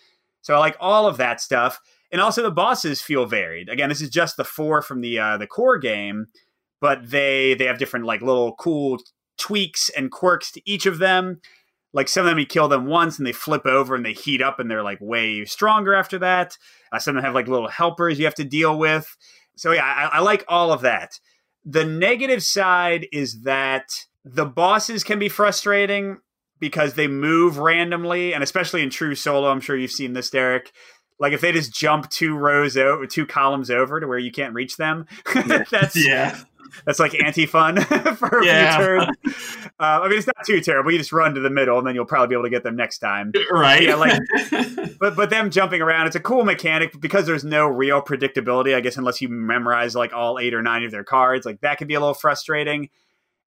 So 0.43 0.55
I 0.55 0.59
like 0.59 0.77
all 0.79 1.07
of 1.09 1.17
that 1.17 1.41
stuff, 1.41 1.81
and 2.13 2.21
also 2.21 2.43
the 2.43 2.51
bosses 2.53 3.03
feel 3.03 3.27
varied. 3.27 3.69
Again, 3.69 3.89
this 3.89 4.01
is 4.01 4.11
just 4.11 4.37
the 4.37 4.45
four 4.45 4.83
from 4.83 5.01
the 5.01 5.19
uh, 5.19 5.37
the 5.37 5.49
core 5.49 5.79
game, 5.79 6.27
but 6.81 7.11
they 7.11 7.55
they 7.55 7.65
have 7.65 7.79
different 7.79 8.07
like 8.07 8.23
little 8.23 8.55
cool 8.55 8.99
tweaks 9.37 9.91
and 9.91 10.11
quirks 10.11 10.51
to 10.53 10.63
each 10.65 10.87
of 10.87 10.99
them. 10.99 11.41
Like 11.93 12.09
some 12.09 12.27
of 12.27 12.31
them, 12.31 12.39
you 12.39 12.47
kill 12.47 12.69
them 12.69 12.87
once 12.87 13.19
and 13.19 13.27
they 13.27 13.33
flip 13.33 13.67
over 13.67 13.95
and 13.95 14.05
they 14.05 14.13
heat 14.13 14.43
up 14.43 14.59
and 14.59 14.71
they're 14.71 14.83
like 14.83 14.99
way 15.01 15.45
stronger 15.45 15.95
after 15.95 16.19
that. 16.19 16.59
Uh, 16.93 16.99
some 16.99 17.17
of 17.17 17.23
them 17.23 17.25
have 17.25 17.35
like 17.35 17.47
little 17.47 17.69
helpers 17.69 18.19
you 18.19 18.25
have 18.25 18.35
to 18.35 18.45
deal 18.45 18.77
with. 18.77 19.17
So 19.57 19.73
yeah, 19.73 19.85
I, 19.85 20.17
I 20.17 20.21
like 20.21 20.45
all 20.49 20.73
of 20.73 20.81
that. 20.81 21.21
The 21.65 21.85
negative 21.85 22.43
side 22.43 23.07
is 23.13 23.43
that 23.43 24.07
the 24.25 24.45
bosses 24.45 25.05
can 25.05 25.19
be 25.19 25.29
frustrating 25.29 26.19
because 26.59 26.95
they 26.95 27.07
move 27.07 27.59
randomly, 27.59 28.33
and 28.33 28.43
especially 28.43 28.83
in 28.83 28.91
true 28.91 29.15
solo, 29.15 29.51
I'm 29.51 29.61
sure 29.61 29.77
you've 29.77 29.91
seen 29.91 30.15
this, 30.15 30.31
Derek. 30.31 30.73
Like 31.21 31.33
if 31.33 31.41
they 31.41 31.53
just 31.53 31.73
jump 31.73 32.11
two 32.11 32.37
rows 32.37 32.77
over, 32.77 33.07
two 33.07 33.27
columns 33.27 33.71
over 33.71 34.01
to 34.01 34.07
where 34.07 34.19
you 34.19 34.33
can't 34.33 34.55
reach 34.55 34.77
them, 34.77 35.07
that's 35.71 35.97
yeah 35.97 36.39
that's 36.85 36.99
like 36.99 37.15
anti 37.15 37.47
fun 37.47 37.81
for 38.17 38.41
a 38.41 38.45
Yeah. 38.47 38.77
few 38.77 38.85
turns. 38.87 39.17
Uh, 39.79 40.01
I 40.03 40.09
mean, 40.09 40.19
it's 40.19 40.27
not 40.27 40.37
too 40.47 40.61
terrible. 40.61 40.91
You 40.93 40.99
just 40.99 41.13
run 41.13 41.35
to 41.35 41.41
the 41.41 41.51
middle, 41.51 41.79
and 41.79 41.87
then 41.87 41.95
you'll 41.95 42.05
probably 42.05 42.29
be 42.29 42.35
able 42.35 42.45
to 42.45 42.51
get 42.51 42.63
them 42.63 42.77
next 42.77 42.99
time. 42.99 43.33
right? 43.51 43.83
Yeah, 43.83 43.95
like- 43.97 44.21
But 45.01 45.17
but 45.17 45.31
them 45.31 45.51
jumping 45.51 45.83
around, 45.83 46.07
it's 46.07 46.17
a 46.17 46.21
cool 46.21 46.45
mechanic 46.45 46.93
but 46.93 47.01
because 47.01 47.27
there's 47.27 47.45
no 47.45 47.67
real 47.67 48.01
predictability. 48.03 48.75
I 48.75 48.81
guess 48.81 48.97
unless 48.97 49.21
you 49.21 49.29
memorize 49.29 49.95
like 49.95 50.13
all 50.13 50.39
eight 50.39 50.55
or 50.55 50.63
nine 50.63 50.85
of 50.85 50.91
their 50.91 51.05
cards, 51.05 51.45
like 51.47 51.61
that 51.61 51.79
can 51.79 51.89
be 51.89 51.95
a 51.95 52.01
little 52.01 52.15
frustrating. 52.15 52.89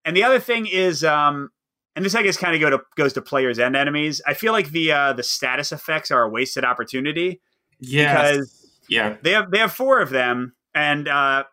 And 0.06 0.16
the 0.16 0.24
other 0.24 0.40
thing 0.40 0.68
is, 0.68 1.04
um, 1.04 1.50
and 1.96 2.06
this 2.06 2.16
I 2.16 2.22
guess 2.24 2.38
kind 2.38 2.54
of 2.56 2.62
go 2.62 2.70
to 2.70 2.82
goes 2.96 3.14
to 3.14 3.22
players 3.22 3.58
and 3.60 3.76
enemies. 3.76 4.22
I 4.28 4.34
feel 4.36 4.52
like 4.54 4.70
the 4.72 4.92
uh, 4.92 5.14
the 5.14 5.24
status 5.24 5.72
effects 5.72 6.12
are 6.12 6.24
a 6.24 6.30
wasted 6.30 6.64
opportunity 6.64 7.42
yeah, 7.80 8.32
because 8.32 8.80
yeah, 8.90 9.16
they 9.22 9.32
have 9.32 9.50
they 9.52 9.58
have 9.60 9.74
four 9.74 10.00
of 10.00 10.10
them, 10.12 10.54
and 10.76 11.08
uh, 11.08 11.44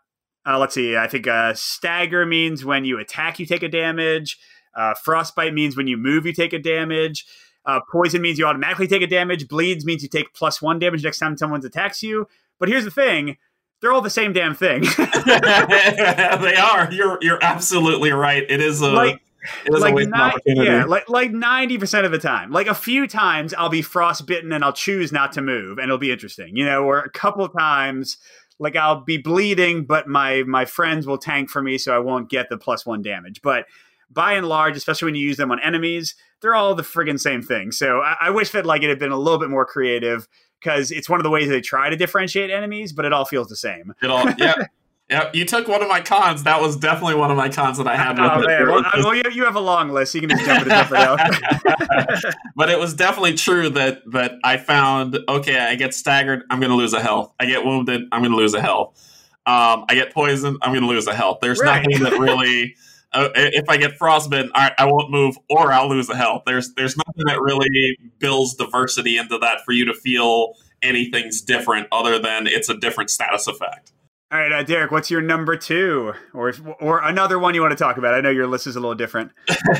uh, 0.46 0.58
let's 0.58 0.74
see. 0.74 0.96
I 0.96 1.06
think 1.06 1.26
uh, 1.26 1.54
stagger 1.54 2.26
means 2.26 2.64
when 2.64 2.84
you 2.84 2.98
attack, 2.98 3.38
you 3.38 3.46
take 3.46 3.62
a 3.62 3.68
damage. 3.68 4.38
Uh, 4.74 4.94
frostbite 4.94 5.54
means 5.54 5.76
when 5.76 5.86
you 5.86 5.96
move, 5.96 6.26
you 6.26 6.32
take 6.32 6.52
a 6.52 6.58
damage. 6.58 7.24
Uh, 7.66 7.80
poison 7.90 8.20
means 8.20 8.38
you 8.38 8.44
automatically 8.46 8.86
take 8.86 9.02
a 9.02 9.06
damage. 9.06 9.48
Bleeds 9.48 9.84
means 9.84 10.02
you 10.02 10.08
take 10.08 10.34
plus 10.34 10.60
one 10.60 10.78
damage 10.78 11.02
next 11.04 11.18
time 11.18 11.36
someone 11.36 11.64
attacks 11.64 12.02
you. 12.02 12.26
But 12.58 12.68
here's 12.68 12.84
the 12.84 12.90
thing: 12.90 13.36
they're 13.80 13.92
all 13.92 14.02
the 14.02 14.10
same 14.10 14.32
damn 14.34 14.54
thing. 14.54 14.82
they 15.26 16.56
are. 16.56 16.92
You're 16.92 17.18
you're 17.22 17.38
absolutely 17.42 18.12
right. 18.12 18.44
It 18.48 18.60
is 18.60 18.80
a 18.80 18.88
Like- 18.90 19.20
it 19.66 19.74
is 19.74 19.80
a 19.80 19.84
like 19.84 19.94
ni- 19.94 20.10
opportunity. 20.12 20.70
yeah, 20.70 20.84
like 20.84 21.06
like 21.10 21.30
ninety 21.30 21.76
percent 21.76 22.06
of 22.06 22.12
the 22.12 22.18
time. 22.18 22.50
Like 22.50 22.66
a 22.66 22.74
few 22.74 23.06
times, 23.06 23.52
I'll 23.52 23.68
be 23.68 23.82
frostbitten 23.82 24.52
and 24.52 24.64
I'll 24.64 24.72
choose 24.72 25.12
not 25.12 25.32
to 25.32 25.42
move, 25.42 25.76
and 25.78 25.84
it'll 25.84 25.98
be 25.98 26.10
interesting, 26.10 26.56
you 26.56 26.64
know. 26.64 26.82
Or 26.84 27.00
a 27.00 27.10
couple 27.10 27.46
times, 27.50 28.16
like 28.58 28.76
I'll 28.76 29.02
be 29.02 29.16
bleeding, 29.16 29.84
but 29.84 30.08
my 30.08 30.42
my 30.44 30.64
friends 30.64 31.06
will 31.06 31.18
tank 31.18 31.50
for 31.50 31.62
me, 31.62 31.78
so 31.78 31.94
I 31.94 31.98
won't 31.98 32.30
get 32.30 32.48
the 32.48 32.58
plus 32.58 32.86
one 32.86 33.02
damage. 33.02 33.42
But 33.42 33.66
by 34.10 34.34
and 34.34 34.48
large, 34.48 34.76
especially 34.76 35.06
when 35.06 35.14
you 35.16 35.26
use 35.26 35.36
them 35.36 35.50
on 35.50 35.60
enemies, 35.60 36.14
they're 36.40 36.54
all 36.54 36.74
the 36.74 36.82
friggin' 36.82 37.18
same 37.18 37.42
thing. 37.42 37.72
So 37.72 38.00
I, 38.00 38.16
I 38.22 38.30
wish 38.30 38.50
that 38.50 38.66
like 38.66 38.82
it 38.82 38.88
had 38.88 38.98
been 38.98 39.12
a 39.12 39.18
little 39.18 39.38
bit 39.38 39.50
more 39.50 39.66
creative 39.66 40.28
because 40.60 40.90
it's 40.90 41.08
one 41.08 41.20
of 41.20 41.24
the 41.24 41.30
ways 41.30 41.48
they 41.48 41.60
try 41.60 41.90
to 41.90 41.96
differentiate 41.96 42.50
enemies, 42.50 42.92
but 42.92 43.04
it 43.04 43.12
all 43.12 43.24
feels 43.24 43.48
the 43.48 43.56
same. 43.56 43.92
It 44.02 44.10
all, 44.10 44.30
yeah. 44.38 44.54
Yeah, 45.14 45.30
you 45.32 45.44
took 45.44 45.68
one 45.68 45.80
of 45.80 45.88
my 45.88 46.00
cons. 46.00 46.42
That 46.42 46.60
was 46.60 46.76
definitely 46.76 47.14
one 47.14 47.30
of 47.30 47.36
my 47.36 47.48
cons 47.48 47.78
that 47.78 47.86
I 47.86 47.94
had 47.96 48.18
with 48.18 48.28
Oh 48.32 48.40
it. 48.42 48.46
man, 48.48 48.62
It 48.62 48.66
well, 48.66 48.82
was 48.82 49.04
well, 49.04 49.14
you, 49.14 49.22
you 49.32 49.44
have 49.44 49.54
a 49.54 49.60
long 49.60 49.90
list. 49.90 50.12
You 50.14 50.20
can 50.20 50.30
just 50.30 50.44
jump 50.44 50.62
into 50.66 50.76
something 50.76 50.96
else. 50.98 52.24
but 52.56 52.68
it 52.68 52.78
was 52.80 52.94
definitely 52.94 53.34
true 53.34 53.70
that 53.70 54.02
that 54.12 54.32
I 54.42 54.56
found 54.56 55.16
okay, 55.28 55.58
I 55.58 55.76
get 55.76 55.94
staggered, 55.94 56.42
I'm 56.50 56.58
going 56.58 56.70
to 56.70 56.76
lose 56.76 56.92
a 56.94 57.00
health. 57.00 57.32
I 57.38 57.46
get 57.46 57.64
wounded, 57.64 58.02
I'm 58.10 58.22
going 58.22 58.32
to 58.32 58.36
lose 58.36 58.54
a 58.54 58.60
health. 58.60 58.98
Um, 59.46 59.84
I 59.88 59.94
get 59.94 60.12
poisoned, 60.12 60.58
I'm 60.62 60.72
going 60.72 60.82
to 60.82 60.88
lose 60.88 61.06
a 61.06 61.14
health. 61.14 61.38
There's 61.40 61.60
Right. 61.60 61.86
nothing 61.86 62.02
that 62.04 62.18
really. 62.18 62.74
Uh, 63.16 63.28
if 63.36 63.68
I 63.68 63.76
get 63.76 63.96
frostbitten, 63.96 64.50
I, 64.56 64.72
I 64.76 64.86
won't 64.86 65.08
move, 65.08 65.36
or 65.48 65.72
I'll 65.72 65.88
lose 65.88 66.08
a 66.10 66.16
health. 66.16 66.42
There's 66.46 66.74
there's 66.74 66.96
nothing 66.96 67.22
that 67.26 67.40
really 67.40 67.96
builds 68.18 68.54
diversity 68.54 69.16
into 69.18 69.38
that 69.38 69.64
for 69.64 69.70
you 69.70 69.84
to 69.84 69.94
feel 69.94 70.54
anything's 70.82 71.40
different, 71.40 71.86
other 71.92 72.18
than 72.18 72.48
it's 72.48 72.68
a 72.68 72.76
different 72.76 73.10
status 73.10 73.46
effect. 73.46 73.92
All 74.32 74.40
right, 74.40 74.50
uh, 74.50 74.62
Derek, 74.62 74.90
what's 74.90 75.10
your 75.10 75.20
number 75.20 75.56
two, 75.56 76.12
or 76.32 76.52
or 76.80 77.02
another 77.02 77.38
one 77.38 77.54
you 77.54 77.60
want 77.60 77.72
to 77.72 77.76
talk 77.76 77.98
about? 77.98 78.14
I 78.14 78.20
know 78.20 78.30
your 78.30 78.46
list 78.46 78.66
is 78.66 78.74
a 78.74 78.80
little 78.80 78.94
different. 78.96 79.30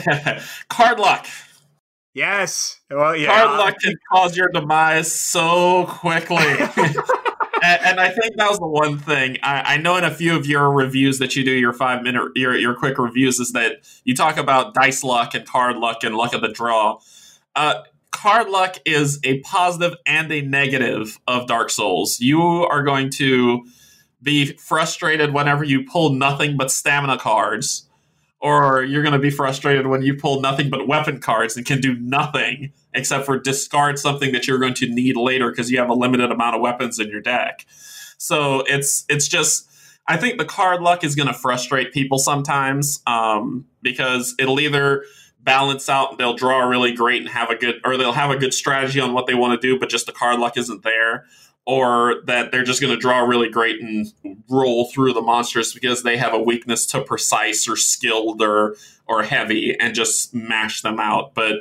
Card 0.69 1.01
luck. 1.01 1.27
Yes. 2.15 2.81
Well, 2.89 3.17
yeah. 3.17 3.33
Hard 3.33 3.59
luck 3.59 3.77
can 3.81 3.95
cause 4.13 4.37
your 4.37 4.49
demise 4.49 5.13
so 5.13 5.87
quickly. 5.87 6.37
and, 7.65 7.81
and 7.83 8.01
I 8.01 8.11
think 8.11 8.37
that 8.37 8.49
was 8.49 8.59
the 8.61 8.69
one 8.69 8.99
thing 8.99 9.39
I, 9.43 9.75
I 9.75 9.77
know 9.79 9.97
in 9.97 10.05
a 10.05 10.15
few 10.15 10.37
of 10.37 10.47
your 10.47 10.71
reviews 10.71 11.19
that 11.19 11.35
you 11.35 11.45
do, 11.45 11.51
your 11.51 11.73
five 11.73 12.03
minute, 12.03 12.31
your 12.37 12.57
your 12.57 12.75
quick 12.75 12.99
reviews, 12.99 13.41
is 13.41 13.53
that 13.53 13.79
you 14.05 14.15
talk 14.15 14.37
about 14.37 14.75
dice 14.75 15.03
luck 15.03 15.35
and 15.35 15.45
card 15.47 15.77
luck 15.77 16.05
and 16.05 16.15
luck 16.15 16.33
of 16.35 16.43
the 16.43 16.49
draw. 16.49 17.01
Uh, 17.57 17.83
card 18.13 18.49
luck 18.49 18.77
is 18.85 19.19
a 19.25 19.41
positive 19.41 19.99
and 20.07 20.31
a 20.31 20.43
negative 20.43 21.19
of 21.27 21.49
Dark 21.49 21.71
Souls. 21.71 22.21
You 22.21 22.41
are 22.41 22.83
going 22.83 23.11
to 23.11 23.67
be 24.25 24.55
frustrated 24.55 25.33
whenever 25.33 25.63
you 25.63 25.85
pull 25.85 26.11
nothing 26.11 26.57
but 26.57 26.71
stamina 26.71 27.19
cards, 27.19 27.87
or 28.41 28.83
you're 28.83 29.03
going 29.03 29.13
to 29.13 29.19
be 29.19 29.31
frustrated 29.31 29.87
when 29.87 30.03
you 30.03 30.15
pull 30.15 30.41
nothing 30.41 30.71
but 30.71 30.89
weapon 30.89 31.21
cards 31.21 31.57
and 31.57 31.65
can 31.65 31.81
do 31.81 31.95
nothing 31.95 32.73
except 32.93 33.25
for 33.25 33.39
discard 33.39 33.99
something 33.99 34.33
that 34.33 34.47
you're 34.47 34.59
going 34.59 34.75
to 34.75 34.89
need 34.89 35.17
later 35.17 35.51
because 35.51 35.71
you 35.71 35.79
have 35.79 35.89
a 35.89 35.95
limited 35.95 36.31
amount 36.33 36.57
of 36.57 36.61
weapons 36.61 36.99
in 36.99 37.09
your 37.09 37.21
deck. 37.21 37.65
So 38.19 38.65
it's 38.67 39.05
it's 39.09 39.29
just 39.29 39.69
I 40.07 40.17
think 40.17 40.39
the 40.39 40.45
card 40.45 40.83
luck 40.83 41.05
is 41.05 41.15
going 41.15 41.29
to 41.29 41.35
frustrate 41.35 41.93
people 41.93 42.19
sometimes 42.19 43.01
um, 43.07 43.67
because 43.83 44.35
it'll 44.39 44.61
either 44.61 45.05
balance 45.41 45.89
out 45.89 46.11
and 46.11 46.19
they'll 46.19 46.37
draw 46.37 46.67
really 46.67 46.93
great 46.93 47.21
and 47.21 47.31
have 47.31 47.51
a 47.51 47.57
good 47.57 47.77
or 47.85 47.97
they'll 47.97 48.13
have 48.13 48.31
a 48.31 48.37
good 48.37 48.55
strategy 48.55 48.99
on 48.99 49.13
what 49.13 49.27
they 49.27 49.35
want 49.35 49.61
to 49.61 49.67
do 49.67 49.79
but 49.79 49.91
just 49.91 50.07
the 50.07 50.13
card 50.13 50.41
luck 50.41 50.57
isn't 50.57 50.83
there 50.83 51.27
or 51.67 52.17
that 52.27 52.53
they're 52.53 52.65
just 52.65 52.81
going 52.81 52.93
to 52.93 53.01
draw 53.01 53.21
really 53.21 53.49
great 53.49 53.81
and 53.81 54.13
roll 54.51 54.91
through 54.91 55.13
the 55.13 55.23
monsters 55.23 55.73
because 55.73 56.03
they 56.03 56.17
have 56.17 56.35
a 56.35 56.39
weakness 56.39 56.87
to 56.87 57.03
precise 57.03 57.69
or 57.69 57.77
skilled 57.77 58.43
or 58.43 58.77
or 59.07 59.23
heavy 59.23 59.79
and 59.79 59.95
just 59.95 60.35
mash 60.35 60.83
them 60.83 60.99
out 61.01 61.35
but 61.35 61.57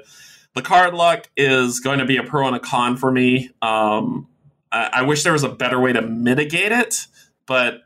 the 0.56 0.62
card 0.62 0.94
luck 0.94 1.30
is 1.36 1.80
going 1.80 2.00
to 2.00 2.06
be 2.06 2.18
a 2.18 2.24
pro 2.24 2.48
and 2.48 2.56
a 2.56 2.60
con 2.60 2.98
for 2.98 3.12
me 3.12 3.50
um, 3.62 4.28
I, 4.72 4.90
I 4.94 5.02
wish 5.04 5.24
there 5.24 5.34
was 5.34 5.44
a 5.44 5.50
better 5.50 5.80
way 5.80 5.94
to 5.94 6.02
mitigate 6.02 6.72
it 6.72 7.08
but 7.46 7.82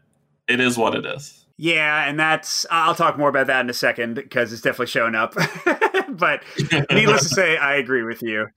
it 0.47 0.59
is 0.59 0.77
what 0.77 0.95
it 0.95 1.05
is 1.05 1.45
Yeah, 1.57 2.07
and 2.07 2.19
that's 2.19 2.67
I'll 2.69 2.93
talk 2.93 3.17
more 3.17 3.29
about 3.29 3.47
that 3.47 3.61
in 3.61 3.69
a 3.69 3.73
second 3.73 4.13
because 4.13 4.53
it's 4.53 4.61
definitely 4.61 4.87
showing 4.87 5.15
up. 5.15 5.33
but 6.09 6.43
needless 6.91 7.23
to 7.23 7.29
say, 7.29 7.57
I 7.57 7.75
agree 7.75 8.03
with 8.03 8.21
you. 8.21 8.47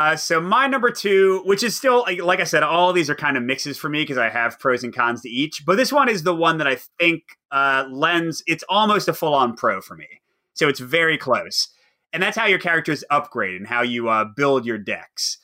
Uh, 0.00 0.16
so 0.16 0.40
my 0.40 0.66
number 0.66 0.90
two, 0.90 1.42
which 1.44 1.62
is 1.62 1.76
still 1.76 2.00
like, 2.00 2.22
like 2.22 2.40
I 2.40 2.44
said, 2.44 2.62
all 2.62 2.90
these 2.94 3.10
are 3.10 3.14
kind 3.14 3.36
of 3.36 3.42
mixes 3.42 3.76
for 3.76 3.90
me 3.90 4.02
because 4.02 4.16
I 4.16 4.30
have 4.30 4.58
pros 4.58 4.82
and 4.82 4.94
cons 4.94 5.20
to 5.20 5.28
each. 5.28 5.66
But 5.66 5.76
this 5.76 5.92
one 5.92 6.08
is 6.08 6.22
the 6.22 6.34
one 6.34 6.56
that 6.56 6.66
I 6.66 6.78
think 6.98 7.22
uh, 7.50 7.84
lends. 7.90 8.42
It's 8.46 8.64
almost 8.70 9.08
a 9.08 9.12
full 9.12 9.34
on 9.34 9.56
pro 9.56 9.82
for 9.82 9.96
me. 9.96 10.06
So 10.54 10.68
it's 10.68 10.80
very 10.80 11.18
close, 11.18 11.68
and 12.14 12.22
that's 12.22 12.38
how 12.38 12.46
your 12.46 12.58
characters 12.58 13.04
upgrade 13.10 13.56
and 13.56 13.66
how 13.66 13.82
you 13.82 14.08
uh, 14.08 14.24
build 14.34 14.64
your 14.64 14.78
decks. 14.78 15.36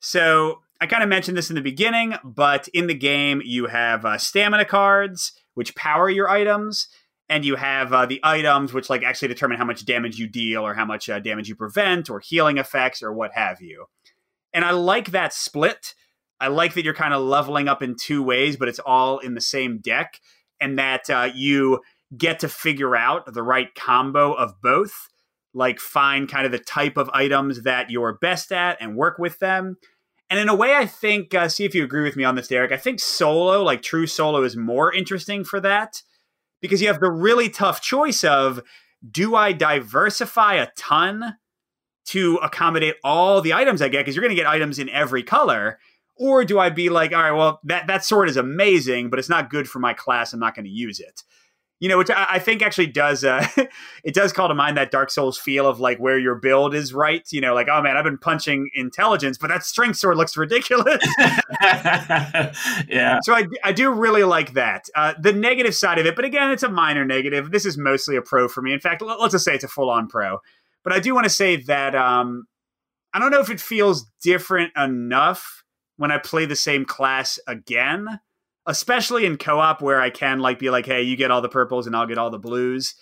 So 0.00 0.58
I 0.80 0.86
kind 0.86 1.04
of 1.04 1.08
mentioned 1.08 1.38
this 1.38 1.48
in 1.48 1.54
the 1.54 1.62
beginning, 1.62 2.16
but 2.24 2.66
in 2.74 2.88
the 2.88 2.94
game 2.94 3.40
you 3.44 3.66
have 3.66 4.04
uh, 4.04 4.18
stamina 4.18 4.64
cards 4.64 5.34
which 5.54 5.76
power 5.76 6.10
your 6.10 6.28
items 6.28 6.88
and 7.30 7.44
you 7.44 7.54
have 7.54 7.92
uh, 7.92 8.06
the 8.06 8.20
items 8.24 8.72
which 8.72 8.90
like 8.90 9.04
actually 9.04 9.28
determine 9.28 9.56
how 9.56 9.64
much 9.64 9.84
damage 9.84 10.18
you 10.18 10.26
deal 10.26 10.66
or 10.66 10.74
how 10.74 10.84
much 10.84 11.08
uh, 11.08 11.20
damage 11.20 11.48
you 11.48 11.54
prevent 11.54 12.10
or 12.10 12.18
healing 12.20 12.58
effects 12.58 13.02
or 13.02 13.12
what 13.12 13.32
have 13.32 13.62
you 13.62 13.86
and 14.52 14.64
i 14.64 14.70
like 14.70 15.10
that 15.10 15.32
split 15.32 15.94
i 16.40 16.48
like 16.48 16.74
that 16.74 16.84
you're 16.84 16.94
kind 16.94 17.14
of 17.14 17.22
leveling 17.22 17.68
up 17.68 17.82
in 17.82 17.94
two 17.96 18.22
ways 18.22 18.56
but 18.56 18.68
it's 18.68 18.80
all 18.80 19.18
in 19.18 19.34
the 19.34 19.40
same 19.40 19.78
deck 19.78 20.20
and 20.60 20.78
that 20.78 21.08
uh, 21.08 21.30
you 21.34 21.80
get 22.16 22.40
to 22.40 22.48
figure 22.48 22.94
out 22.96 23.32
the 23.32 23.42
right 23.42 23.74
combo 23.74 24.32
of 24.32 24.60
both 24.62 25.08
like 25.52 25.80
find 25.80 26.28
kind 26.28 26.46
of 26.46 26.52
the 26.52 26.58
type 26.58 26.96
of 26.96 27.10
items 27.12 27.62
that 27.62 27.90
you're 27.90 28.18
best 28.20 28.52
at 28.52 28.76
and 28.80 28.96
work 28.96 29.18
with 29.18 29.38
them 29.38 29.76
and 30.30 30.38
in 30.38 30.48
a 30.48 30.54
way, 30.54 30.76
I 30.76 30.86
think, 30.86 31.34
uh, 31.34 31.48
see 31.48 31.64
if 31.64 31.74
you 31.74 31.82
agree 31.82 32.04
with 32.04 32.14
me 32.14 32.22
on 32.22 32.36
this, 32.36 32.46
Derek. 32.46 32.70
I 32.70 32.76
think 32.76 33.00
solo, 33.00 33.64
like 33.64 33.82
true 33.82 34.06
solo, 34.06 34.44
is 34.44 34.56
more 34.56 34.92
interesting 34.94 35.42
for 35.42 35.60
that 35.60 36.02
because 36.62 36.80
you 36.80 36.86
have 36.86 37.00
the 37.00 37.10
really 37.10 37.50
tough 37.50 37.80
choice 37.80 38.22
of 38.22 38.62
do 39.10 39.34
I 39.34 39.52
diversify 39.52 40.54
a 40.54 40.68
ton 40.76 41.36
to 42.06 42.36
accommodate 42.36 42.96
all 43.04 43.40
the 43.40 43.52
items 43.52 43.82
I 43.82 43.88
get? 43.88 44.00
Because 44.00 44.14
you're 44.14 44.24
going 44.24 44.36
to 44.36 44.40
get 44.40 44.46
items 44.46 44.78
in 44.78 44.88
every 44.88 45.22
color. 45.22 45.78
Or 46.16 46.44
do 46.44 46.58
I 46.58 46.68
be 46.68 46.90
like, 46.90 47.12
all 47.12 47.22
right, 47.22 47.32
well, 47.32 47.60
that, 47.64 47.86
that 47.86 48.04
sword 48.04 48.28
is 48.28 48.36
amazing, 48.36 49.08
but 49.08 49.18
it's 49.18 49.30
not 49.30 49.48
good 49.48 49.68
for 49.68 49.78
my 49.78 49.94
class. 49.94 50.32
I'm 50.32 50.40
not 50.40 50.54
going 50.54 50.66
to 50.66 50.70
use 50.70 51.00
it 51.00 51.22
you 51.80 51.88
know, 51.88 51.98
which 51.98 52.10
I, 52.10 52.26
I 52.32 52.38
think 52.38 52.62
actually 52.62 52.86
does 52.88 53.24
uh, 53.24 53.44
it 54.04 54.14
does 54.14 54.32
call 54.32 54.48
to 54.48 54.54
mind 54.54 54.76
that 54.76 54.90
Dark 54.90 55.10
Souls 55.10 55.38
feel 55.38 55.66
of 55.66 55.80
like 55.80 55.98
where 55.98 56.18
your 56.18 56.34
build 56.34 56.74
is 56.74 56.94
right. 56.94 57.26
You 57.32 57.40
know, 57.40 57.54
like 57.54 57.68
oh 57.72 57.82
man, 57.82 57.96
I've 57.96 58.04
been 58.04 58.18
punching 58.18 58.70
intelligence, 58.74 59.38
but 59.38 59.48
that 59.48 59.64
strength 59.64 59.98
sword 59.98 60.18
looks 60.18 60.36
ridiculous. 60.36 61.02
yeah. 61.62 63.18
so 63.22 63.34
I, 63.34 63.46
I 63.64 63.72
do 63.72 63.90
really 63.90 64.24
like 64.24 64.52
that. 64.52 64.88
Uh, 64.94 65.14
the 65.18 65.32
negative 65.32 65.74
side 65.74 65.98
of 65.98 66.06
it, 66.06 66.14
but 66.14 66.24
again, 66.24 66.50
it's 66.50 66.62
a 66.62 66.68
minor 66.68 67.04
negative. 67.04 67.50
This 67.50 67.64
is 67.64 67.76
mostly 67.78 68.16
a 68.16 68.22
pro 68.22 68.46
for 68.46 68.62
me. 68.62 68.72
In 68.72 68.80
fact, 68.80 69.02
let, 69.02 69.18
us 69.18 69.32
just 69.32 69.44
say 69.44 69.54
it's 69.54 69.64
a 69.64 69.68
full 69.68 69.90
on 69.90 70.06
pro. 70.06 70.38
But 70.82 70.92
I 70.92 71.00
do 71.00 71.14
want 71.14 71.24
to 71.24 71.30
say 71.30 71.56
that 71.56 71.94
um, 71.94 72.44
I 73.12 73.18
don't 73.18 73.30
know 73.30 73.40
if 73.40 73.50
it 73.50 73.60
feels 73.60 74.10
different 74.22 74.72
enough 74.76 75.64
when 75.96 76.10
I 76.10 76.18
play 76.18 76.46
the 76.46 76.56
same 76.56 76.84
class 76.84 77.38
again 77.46 78.20
especially 78.66 79.26
in 79.26 79.36
co-op 79.36 79.82
where 79.82 80.00
I 80.00 80.10
can 80.10 80.38
like 80.38 80.58
be 80.58 80.70
like, 80.70 80.86
hey, 80.86 81.02
you 81.02 81.16
get 81.16 81.30
all 81.30 81.42
the 81.42 81.48
purples 81.48 81.86
and 81.86 81.96
I'll 81.96 82.06
get 82.06 82.18
all 82.18 82.30
the 82.30 82.38
blues. 82.38 82.94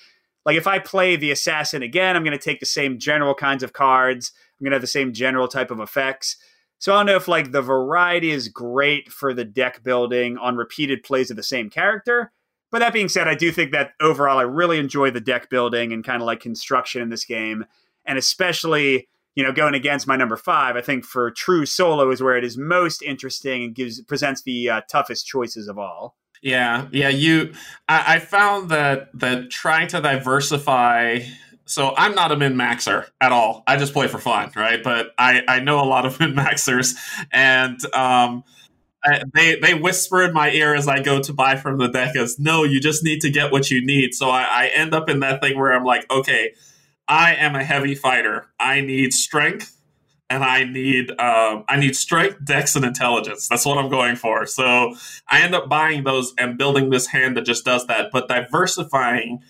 Like 0.47 0.57
if 0.57 0.67
I 0.67 0.79
play 0.79 1.17
the 1.17 1.31
assassin 1.31 1.83
again, 1.83 2.17
I'm 2.17 2.25
going 2.25 2.37
to 2.37 2.43
take 2.43 2.61
the 2.61 2.67
same 2.67 2.99
general 2.99 3.35
kinds 3.35 3.63
of 3.63 3.73
cards. 3.73 4.33
I'm 4.59 4.65
going 4.65 4.71
to 4.71 4.77
have 4.77 4.83
the 4.83 4.87
same 4.87 5.13
general 5.13 5.47
type 5.49 5.71
of 5.71 5.81
effects. 5.81 6.37
So 6.79 6.93
I 6.93 6.97
don't 6.97 7.07
know 7.07 7.17
if 7.17 7.29
like 7.29 7.53
the 7.53 7.61
variety 7.61 8.31
is 8.31 8.49
great 8.49 9.13
for 9.13 9.35
the 9.35 9.45
deck 9.45 9.83
building 9.83 10.39
on 10.39 10.57
repeated 10.57 11.03
plays 11.03 11.31
of 11.31 11.37
the 11.37 11.43
same 11.43 11.71
character, 11.71 12.33
But 12.71 12.81
that 12.81 12.93
being 12.93 13.09
said, 13.09 13.29
I 13.29 13.35
do 13.35 13.51
think 13.51 13.73
that 13.73 13.93
overall 14.01 14.39
I 14.39 14.43
really 14.43 14.79
enjoy 14.79 15.11
the 15.11 15.21
deck 15.21 15.49
building 15.49 15.93
and 15.93 16.05
kind 16.05 16.21
of 16.21 16.27
like 16.27 16.41
construction 16.41 17.01
in 17.01 17.09
this 17.09 17.25
game. 17.25 17.65
And 18.05 18.19
especially, 18.19 19.09
you 19.35 19.43
know, 19.43 19.53
going 19.53 19.75
against 19.75 20.07
my 20.07 20.17
number 20.17 20.37
five, 20.37 20.77
I 20.77 20.81
think 20.81 21.05
for 21.05 21.31
true 21.31 21.65
solo 21.67 22.11
is 22.11 22.23
where 22.23 22.37
it 22.37 22.45
is 22.45 22.59
most 22.59 23.03
interesting 23.03 23.63
and 23.63 23.75
gives 23.75 24.01
presents 24.03 24.43
the 24.43 24.71
uh, 24.71 24.81
toughest 24.91 25.27
choices 25.27 25.69
of 25.69 25.79
all. 25.79 26.17
Yeah, 26.43 26.87
yeah. 26.93 27.09
You, 27.09 27.53
I, 27.89 28.17
I 28.17 28.19
found 28.21 28.71
that 28.71 29.09
that 29.15 29.51
trying 29.51 29.89
to 29.89 30.01
diversify 30.01 31.21
so 31.69 31.93
I'm 31.99 32.15
not 32.15 32.33
a 32.33 32.37
min 32.37 32.55
maxer 32.55 33.07
at 33.21 33.31
all. 33.31 33.63
I 33.67 33.77
just 33.77 33.93
play 33.93 34.09
for 34.09 34.19
fun, 34.19 34.51
right? 34.57 34.83
But 34.83 35.13
I, 35.19 35.43
I 35.47 35.61
know 35.61 35.81
a 35.81 35.85
lot 35.85 36.07
of 36.07 36.19
min 36.21 36.35
maxers, 36.35 36.97
and 37.31 37.79
um, 37.95 38.43
they 39.35 39.57
they 39.57 39.75
whisper 39.75 40.23
in 40.23 40.33
my 40.33 40.51
ear 40.51 40.75
as 40.75 40.89
I 40.89 41.01
go 41.01 41.21
to 41.21 41.33
buy 41.33 41.57
from 41.57 41.79
the 41.79 41.89
deck 41.89 42.17
as, 42.17 42.39
"No, 42.39 42.65
you 42.65 42.81
just 42.81 43.05
need 43.05 43.21
to 43.23 43.31
get 43.31 43.53
what 43.53 43.71
you 43.71 43.85
need." 43.85 44.15
So 44.15 44.31
I, 44.31 44.43
I 44.43 44.67
end 44.75 44.95
up 44.95 45.09
in 45.09 45.21
that 45.21 45.41
thing 45.41 45.59
where 45.59 45.73
I'm 45.73 45.85
like, 45.85 46.11
"Okay, 46.11 46.55
I 47.07 47.35
am 47.35 47.55
a 47.55 47.65
heavy 47.65 47.95
fighter. 47.95 48.47
I 48.59 48.81
need 48.81 49.13
strength." 49.13 49.75
And 50.31 50.45
I 50.45 50.65
need 50.65 51.11
uh, 51.19 51.63
I 51.69 51.79
need 51.79 51.97
strength, 51.97 52.45
dex, 52.45 52.77
and 52.77 52.85
intelligence. 52.85 53.49
That's 53.49 53.65
what 53.65 53.79
I'm 53.79 53.89
going 53.89 54.15
for. 54.15 54.45
So 54.45 54.95
I 55.27 55.41
end 55.41 55.55
up 55.55 55.71
buying 55.71 56.05
those 56.05 56.35
and 56.37 56.59
building 56.59 56.91
this 56.91 57.07
hand 57.07 57.39
that 57.39 57.47
just 57.47 57.65
does 57.65 57.87
that. 57.87 58.11
But 58.13 58.29
diversifying 58.29 59.41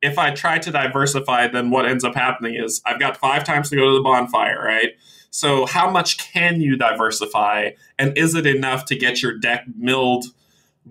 if 0.00 0.18
I 0.18 0.32
try 0.32 0.58
to 0.58 0.70
diversify, 0.70 1.48
then 1.48 1.70
what 1.70 1.86
ends 1.86 2.04
up 2.04 2.14
happening 2.14 2.54
is 2.54 2.80
I've 2.86 3.00
got 3.00 3.16
five 3.16 3.44
times 3.44 3.70
to 3.70 3.76
go 3.76 3.86
to 3.90 3.96
the 3.96 4.02
bonfire, 4.02 4.62
right? 4.62 4.92
So 5.30 5.66
how 5.66 5.90
much 5.90 6.18
can 6.32 6.60
you 6.60 6.76
diversify, 6.76 7.70
and 7.98 8.16
is 8.16 8.34
it 8.34 8.46
enough 8.46 8.84
to 8.86 8.96
get 8.96 9.22
your 9.22 9.36
deck 9.38 9.64
milled 9.76 10.26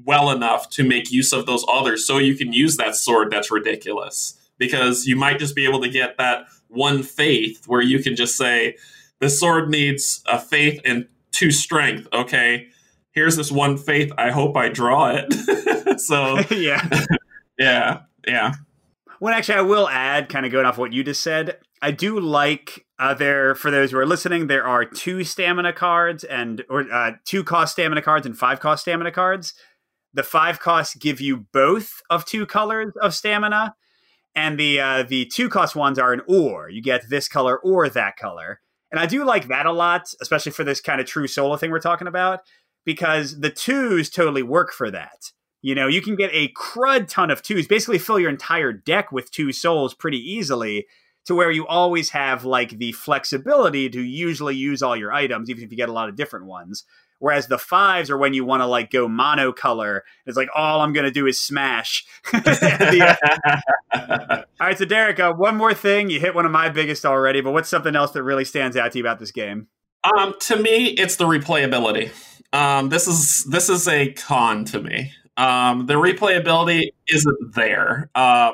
well 0.05 0.29
enough 0.29 0.69
to 0.69 0.83
make 0.83 1.11
use 1.11 1.33
of 1.33 1.45
those 1.45 1.65
others, 1.67 2.05
so 2.05 2.17
you 2.17 2.35
can 2.35 2.53
use 2.53 2.77
that 2.77 2.95
sword 2.95 3.31
that's 3.31 3.51
ridiculous? 3.51 4.35
Because 4.57 5.05
you 5.05 5.15
might 5.15 5.39
just 5.39 5.55
be 5.55 5.65
able 5.65 5.81
to 5.81 5.89
get 5.89 6.17
that 6.17 6.45
one 6.67 7.03
faith 7.03 7.67
where 7.67 7.81
you 7.81 7.99
can 7.99 8.15
just 8.15 8.37
say, 8.37 8.75
"This 9.19 9.39
sword 9.39 9.69
needs 9.69 10.21
a 10.27 10.39
faith 10.39 10.79
and 10.85 11.07
two 11.31 11.51
strength." 11.51 12.07
Okay, 12.13 12.67
here's 13.11 13.35
this 13.35 13.51
one 13.51 13.77
faith. 13.77 14.11
I 14.17 14.29
hope 14.31 14.55
I 14.55 14.69
draw 14.69 15.11
it. 15.15 15.99
so 15.99 16.39
yeah, 16.51 16.87
yeah, 17.59 18.01
yeah. 18.27 18.53
Well, 19.19 19.33
actually, 19.33 19.55
I 19.55 19.61
will 19.61 19.89
add, 19.89 20.29
kind 20.29 20.45
of 20.45 20.51
going 20.51 20.65
off 20.65 20.77
what 20.77 20.93
you 20.93 21.03
just 21.03 21.23
said. 21.23 21.57
I 21.81 21.91
do 21.91 22.19
like 22.19 22.85
uh, 22.99 23.13
there 23.13 23.55
for 23.55 23.69
those 23.69 23.91
who 23.91 23.97
are 23.97 24.05
listening. 24.05 24.47
There 24.47 24.65
are 24.65 24.85
two 24.85 25.23
stamina 25.23 25.73
cards 25.73 26.23
and 26.23 26.63
or 26.69 26.91
uh, 26.91 27.13
two 27.25 27.43
cost 27.43 27.73
stamina 27.73 28.01
cards 28.01 28.25
and 28.25 28.37
five 28.37 28.59
cost 28.59 28.81
stamina 28.81 29.11
cards. 29.11 29.53
The 30.13 30.23
five 30.23 30.59
costs 30.59 30.95
give 30.95 31.21
you 31.21 31.45
both 31.53 32.01
of 32.09 32.25
two 32.25 32.45
colors 32.45 32.93
of 33.01 33.13
stamina, 33.13 33.75
and 34.35 34.59
the 34.59 34.79
uh, 34.79 35.03
the 35.03 35.25
two 35.25 35.49
cost 35.49 35.75
ones 35.75 35.99
are 35.99 36.13
an 36.13 36.21
or. 36.27 36.69
You 36.69 36.81
get 36.81 37.09
this 37.09 37.27
color 37.27 37.59
or 37.59 37.89
that 37.89 38.17
color, 38.17 38.61
and 38.91 38.99
I 38.99 39.05
do 39.05 39.23
like 39.23 39.47
that 39.49 39.65
a 39.65 39.71
lot, 39.71 40.07
especially 40.21 40.53
for 40.53 40.63
this 40.63 40.81
kind 40.81 40.99
of 40.99 41.07
true 41.07 41.27
solo 41.27 41.57
thing 41.57 41.69
we're 41.69 41.79
talking 41.79 42.07
about, 42.07 42.39
because 42.85 43.39
the 43.39 43.51
twos 43.51 44.09
totally 44.09 44.43
work 44.43 44.73
for 44.73 44.89
that. 44.89 45.31
You 45.61 45.75
know, 45.75 45.87
you 45.87 46.01
can 46.01 46.15
get 46.15 46.31
a 46.33 46.51
crud 46.53 47.07
ton 47.09 47.29
of 47.29 47.41
twos, 47.41 47.67
basically 47.67 47.99
fill 47.99 48.19
your 48.19 48.29
entire 48.29 48.71
deck 48.71 49.11
with 49.11 49.31
two 49.31 49.51
souls 49.51 49.93
pretty 49.93 50.17
easily, 50.19 50.87
to 51.27 51.35
where 51.35 51.51
you 51.51 51.67
always 51.67 52.09
have 52.09 52.45
like 52.45 52.77
the 52.79 52.93
flexibility 52.93 53.89
to 53.89 54.01
usually 54.01 54.55
use 54.55 54.81
all 54.81 54.95
your 54.95 55.13
items, 55.13 55.49
even 55.49 55.63
if 55.63 55.71
you 55.71 55.77
get 55.77 55.89
a 55.89 55.93
lot 55.93 56.09
of 56.09 56.15
different 56.15 56.45
ones. 56.45 56.85
Whereas 57.19 57.47
the 57.47 57.57
fives 57.57 58.09
are 58.09 58.17
when 58.17 58.33
you 58.33 58.45
want 58.45 58.61
to 58.61 58.65
like 58.65 58.91
go 58.91 59.07
monocolor. 59.07 60.01
It's 60.25 60.37
like 60.37 60.49
all 60.55 60.81
I'm 60.81 60.93
going 60.93 61.05
to 61.05 61.11
do 61.11 61.25
is 61.25 61.41
smash. 61.41 62.05
the, 62.31 63.17
uh... 63.93 64.43
all 64.61 64.67
right, 64.67 64.77
so 64.77 64.85
Derek, 64.85 65.19
uh, 65.19 65.33
one 65.33 65.57
more 65.57 65.73
thing. 65.73 66.09
You 66.09 66.19
hit 66.19 66.35
one 66.35 66.45
of 66.45 66.51
my 66.51 66.69
biggest 66.69 67.05
already, 67.05 67.41
but 67.41 67.51
what's 67.51 67.69
something 67.69 67.95
else 67.95 68.11
that 68.11 68.23
really 68.23 68.45
stands 68.45 68.77
out 68.77 68.91
to 68.91 68.99
you 68.99 69.03
about 69.03 69.19
this 69.19 69.31
game? 69.31 69.67
Um, 70.03 70.35
to 70.41 70.55
me, 70.55 70.89
it's 70.89 71.15
the 71.15 71.25
replayability. 71.25 72.11
Um, 72.53 72.89
this 72.89 73.07
is 73.07 73.43
this 73.45 73.67
is 73.67 73.87
a 73.87 74.13
con 74.13 74.63
to 74.65 74.81
me. 74.81 75.11
Um, 75.37 75.85
the 75.85 75.93
replayability 75.93 76.89
isn't 77.07 77.55
there. 77.55 78.09
Uh, 78.15 78.53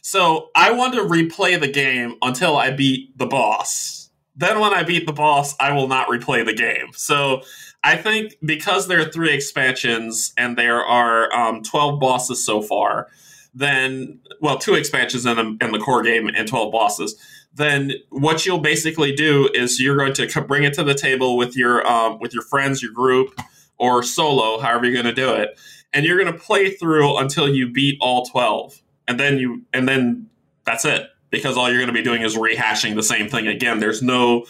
so 0.00 0.50
I 0.56 0.72
want 0.72 0.94
to 0.94 1.02
replay 1.02 1.60
the 1.60 1.68
game 1.68 2.16
until 2.22 2.56
I 2.56 2.70
beat 2.70 3.16
the 3.16 3.26
boss. 3.26 4.10
Then 4.34 4.58
when 4.58 4.72
I 4.72 4.82
beat 4.82 5.06
the 5.06 5.12
boss, 5.12 5.54
I 5.60 5.72
will 5.72 5.88
not 5.88 6.08
replay 6.08 6.44
the 6.44 6.54
game. 6.54 6.88
So 6.94 7.42
I 7.84 7.96
think 7.96 8.36
because 8.44 8.88
there 8.88 9.00
are 9.00 9.10
three 9.10 9.32
expansions 9.32 10.32
and 10.38 10.56
there 10.56 10.82
are 10.82 11.32
um, 11.34 11.62
12 11.62 12.00
bosses 12.00 12.44
so 12.44 12.62
far, 12.62 13.08
then, 13.54 14.20
well, 14.40 14.56
two 14.56 14.74
expansions 14.74 15.26
in 15.26 15.36
the, 15.36 15.64
in 15.64 15.72
the 15.72 15.78
core 15.78 16.02
game 16.02 16.28
and 16.28 16.48
12 16.48 16.72
bosses, 16.72 17.14
then 17.54 17.92
what 18.08 18.46
you'll 18.46 18.58
basically 18.58 19.14
do 19.14 19.50
is 19.52 19.78
you're 19.78 19.96
going 19.96 20.14
to 20.14 20.40
bring 20.40 20.64
it 20.64 20.72
to 20.74 20.82
the 20.82 20.94
table 20.94 21.36
with 21.36 21.54
your, 21.54 21.86
um, 21.86 22.18
with 22.18 22.32
your 22.32 22.42
friends, 22.42 22.82
your 22.82 22.92
group, 22.92 23.38
or 23.76 24.02
solo, 24.02 24.58
however 24.58 24.86
you're 24.86 24.94
going 24.94 25.04
to 25.04 25.12
do 25.12 25.34
it 25.34 25.58
and 25.92 26.04
you're 26.04 26.18
going 26.18 26.32
to 26.32 26.38
play 26.38 26.70
through 26.70 27.18
until 27.18 27.48
you 27.48 27.68
beat 27.70 27.98
all 28.00 28.24
12 28.26 28.80
and 29.08 29.18
then 29.18 29.38
you 29.38 29.62
and 29.72 29.88
then 29.88 30.28
that's 30.64 30.84
it 30.84 31.06
because 31.30 31.56
all 31.56 31.68
you're 31.68 31.78
going 31.78 31.88
to 31.88 31.94
be 31.94 32.02
doing 32.02 32.22
is 32.22 32.36
rehashing 32.36 32.94
the 32.94 33.02
same 33.02 33.28
thing 33.28 33.46
again. 33.46 33.80
There's 33.80 34.02
no 34.02 34.46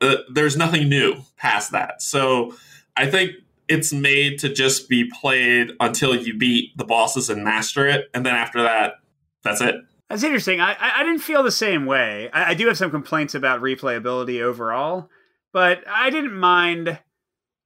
uh, 0.00 0.16
there's 0.32 0.56
nothing 0.56 0.88
new 0.88 1.16
past 1.36 1.72
that. 1.72 2.02
So 2.02 2.54
i 2.96 3.06
think 3.06 3.32
it's 3.68 3.92
made 3.92 4.38
to 4.40 4.52
just 4.52 4.88
be 4.88 5.10
played 5.20 5.70
until 5.80 6.14
you 6.14 6.36
beat 6.36 6.76
the 6.76 6.84
bosses 6.84 7.30
and 7.30 7.42
master 7.42 7.86
it 7.86 8.10
and 8.12 8.26
then 8.26 8.34
after 8.34 8.62
that 8.62 8.94
that's 9.42 9.60
it. 9.60 9.76
That's 10.08 10.22
interesting. 10.22 10.60
I 10.60 10.76
i 10.78 11.02
didn't 11.02 11.20
feel 11.22 11.42
the 11.42 11.50
same 11.50 11.86
way. 11.86 12.30
I, 12.32 12.50
I 12.50 12.54
do 12.54 12.66
have 12.68 12.76
some 12.76 12.90
complaints 12.90 13.34
about 13.34 13.60
replayability 13.60 14.40
overall 14.40 15.08
but 15.52 15.84
i 15.86 16.10
didn't 16.10 16.34
mind 16.34 16.98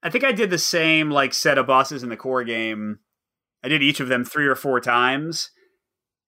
I 0.06 0.08
think 0.08 0.22
I 0.22 0.30
did 0.30 0.50
the 0.50 0.58
same 0.58 1.10
like 1.10 1.34
set 1.34 1.58
of 1.58 1.66
bosses 1.66 2.04
in 2.04 2.10
the 2.10 2.16
core 2.16 2.44
game. 2.44 3.00
I 3.64 3.68
did 3.68 3.82
each 3.82 3.98
of 3.98 4.06
them 4.06 4.24
three 4.24 4.46
or 4.46 4.54
four 4.54 4.80
times. 4.80 5.50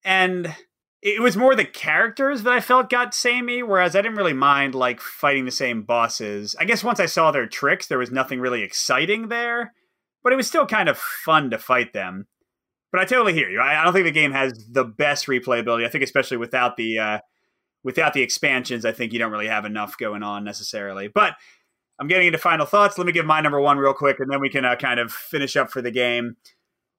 And 0.03 0.53
it 1.01 1.21
was 1.21 1.37
more 1.37 1.55
the 1.55 1.63
characters 1.63 2.43
that 2.43 2.51
I 2.51 2.59
felt 2.59 2.89
got 2.89 3.13
samey, 3.13 3.63
whereas 3.63 3.95
I 3.95 4.01
didn't 4.01 4.17
really 4.17 4.33
mind 4.33 4.75
like 4.75 4.99
fighting 4.99 5.45
the 5.45 5.51
same 5.51 5.83
bosses. 5.83 6.57
I 6.59 6.65
guess 6.65 6.83
once 6.83 6.99
I 6.99 7.05
saw 7.05 7.31
their 7.31 7.47
tricks, 7.47 7.87
there 7.87 7.97
was 7.97 8.11
nothing 8.11 8.41
really 8.41 8.63
exciting 8.63 9.29
there, 9.29 9.73
but 10.25 10.33
it 10.33 10.35
was 10.35 10.47
still 10.47 10.65
kind 10.65 10.89
of 10.89 10.97
fun 10.97 11.49
to 11.51 11.57
fight 11.57 11.93
them. 11.93 12.27
But 12.91 12.99
I 12.99 13.05
totally 13.05 13.33
hear 13.33 13.49
you. 13.49 13.61
I, 13.61 13.81
don't 13.81 13.93
think 13.93 14.07
the 14.07 14.11
game 14.11 14.33
has 14.33 14.67
the 14.69 14.83
best 14.83 15.27
replayability. 15.27 15.85
I 15.85 15.89
think 15.89 16.03
especially 16.03 16.35
without 16.35 16.75
the 16.75 16.99
uh, 16.99 17.19
without 17.85 18.11
the 18.11 18.23
expansions, 18.23 18.83
I 18.83 18.91
think 18.91 19.13
you 19.13 19.19
don't 19.19 19.31
really 19.31 19.47
have 19.47 19.63
enough 19.63 19.97
going 19.97 20.21
on 20.21 20.43
necessarily. 20.43 21.07
But 21.07 21.35
I'm 21.99 22.07
getting 22.07 22.27
into 22.27 22.39
final 22.39 22.65
thoughts. 22.65 22.97
Let 22.97 23.07
me 23.07 23.13
give 23.13 23.25
my 23.25 23.41
number 23.41 23.59
one 23.59 23.77
real 23.77 23.93
quick, 23.93 24.19
and 24.19 24.31
then 24.31 24.39
we 24.39 24.49
can 24.49 24.63
uh, 24.63 24.75
kind 24.75 24.99
of 24.99 25.11
finish 25.11 25.57
up 25.57 25.69
for 25.69 25.81
the 25.81 25.91
game. 25.91 26.37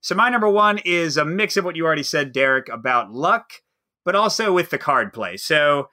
So, 0.03 0.15
my 0.15 0.29
number 0.29 0.49
one 0.49 0.79
is 0.85 1.17
a 1.17 1.25
mix 1.25 1.57
of 1.57 1.65
what 1.65 1.77
you 1.77 1.87
already 1.87 2.03
said, 2.03 2.33
Derek, 2.33 2.69
about 2.69 3.13
luck, 3.13 3.51
but 4.05 4.15
also 4.15 4.53
with 4.53 4.71
the 4.71 4.79
card 4.79 5.13
play. 5.13 5.37
So, 5.37 5.89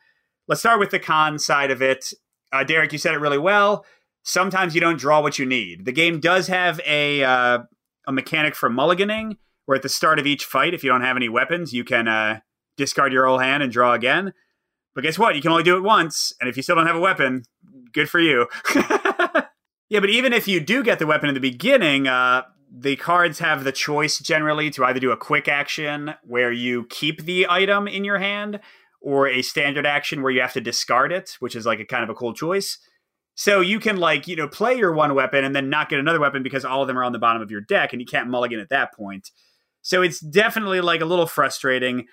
let's 0.47 0.60
start 0.60 0.80
with 0.80 0.91
the 0.91 0.99
con 0.99 1.39
side 1.39 1.72
of 1.72 1.82
it. 1.82 2.14
Uh, 2.51 2.64
Derek, 2.64 2.91
you 2.91 2.97
said 2.97 3.14
it 3.14 3.20
really 3.20 3.38
well. 3.38 3.86
Sometimes 4.24 4.76
you 4.76 4.82
don't 4.82 4.99
draw 4.99 5.22
what 5.22 5.39
you 5.39 5.45
need. 5.45 5.86
The 5.86 5.93
game 5.93 6.20
does 6.20 6.47
have 6.47 6.82
a 6.86 7.24
uh, 7.24 7.60
a 8.08 8.12
mechanic 8.12 8.55
for 8.55 8.70
mulliganing, 8.70 9.38
where 9.66 9.78
at 9.78 9.84
the 9.84 9.89
start 9.89 10.20
of 10.20 10.28
each 10.28 10.45
fight, 10.45 10.74
if 10.74 10.84
you 10.84 10.89
don't 10.89 11.01
have 11.01 11.18
any 11.18 11.30
weapons, 11.30 11.74
you 11.74 11.86
can 11.86 12.10
uh, 12.10 12.39
discard 12.76 13.14
your 13.14 13.26
old 13.26 13.41
hand 13.41 13.64
and 13.64 13.72
draw 13.72 13.93
again. 13.93 14.34
But 14.95 15.03
guess 15.03 15.20
what? 15.20 15.36
You 15.36 15.41
can 15.41 15.51
only 15.51 15.64
do 15.64 15.78
it 15.78 15.84
once, 15.84 16.34
and 16.39 16.49
if 16.49 16.58
you 16.58 16.64
still 16.64 16.76
don't 16.76 16.88
have 16.88 16.95
a 16.95 17.01
weapon, 17.01 17.43
good 17.94 18.10
for 18.10 18.20
you. 18.20 18.48
yeah, 18.76 20.00
but 20.00 20.10
even 20.10 20.34
if 20.34 20.48
you 20.48 20.60
do 20.60 20.84
get 20.84 21.00
the 21.00 21.08
weapon 21.08 21.30
in 21.30 21.36
the 21.36 21.42
beginning, 21.42 22.08
uh, 22.08 22.44
the 22.72 22.96
cards 22.96 23.40
have 23.40 23.64
the 23.64 23.72
choice 23.72 24.20
generally 24.20 24.70
to 24.72 24.84
either 24.84 25.00
do 25.00 25.12
a 25.12 25.18
quick 25.18 25.48
action 25.48 26.14
where 26.24 26.52
you 26.52 26.86
keep 26.90 27.24
the 27.24 27.48
item 27.50 27.88
in 27.88 28.04
your 28.04 28.20
hand, 28.20 28.60
or 29.02 29.28
a 29.28 29.42
standard 29.42 29.86
action 29.86 30.22
where 30.22 30.32
you 30.32 30.42
have 30.42 30.54
to 30.54 30.62
discard 30.62 31.12
it, 31.12 31.38
which 31.40 31.56
is 31.56 31.66
like 31.66 31.80
a 31.80 31.86
kind 31.86 32.04
of 32.04 32.10
a 32.10 32.14
cool 32.14 32.34
choice. 32.34 32.78
So 33.36 33.62
you 33.62 33.80
can 33.80 33.98
like, 33.98 34.28
you 34.28 34.36
know, 34.36 34.48
play 34.48 34.76
your 34.76 34.92
one 34.92 35.14
weapon 35.14 35.44
and 35.44 35.56
then 35.56 35.70
not 35.70 35.90
get 35.90 36.00
another 36.00 36.20
weapon 36.20 36.42
because 36.42 36.66
all 36.66 36.82
of 36.82 36.88
them 36.88 36.98
are 36.98 37.04
on 37.04 37.12
the 37.12 37.20
bottom 37.20 37.42
of 37.42 37.52
your 37.52 37.62
deck 37.62 37.94
and 37.94 38.02
you 38.02 38.06
can't 38.06 38.30
mulligan 38.30 38.60
at 38.60 38.70
that 38.70 38.94
point. 38.94 39.30
So 39.82 40.02
it's 40.02 40.20
definitely 40.20 40.82
like 40.82 41.02
a 41.02 41.06
little 41.06 41.28
frustrating. 41.28 42.08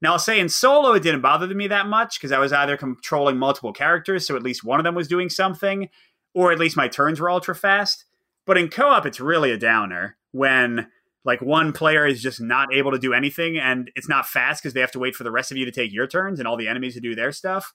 Now, 0.00 0.12
I'll 0.12 0.18
say 0.18 0.38
in 0.38 0.48
solo, 0.48 0.92
it 0.92 1.02
didn't 1.02 1.22
bother 1.22 1.48
me 1.48 1.66
that 1.68 1.88
much 1.88 2.18
because 2.18 2.30
I 2.30 2.38
was 2.38 2.52
either 2.52 2.76
controlling 2.76 3.36
multiple 3.36 3.72
characters, 3.72 4.26
so 4.26 4.36
at 4.36 4.42
least 4.42 4.64
one 4.64 4.78
of 4.78 4.84
them 4.84 4.94
was 4.94 5.08
doing 5.08 5.28
something, 5.28 5.88
or 6.34 6.52
at 6.52 6.58
least 6.58 6.76
my 6.76 6.86
turns 6.86 7.20
were 7.20 7.30
ultra 7.30 7.54
fast. 7.54 8.04
But 8.46 8.58
in 8.58 8.68
co 8.68 8.88
op, 8.88 9.06
it's 9.06 9.20
really 9.20 9.50
a 9.50 9.58
downer 9.58 10.16
when 10.30 10.88
like 11.24 11.42
one 11.42 11.72
player 11.72 12.06
is 12.06 12.22
just 12.22 12.40
not 12.40 12.72
able 12.72 12.92
to 12.92 12.98
do 12.98 13.12
anything 13.12 13.58
and 13.58 13.90
it's 13.94 14.08
not 14.08 14.26
fast 14.26 14.62
because 14.62 14.72
they 14.72 14.80
have 14.80 14.92
to 14.92 14.98
wait 14.98 15.14
for 15.14 15.24
the 15.24 15.30
rest 15.30 15.50
of 15.50 15.58
you 15.58 15.64
to 15.66 15.70
take 15.70 15.92
your 15.92 16.06
turns 16.06 16.38
and 16.38 16.48
all 16.48 16.56
the 16.56 16.68
enemies 16.68 16.94
to 16.94 17.00
do 17.00 17.14
their 17.14 17.32
stuff. 17.32 17.74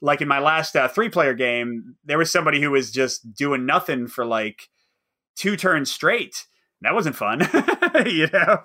Like 0.00 0.20
in 0.20 0.28
my 0.28 0.38
last 0.38 0.76
uh, 0.76 0.88
three 0.88 1.08
player 1.08 1.34
game, 1.34 1.96
there 2.04 2.18
was 2.18 2.30
somebody 2.30 2.60
who 2.60 2.70
was 2.70 2.92
just 2.92 3.34
doing 3.34 3.66
nothing 3.66 4.06
for 4.06 4.24
like 4.24 4.68
two 5.34 5.56
turns 5.56 5.90
straight. 5.90 6.46
That 6.82 6.94
wasn't 6.94 7.16
fun, 7.16 7.40
you 8.06 8.28
know? 8.32 8.58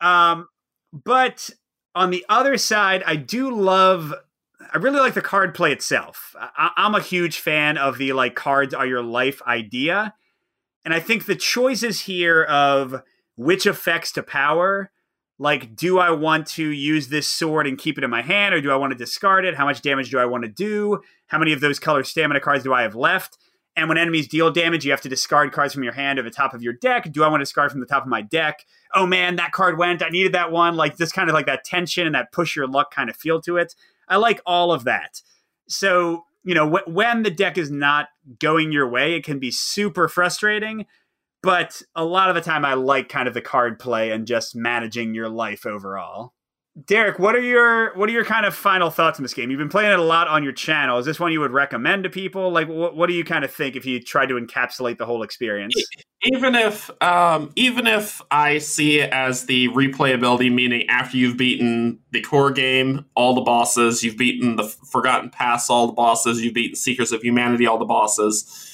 Um, 0.00 0.46
but 1.04 1.50
on 1.94 2.10
the 2.10 2.24
other 2.28 2.56
side, 2.56 3.02
I 3.06 3.16
do 3.16 3.50
love. 3.50 4.14
I 4.72 4.78
really 4.78 5.00
like 5.00 5.14
the 5.14 5.22
card 5.22 5.54
play 5.54 5.72
itself. 5.72 6.34
I, 6.38 6.70
I'm 6.76 6.94
a 6.94 7.00
huge 7.00 7.38
fan 7.38 7.78
of 7.78 7.98
the 7.98 8.12
like 8.12 8.34
cards 8.34 8.74
are 8.74 8.86
your 8.86 9.02
life 9.02 9.42
idea, 9.46 10.14
and 10.84 10.94
I 10.94 11.00
think 11.00 11.26
the 11.26 11.36
choices 11.36 12.02
here 12.02 12.42
of 12.44 13.02
which 13.36 13.66
effects 13.66 14.12
to 14.12 14.22
power 14.22 14.90
like 15.38 15.76
do 15.76 15.98
i 15.98 16.10
want 16.10 16.46
to 16.46 16.66
use 16.68 17.08
this 17.08 17.28
sword 17.28 17.66
and 17.66 17.78
keep 17.78 17.98
it 17.98 18.04
in 18.04 18.10
my 18.10 18.22
hand 18.22 18.54
or 18.54 18.60
do 18.60 18.70
i 18.70 18.76
want 18.76 18.90
to 18.90 18.98
discard 18.98 19.44
it 19.44 19.54
how 19.54 19.66
much 19.66 19.82
damage 19.82 20.10
do 20.10 20.18
i 20.18 20.24
want 20.24 20.42
to 20.42 20.48
do 20.48 21.00
how 21.26 21.38
many 21.38 21.52
of 21.52 21.60
those 21.60 21.78
color 21.78 22.02
stamina 22.02 22.40
cards 22.40 22.64
do 22.64 22.72
i 22.72 22.82
have 22.82 22.94
left 22.94 23.36
and 23.76 23.88
when 23.88 23.98
enemies 23.98 24.26
deal 24.26 24.50
damage 24.50 24.84
you 24.84 24.90
have 24.90 25.00
to 25.02 25.08
discard 25.08 25.52
cards 25.52 25.74
from 25.74 25.82
your 25.84 25.92
hand 25.92 26.18
or 26.18 26.22
the 26.22 26.30
top 26.30 26.54
of 26.54 26.62
your 26.62 26.72
deck. 26.72 27.12
Do 27.12 27.22
i 27.22 27.28
want 27.28 27.40
to 27.40 27.44
discard 27.44 27.70
from 27.70 27.80
the 27.80 27.86
top 27.86 28.02
of 28.02 28.08
my 28.08 28.22
deck? 28.22 28.64
Oh 28.94 29.06
man 29.06 29.36
that 29.36 29.52
card 29.52 29.78
went. 29.78 30.02
I 30.02 30.08
needed 30.08 30.32
that 30.32 30.50
one. 30.50 30.76
Like 30.76 30.96
this 30.96 31.12
kind 31.12 31.28
of 31.28 31.34
like 31.34 31.46
that 31.46 31.64
tension 31.64 32.06
and 32.06 32.14
that 32.14 32.32
push 32.32 32.56
your 32.56 32.66
luck 32.66 32.92
kind 32.92 33.10
of 33.10 33.16
feel 33.16 33.40
to 33.42 33.56
it. 33.56 33.74
I 34.08 34.16
like 34.16 34.40
all 34.46 34.72
of 34.72 34.84
that. 34.84 35.20
So 35.68 36.24
you 36.44 36.54
know 36.54 36.68
wh- 36.68 36.88
when 36.88 37.22
the 37.22 37.30
deck 37.30 37.58
is 37.58 37.70
not 37.70 38.08
going 38.38 38.72
your 38.72 38.88
way 38.88 39.14
it 39.14 39.24
can 39.24 39.38
be 39.38 39.50
super 39.50 40.08
frustrating. 40.08 40.86
But 41.42 41.80
a 41.94 42.04
lot 42.04 42.28
of 42.28 42.34
the 42.34 42.40
time 42.40 42.64
I 42.64 42.74
like 42.74 43.08
kind 43.08 43.28
of 43.28 43.34
the 43.34 43.40
card 43.40 43.78
play 43.78 44.10
and 44.10 44.26
just 44.26 44.56
managing 44.56 45.14
your 45.14 45.28
life 45.28 45.64
overall. 45.64 46.32
Derek, 46.84 47.18
what 47.18 47.34
are 47.34 47.40
your 47.40 47.94
what 47.96 48.10
are 48.10 48.12
your 48.12 48.24
kind 48.24 48.44
of 48.44 48.54
final 48.54 48.90
thoughts 48.90 49.18
on 49.18 49.22
this 49.22 49.32
game? 49.32 49.50
You've 49.50 49.58
been 49.58 49.70
playing 49.70 49.92
it 49.92 49.98
a 49.98 50.02
lot 50.02 50.28
on 50.28 50.44
your 50.44 50.52
channel. 50.52 50.98
Is 50.98 51.06
this 51.06 51.18
one 51.18 51.32
you 51.32 51.40
would 51.40 51.52
recommend 51.52 52.04
to 52.04 52.10
people? 52.10 52.50
Like, 52.50 52.68
what, 52.68 52.94
what 52.94 53.06
do 53.06 53.14
you 53.14 53.24
kind 53.24 53.46
of 53.46 53.50
think 53.50 53.76
if 53.76 53.86
you 53.86 53.98
tried 53.98 54.26
to 54.26 54.34
encapsulate 54.34 54.98
the 54.98 55.06
whole 55.06 55.22
experience? 55.22 55.74
Even 56.24 56.54
if 56.54 56.90
um, 57.02 57.50
even 57.56 57.86
if 57.86 58.20
I 58.30 58.58
see 58.58 58.98
it 58.98 59.10
as 59.10 59.46
the 59.46 59.68
replayability, 59.68 60.52
meaning 60.52 60.86
after 60.90 61.16
you've 61.16 61.38
beaten 61.38 61.98
the 62.10 62.20
core 62.20 62.50
game, 62.50 63.06
all 63.14 63.34
the 63.34 63.40
bosses, 63.40 64.02
you've 64.02 64.18
beaten 64.18 64.56
the 64.56 64.64
Forgotten 64.64 65.30
Paths, 65.30 65.70
all 65.70 65.86
the 65.86 65.94
bosses, 65.94 66.42
you've 66.42 66.52
beaten 66.52 66.76
Seekers 66.76 67.10
of 67.10 67.22
Humanity, 67.22 67.66
all 67.66 67.78
the 67.78 67.86
bosses 67.86 68.72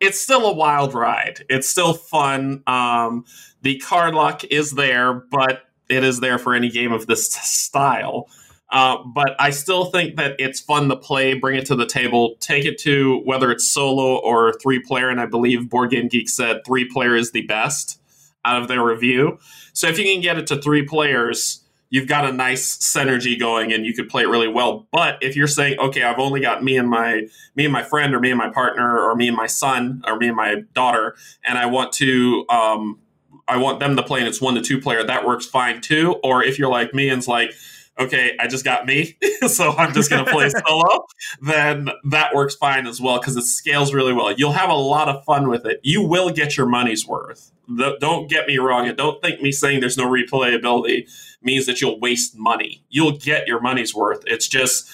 it's 0.00 0.20
still 0.20 0.44
a 0.46 0.52
wild 0.52 0.92
ride. 0.92 1.44
It's 1.48 1.68
still 1.68 1.94
fun. 1.94 2.62
Um, 2.66 3.24
the 3.62 3.78
card 3.78 4.14
luck 4.14 4.44
is 4.44 4.72
there, 4.72 5.14
but 5.14 5.62
it 5.88 6.04
is 6.04 6.20
there 6.20 6.38
for 6.38 6.54
any 6.54 6.68
game 6.68 6.92
of 6.92 7.06
this 7.06 7.32
style. 7.32 8.28
Uh, 8.70 8.98
but 9.04 9.36
I 9.38 9.50
still 9.50 9.86
think 9.86 10.16
that 10.16 10.34
it's 10.38 10.58
fun 10.58 10.88
to 10.88 10.96
play, 10.96 11.34
bring 11.34 11.56
it 11.56 11.66
to 11.66 11.76
the 11.76 11.86
table, 11.86 12.34
take 12.40 12.64
it 12.64 12.78
to 12.78 13.20
whether 13.24 13.50
it's 13.50 13.68
solo 13.68 14.16
or 14.16 14.54
three 14.54 14.80
player. 14.80 15.10
And 15.10 15.20
I 15.20 15.26
believe 15.26 15.70
Board 15.70 15.90
Game 15.90 16.08
Geek 16.08 16.28
said 16.28 16.62
three 16.66 16.88
player 16.88 17.14
is 17.14 17.30
the 17.30 17.42
best 17.42 18.00
out 18.44 18.60
of 18.60 18.68
their 18.68 18.82
review. 18.82 19.38
So 19.72 19.86
if 19.86 19.98
you 19.98 20.04
can 20.04 20.20
get 20.20 20.38
it 20.38 20.46
to 20.48 20.60
three 20.60 20.84
players, 20.84 21.64
you've 21.90 22.08
got 22.08 22.28
a 22.28 22.32
nice 22.32 22.76
synergy 22.78 23.38
going 23.38 23.72
and 23.72 23.86
you 23.86 23.94
could 23.94 24.08
play 24.08 24.22
it 24.22 24.28
really 24.28 24.48
well. 24.48 24.88
But 24.90 25.18
if 25.22 25.36
you're 25.36 25.46
saying, 25.46 25.78
okay, 25.78 26.02
I've 26.02 26.18
only 26.18 26.40
got 26.40 26.64
me 26.64 26.76
and 26.76 26.88
my 26.88 27.28
me 27.54 27.64
and 27.64 27.72
my 27.72 27.84
friend 27.84 28.14
or 28.14 28.18
me 28.18 28.30
and 28.30 28.38
my 28.38 28.50
partner 28.50 28.98
or 28.98 29.14
me 29.14 29.28
and 29.28 29.36
my 29.36 29.46
son 29.46 30.02
or 30.04 30.16
me 30.16 30.28
and 30.28 30.36
my 30.36 30.62
daughter, 30.72 31.14
and 31.44 31.56
I 31.56 31.66
want 31.66 31.92
to 31.94 32.44
um, 32.48 32.98
I 33.46 33.58
want 33.58 33.80
them 33.80 33.96
to 33.96 34.02
play 34.02 34.20
and 34.20 34.28
it's 34.28 34.40
one 34.40 34.54
to 34.54 34.62
two 34.62 34.80
player, 34.80 35.04
that 35.04 35.26
works 35.26 35.46
fine 35.46 35.80
too. 35.80 36.16
Or 36.22 36.42
if 36.42 36.58
you're 36.58 36.70
like 36.70 36.94
me 36.94 37.08
and 37.08 37.18
it's 37.18 37.28
like, 37.28 37.52
okay, 37.98 38.36
I 38.40 38.46
just 38.46 38.64
got 38.64 38.86
me, 38.86 39.16
so 39.46 39.72
I'm 39.72 39.92
just 39.92 40.10
going 40.10 40.24
to 40.24 40.30
play 40.30 40.48
solo, 40.66 41.06
then 41.40 41.88
that 42.04 42.34
works 42.34 42.54
fine 42.54 42.86
as 42.86 43.00
well 43.00 43.18
because 43.18 43.36
it 43.36 43.44
scales 43.44 43.94
really 43.94 44.12
well. 44.12 44.32
You'll 44.32 44.52
have 44.52 44.70
a 44.70 44.74
lot 44.74 45.08
of 45.08 45.24
fun 45.24 45.48
with 45.48 45.64
it. 45.64 45.80
You 45.82 46.02
will 46.02 46.30
get 46.30 46.56
your 46.56 46.66
money's 46.66 47.06
worth. 47.06 47.52
The, 47.68 47.96
don't 48.00 48.28
get 48.28 48.46
me 48.46 48.58
wrong, 48.58 48.88
and 48.88 48.96
don't 48.96 49.22
think 49.22 49.40
me 49.40 49.50
saying 49.50 49.80
there's 49.80 49.96
no 49.96 50.08
replayability 50.08 51.08
means 51.42 51.66
that 51.66 51.80
you'll 51.80 51.98
waste 51.98 52.36
money. 52.36 52.84
You'll 52.90 53.16
get 53.16 53.46
your 53.46 53.60
money's 53.60 53.94
worth. 53.94 54.22
It's 54.26 54.48
just. 54.48 54.90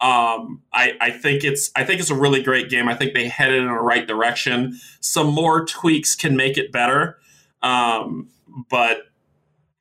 Um, 0.00 0.62
I, 0.72 0.96
I 1.00 1.10
think 1.12 1.44
it's 1.44 1.70
I 1.76 1.84
think 1.84 2.00
it's 2.00 2.10
a 2.10 2.16
really 2.16 2.42
great 2.42 2.68
game. 2.68 2.88
I 2.88 2.94
think 2.96 3.14
they 3.14 3.28
headed 3.28 3.60
in 3.60 3.68
the 3.68 3.74
right 3.74 4.04
direction. 4.04 4.80
Some 4.98 5.28
more 5.28 5.64
tweaks 5.64 6.16
can 6.16 6.34
make 6.34 6.58
it 6.58 6.72
better, 6.72 7.20
um, 7.62 8.28
but 8.70 9.02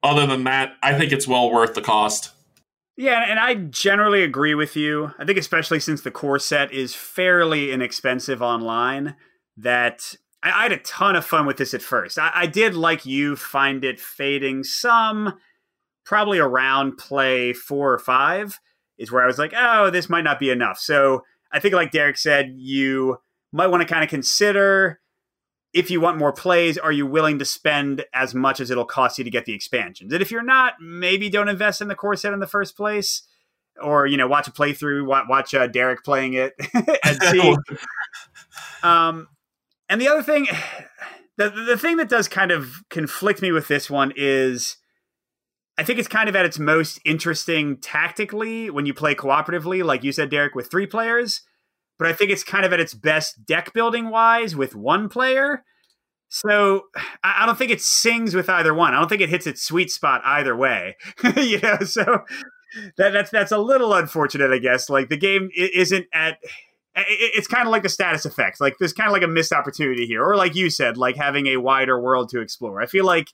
other 0.03 0.25
than 0.25 0.43
that, 0.45 0.73
I 0.81 0.97
think 0.97 1.11
it's 1.11 1.27
well 1.27 1.51
worth 1.51 1.73
the 1.73 1.81
cost. 1.81 2.31
Yeah, 2.97 3.25
and 3.27 3.39
I 3.39 3.55
generally 3.55 4.23
agree 4.23 4.53
with 4.53 4.75
you. 4.75 5.11
I 5.17 5.25
think 5.25 5.37
especially 5.37 5.79
since 5.79 6.01
the 6.01 6.11
core 6.11 6.39
set 6.39 6.71
is 6.71 6.93
fairly 6.93 7.71
inexpensive 7.71 8.41
online, 8.41 9.15
that 9.57 10.15
I, 10.43 10.63
had 10.63 10.71
a 10.71 10.77
ton 10.77 11.15
of 11.15 11.25
fun 11.25 11.45
with 11.45 11.57
this 11.57 11.73
at 11.73 11.81
first. 11.81 12.19
I, 12.19 12.31
I 12.33 12.45
did, 12.47 12.75
like 12.75 13.05
you, 13.05 13.35
find 13.35 13.83
it 13.83 13.99
fading 13.99 14.63
some, 14.63 15.37
probably 16.05 16.39
around 16.39 16.97
play 16.97 17.53
four 17.53 17.93
or 17.93 17.99
five 17.99 18.59
is 18.97 19.11
where 19.11 19.23
I 19.23 19.27
was 19.27 19.39
like, 19.39 19.53
oh, 19.55 19.89
this 19.89 20.09
might 20.09 20.23
not 20.23 20.39
be 20.39 20.49
enough. 20.49 20.77
So 20.77 21.23
I 21.51 21.59
think, 21.59 21.73
like 21.73 21.91
Derek 21.91 22.17
said, 22.17 22.53
you 22.55 23.17
might 23.51 23.67
want 23.67 23.81
to 23.81 23.91
kind 23.91 24.03
of 24.03 24.09
consider 24.09 24.99
if 25.73 25.89
you 25.89 26.01
want 26.01 26.17
more 26.17 26.33
plays, 26.33 26.77
are 26.77 26.91
you 26.91 27.05
willing 27.05 27.39
to 27.39 27.45
spend 27.45 28.03
as 28.13 28.35
much 28.35 28.59
as 28.59 28.69
it'll 28.69 28.85
cost 28.85 29.17
you 29.17 29.23
to 29.23 29.29
get 29.29 29.45
the 29.45 29.53
expansions? 29.53 30.11
And 30.11 30.21
if 30.21 30.31
you're 30.31 30.43
not, 30.43 30.73
maybe 30.81 31.29
don't 31.29 31.47
invest 31.47 31.81
in 31.81 31.87
the 31.87 31.95
core 31.95 32.15
set 32.15 32.33
in 32.33 32.39
the 32.39 32.47
first 32.47 32.75
place, 32.75 33.23
or 33.81 34.05
you 34.05 34.17
know, 34.17 34.27
watch 34.27 34.47
a 34.47 34.51
playthrough, 34.51 35.05
watch, 35.05 35.25
watch 35.29 35.53
uh, 35.53 35.67
Derek 35.67 36.03
playing 36.03 36.33
it, 36.33 36.53
and 36.73 37.23
see. 37.23 37.55
um, 38.83 39.27
and 39.87 40.01
the 40.01 40.09
other 40.09 40.23
thing, 40.23 40.47
the 41.37 41.49
the 41.49 41.77
thing 41.77 41.97
that 41.97 42.09
does 42.09 42.27
kind 42.27 42.51
of 42.51 42.83
conflict 42.89 43.41
me 43.41 43.51
with 43.51 43.67
this 43.67 43.89
one 43.89 44.11
is. 44.15 44.77
I 45.77 45.83
think 45.83 45.97
it's 45.97 46.07
kind 46.07 46.29
of 46.29 46.35
at 46.35 46.45
its 46.45 46.59
most 46.59 46.99
interesting 47.05 47.77
tactically 47.77 48.69
when 48.69 48.85
you 48.85 48.93
play 48.93 49.15
cooperatively, 49.15 49.83
like 49.83 50.03
you 50.03 50.11
said, 50.11 50.29
Derek, 50.29 50.53
with 50.53 50.69
three 50.69 50.85
players 50.85 51.41
but 52.01 52.09
I 52.09 52.13
think 52.13 52.31
it's 52.31 52.43
kind 52.43 52.65
of 52.65 52.73
at 52.73 52.79
its 52.79 52.95
best 52.95 53.45
deck 53.45 53.73
building 53.73 54.09
wise 54.09 54.55
with 54.55 54.73
one 54.73 55.07
player. 55.07 55.63
So 56.29 56.85
I 57.23 57.45
don't 57.45 57.59
think 57.59 57.69
it 57.69 57.79
sings 57.79 58.33
with 58.33 58.49
either 58.49 58.73
one. 58.73 58.95
I 58.95 58.99
don't 58.99 59.07
think 59.07 59.21
it 59.21 59.29
hits 59.29 59.45
its 59.45 59.61
sweet 59.61 59.91
spot 59.91 60.23
either 60.25 60.55
way. 60.55 60.97
you 61.37 61.59
know, 61.59 61.77
so 61.81 62.23
that, 62.97 63.13
that's 63.13 63.29
that's 63.29 63.51
a 63.51 63.59
little 63.59 63.93
unfortunate, 63.93 64.51
I 64.51 64.57
guess. 64.57 64.89
Like 64.89 65.09
the 65.09 65.17
game 65.17 65.51
isn't 65.55 66.07
at. 66.11 66.39
It's 66.95 67.47
kind 67.47 67.67
of 67.67 67.71
like 67.71 67.83
the 67.83 67.89
status 67.89 68.25
effect. 68.25 68.59
Like 68.59 68.77
there's 68.79 68.93
kind 68.93 69.07
of 69.07 69.13
like 69.13 69.21
a 69.21 69.27
missed 69.27 69.53
opportunity 69.53 70.07
here, 70.07 70.23
or 70.23 70.35
like 70.35 70.55
you 70.55 70.71
said, 70.71 70.97
like 70.97 71.17
having 71.17 71.45
a 71.45 71.57
wider 71.57 72.01
world 72.01 72.29
to 72.29 72.41
explore. 72.41 72.81
I 72.81 72.87
feel 72.87 73.05
like 73.05 73.27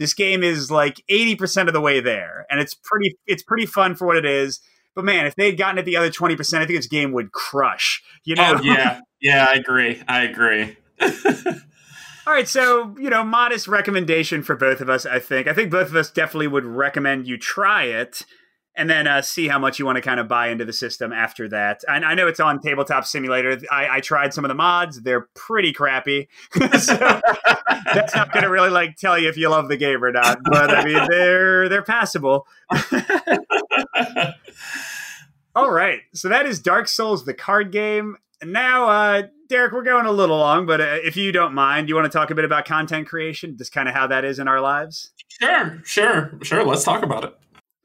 this 0.00 0.14
game 0.14 0.42
is 0.42 0.68
like 0.68 1.00
80% 1.08 1.68
of 1.68 1.74
the 1.74 1.80
way 1.80 2.00
there, 2.00 2.44
and 2.50 2.58
it's 2.58 2.74
pretty 2.74 3.16
it's 3.28 3.44
pretty 3.44 3.66
fun 3.66 3.94
for 3.94 4.08
what 4.08 4.16
it 4.16 4.26
is 4.26 4.58
but 4.94 5.04
man, 5.04 5.26
if 5.26 5.34
they 5.36 5.46
had 5.46 5.58
gotten 5.58 5.78
it 5.78 5.84
the 5.84 5.96
other 5.96 6.10
20%, 6.10 6.54
I 6.54 6.66
think 6.66 6.78
this 6.78 6.86
game 6.86 7.12
would 7.12 7.32
crush. 7.32 8.02
You 8.24 8.36
know? 8.36 8.56
Oh, 8.58 8.62
yeah. 8.62 9.00
Yeah, 9.22 9.44
I 9.46 9.56
agree. 9.56 10.02
I 10.08 10.22
agree. 10.22 10.78
All 12.26 12.34
right, 12.34 12.48
so 12.48 12.96
you 12.98 13.10
know, 13.10 13.22
modest 13.22 13.68
recommendation 13.68 14.42
for 14.42 14.56
both 14.56 14.80
of 14.80 14.88
us. 14.88 15.04
I 15.04 15.18
think. 15.18 15.46
I 15.46 15.52
think 15.52 15.70
both 15.70 15.88
of 15.88 15.96
us 15.96 16.10
definitely 16.10 16.46
would 16.46 16.64
recommend 16.64 17.26
you 17.26 17.36
try 17.36 17.84
it, 17.84 18.24
and 18.76 18.88
then 18.88 19.06
uh, 19.06 19.20
see 19.22 19.48
how 19.48 19.58
much 19.58 19.78
you 19.78 19.86
want 19.86 19.96
to 19.96 20.02
kind 20.02 20.20
of 20.20 20.28
buy 20.28 20.48
into 20.48 20.64
the 20.64 20.72
system 20.72 21.12
after 21.12 21.48
that. 21.48 21.82
And 21.88 22.04
I 22.04 22.14
know 22.14 22.28
it's 22.28 22.40
on 22.40 22.60
Tabletop 22.60 23.04
Simulator. 23.04 23.60
I, 23.70 23.96
I 23.96 24.00
tried 24.00 24.32
some 24.32 24.44
of 24.44 24.48
the 24.48 24.54
mods; 24.54 25.02
they're 25.02 25.28
pretty 25.34 25.72
crappy. 25.72 26.28
so 26.78 27.20
that's 27.92 28.14
not 28.14 28.32
going 28.32 28.44
to 28.44 28.50
really 28.50 28.70
like 28.70 28.96
tell 28.96 29.18
you 29.18 29.28
if 29.28 29.36
you 29.36 29.48
love 29.48 29.68
the 29.68 29.76
game 29.76 30.02
or 30.02 30.12
not. 30.12 30.38
But 30.44 30.70
I 30.70 30.84
mean, 30.84 31.06
they're 31.10 31.68
they're 31.68 31.82
passable. 31.82 32.46
All 35.54 35.70
right. 35.70 36.00
So 36.14 36.28
that 36.28 36.46
is 36.46 36.60
Dark 36.60 36.86
Souls, 36.86 37.24
the 37.24 37.34
card 37.34 37.72
game. 37.72 38.16
And 38.40 38.52
now, 38.52 38.88
uh, 38.88 39.22
Derek, 39.48 39.72
we're 39.72 39.82
going 39.82 40.06
a 40.06 40.12
little 40.12 40.38
long, 40.38 40.64
but 40.64 40.80
uh, 40.80 40.98
if 41.02 41.16
you 41.16 41.32
don't 41.32 41.52
mind, 41.52 41.88
you 41.88 41.94
want 41.94 42.10
to 42.10 42.16
talk 42.16 42.30
a 42.30 42.34
bit 42.34 42.44
about 42.44 42.64
content 42.64 43.08
creation, 43.08 43.56
just 43.58 43.72
kind 43.72 43.88
of 43.88 43.94
how 43.94 44.06
that 44.06 44.24
is 44.24 44.38
in 44.38 44.48
our 44.48 44.60
lives? 44.60 45.10
Sure, 45.28 45.82
sure, 45.84 46.38
sure. 46.42 46.64
Let's 46.64 46.84
talk 46.84 47.02
about 47.02 47.24
it. 47.24 47.36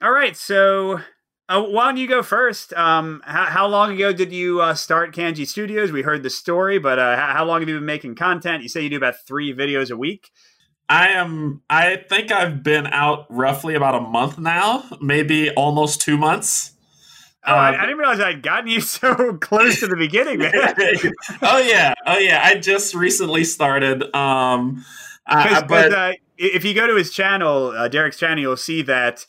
All 0.02 0.12
right. 0.12 0.36
So, 0.36 1.00
uh, 1.48 1.64
why 1.64 1.86
don't 1.86 1.98
you 1.98 2.08
go 2.08 2.22
first? 2.22 2.74
Um, 2.74 3.22
how, 3.26 3.46
how 3.46 3.68
long 3.68 3.94
ago 3.94 4.12
did 4.12 4.32
you 4.32 4.62
uh, 4.62 4.74
start 4.74 5.16
Canje 5.16 5.48
Studios? 5.48 5.92
We 5.92 6.02
heard 6.02 6.24
the 6.24 6.30
story, 6.30 6.80
but 6.80 7.00
uh, 7.00 7.16
how, 7.16 7.34
how 7.34 7.46
long 7.46 7.62
have 7.62 7.70
you 7.70 7.76
been 7.76 7.86
making 7.86 8.16
content? 8.16 8.64
You 8.64 8.70
say 8.70 8.82
you 8.82 8.90
do 8.90 8.98
about 8.98 9.16
three 9.26 9.54
videos 9.54 9.92
a 9.92 9.98
week. 9.98 10.32
I 10.90 11.10
am. 11.10 11.62
I 11.70 11.96
think 11.96 12.32
I've 12.32 12.62
been 12.62 12.88
out 12.88 13.26
roughly 13.30 13.74
about 13.76 13.96
a 13.96 14.02
month 14.02 14.38
now, 14.38 14.84
maybe 15.02 15.50
almost 15.52 16.02
two 16.02 16.18
months. 16.18 16.74
Oh, 17.48 17.54
I, 17.54 17.70
I, 17.78 17.82
didn't 17.82 17.98
realize 17.98 18.20
I'd 18.20 18.42
gotten 18.42 18.68
you 18.68 18.82
so 18.82 19.38
close 19.38 19.80
to 19.80 19.88
the 19.88 19.96
beginning, 19.96 20.40
man. 20.40 20.52
oh 21.42 21.60
yeah, 21.60 21.94
oh 22.06 22.18
yeah. 22.18 22.42
I 22.44 22.56
just 22.56 22.94
recently 22.94 23.44
started. 23.44 24.04
Um, 24.16 24.84
uh, 25.28 25.66
but 25.66 25.94
uh, 25.94 26.14
if 26.38 26.64
you 26.64 26.74
go 26.74 26.86
to 26.88 26.96
his 26.96 27.12
channel, 27.12 27.70
uh, 27.70 27.88
Derek's 27.88 28.18
channel, 28.18 28.40
you'll 28.40 28.58
see 28.58 28.82
that 28.84 29.26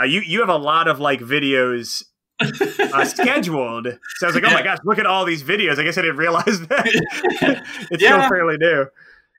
uh, 0.00 0.04
you 0.04 0.20
you 0.20 0.40
have 0.40 0.48
a 0.48 0.56
lot 0.56 0.88
of 0.88 1.00
like 1.00 1.20
videos 1.20 2.04
uh, 2.40 3.04
scheduled. 3.04 3.86
So 4.16 4.26
I 4.26 4.28
was 4.28 4.34
like, 4.34 4.44
oh 4.44 4.54
my 4.54 4.62
gosh, 4.62 4.78
look 4.84 4.98
at 4.98 5.06
all 5.06 5.24
these 5.24 5.42
videos. 5.42 5.78
I 5.78 5.84
guess 5.84 5.98
I 5.98 6.02
didn't 6.02 6.16
realize 6.16 6.66
that. 6.66 6.86
it's 7.90 8.02
yeah. 8.02 8.18
still 8.18 8.28
fairly 8.28 8.56
new. 8.58 8.86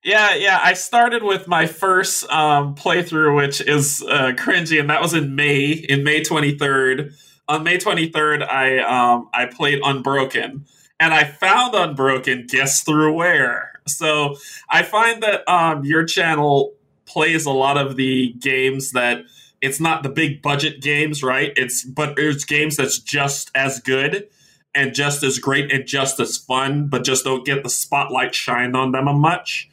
Yeah, 0.03 0.35
yeah. 0.35 0.59
I 0.63 0.73
started 0.73 1.23
with 1.23 1.47
my 1.47 1.67
first 1.67 2.29
um, 2.31 2.75
playthrough, 2.75 3.35
which 3.35 3.61
is 3.61 4.03
uh, 4.09 4.31
cringy, 4.35 4.79
and 4.79 4.89
that 4.89 5.01
was 5.01 5.13
in 5.13 5.35
May, 5.35 5.71
in 5.71 6.03
May 6.03 6.21
23rd. 6.21 7.13
On 7.47 7.63
May 7.63 7.77
23rd, 7.77 8.47
I 8.47 8.79
um, 8.79 9.29
I 9.33 9.45
played 9.45 9.79
Unbroken, 9.83 10.65
and 10.99 11.13
I 11.13 11.25
found 11.25 11.75
Unbroken. 11.75 12.47
Guess 12.47 12.81
through 12.81 13.13
where? 13.13 13.81
So 13.87 14.37
I 14.69 14.83
find 14.83 15.21
that 15.21 15.47
um, 15.47 15.83
your 15.85 16.05
channel 16.05 16.73
plays 17.05 17.45
a 17.45 17.51
lot 17.51 17.77
of 17.77 17.95
the 17.95 18.33
games 18.39 18.91
that 18.91 19.23
it's 19.61 19.79
not 19.79 20.03
the 20.03 20.09
big 20.09 20.41
budget 20.41 20.81
games, 20.81 21.23
right? 21.23 21.53
It's 21.55 21.83
but 21.83 22.15
it's 22.17 22.43
games 22.43 22.77
that's 22.77 22.99
just 22.99 23.51
as 23.55 23.79
good 23.79 24.27
and 24.73 24.93
just 24.93 25.23
as 25.23 25.39
great 25.39 25.71
and 25.71 25.85
just 25.85 26.19
as 26.19 26.37
fun, 26.37 26.87
but 26.87 27.03
just 27.03 27.23
don't 27.23 27.45
get 27.45 27.63
the 27.63 27.69
spotlight 27.69 28.33
shined 28.33 28.75
on 28.75 28.91
them 28.91 29.07
a 29.07 29.13
much. 29.13 29.69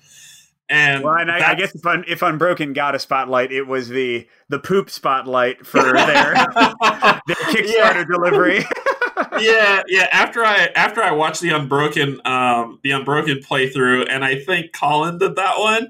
And, 0.71 1.03
well, 1.03 1.15
and 1.15 1.31
I, 1.31 1.53
I, 1.53 1.55
guess 1.55 1.75
if, 1.75 1.87
Un, 1.87 2.05
if 2.07 2.21
Unbroken 2.21 2.75
got 2.75 2.95
a 2.95 2.99
spotlight, 2.99 3.53
it 3.53 3.63
was 3.63 3.89
the 3.89 4.29
the 4.51 4.59
poop 4.59 4.91
spotlight 4.91 5.67
for 5.67 5.83
their 5.83 5.95
their 5.97 7.37
Kickstarter 7.37 8.07
delivery. 8.07 8.59
yeah, 9.41 9.83
yeah. 9.89 10.09
After 10.13 10.45
I 10.45 10.69
after 10.77 11.03
I 11.03 11.13
watched 11.13 11.41
the 11.41 11.51
Unbroken 11.51 12.21
um, 12.27 12.81
the 12.83 12.91
Unbroken 12.91 13.39
playthrough, 13.39 14.09
and 14.11 14.23
I 14.23 14.41
think 14.41 14.75
Colin 14.75 15.17
did 15.17 15.37
that 15.37 15.59
one. 15.59 15.89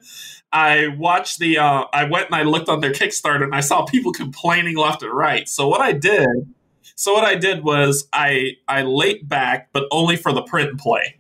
I 0.53 0.89
watched 0.89 1.39
the 1.39 1.59
uh, 1.59 1.85
I 1.93 2.05
went 2.05 2.27
and 2.27 2.35
I 2.35 2.43
looked 2.43 2.69
on 2.69 2.81
their 2.81 2.93
Kickstarter 2.93 3.45
and 3.45 3.55
I 3.55 3.61
saw 3.61 3.85
people 3.85 4.13
complaining 4.13 4.77
left 4.77 5.03
and 5.03 5.13
right. 5.13 5.49
So 5.49 5.69
what 5.69 5.81
I 5.81 5.93
did, 5.93 6.27
so 6.95 7.13
what 7.13 7.25
I 7.25 7.35
did 7.35 7.63
was 7.63 8.09
I 8.13 8.53
I 8.67 8.83
late 8.83 9.29
back, 9.29 9.69
but 9.73 9.87
only 9.91 10.17
for 10.17 10.33
the 10.33 10.43
print 10.43 10.81
play. 10.81 11.19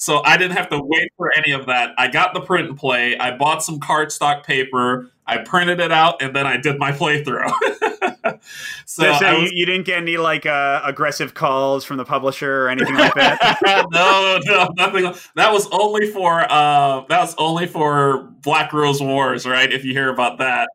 So 0.00 0.22
I 0.24 0.38
didn't 0.38 0.56
have 0.56 0.70
to 0.70 0.80
wait 0.82 1.12
for 1.18 1.30
any 1.36 1.52
of 1.52 1.66
that. 1.66 1.90
I 1.98 2.08
got 2.08 2.32
the 2.32 2.40
print 2.40 2.70
and 2.70 2.78
play. 2.78 3.18
I 3.18 3.36
bought 3.36 3.62
some 3.62 3.78
cardstock 3.78 4.44
paper. 4.44 5.10
I 5.26 5.36
printed 5.36 5.78
it 5.78 5.92
out, 5.92 6.22
and 6.22 6.34
then 6.34 6.46
I 6.46 6.56
did 6.56 6.78
my 6.78 6.90
playthrough. 7.00 7.52
so, 8.86 9.12
so 9.18 9.40
was, 9.40 9.50
you, 9.52 9.58
you, 9.58 9.66
didn't 9.66 9.84
get 9.84 9.98
any 9.98 10.16
like 10.16 10.46
uh, 10.46 10.80
aggressive 10.86 11.34
calls 11.34 11.84
from 11.84 11.98
the 11.98 12.06
publisher 12.06 12.64
or 12.64 12.70
anything 12.70 12.94
like 12.94 13.12
that. 13.12 13.58
no, 13.92 14.40
no, 14.46 14.70
nothing. 14.74 15.12
That 15.36 15.52
was 15.52 15.68
only 15.70 16.10
for 16.10 16.50
uh, 16.50 17.04
that 17.10 17.20
was 17.20 17.34
only 17.36 17.66
for 17.66 18.22
Black 18.40 18.72
Rose 18.72 19.02
Wars, 19.02 19.46
right? 19.46 19.70
If 19.70 19.84
you 19.84 19.92
hear 19.92 20.08
about 20.08 20.38
that. 20.38 20.70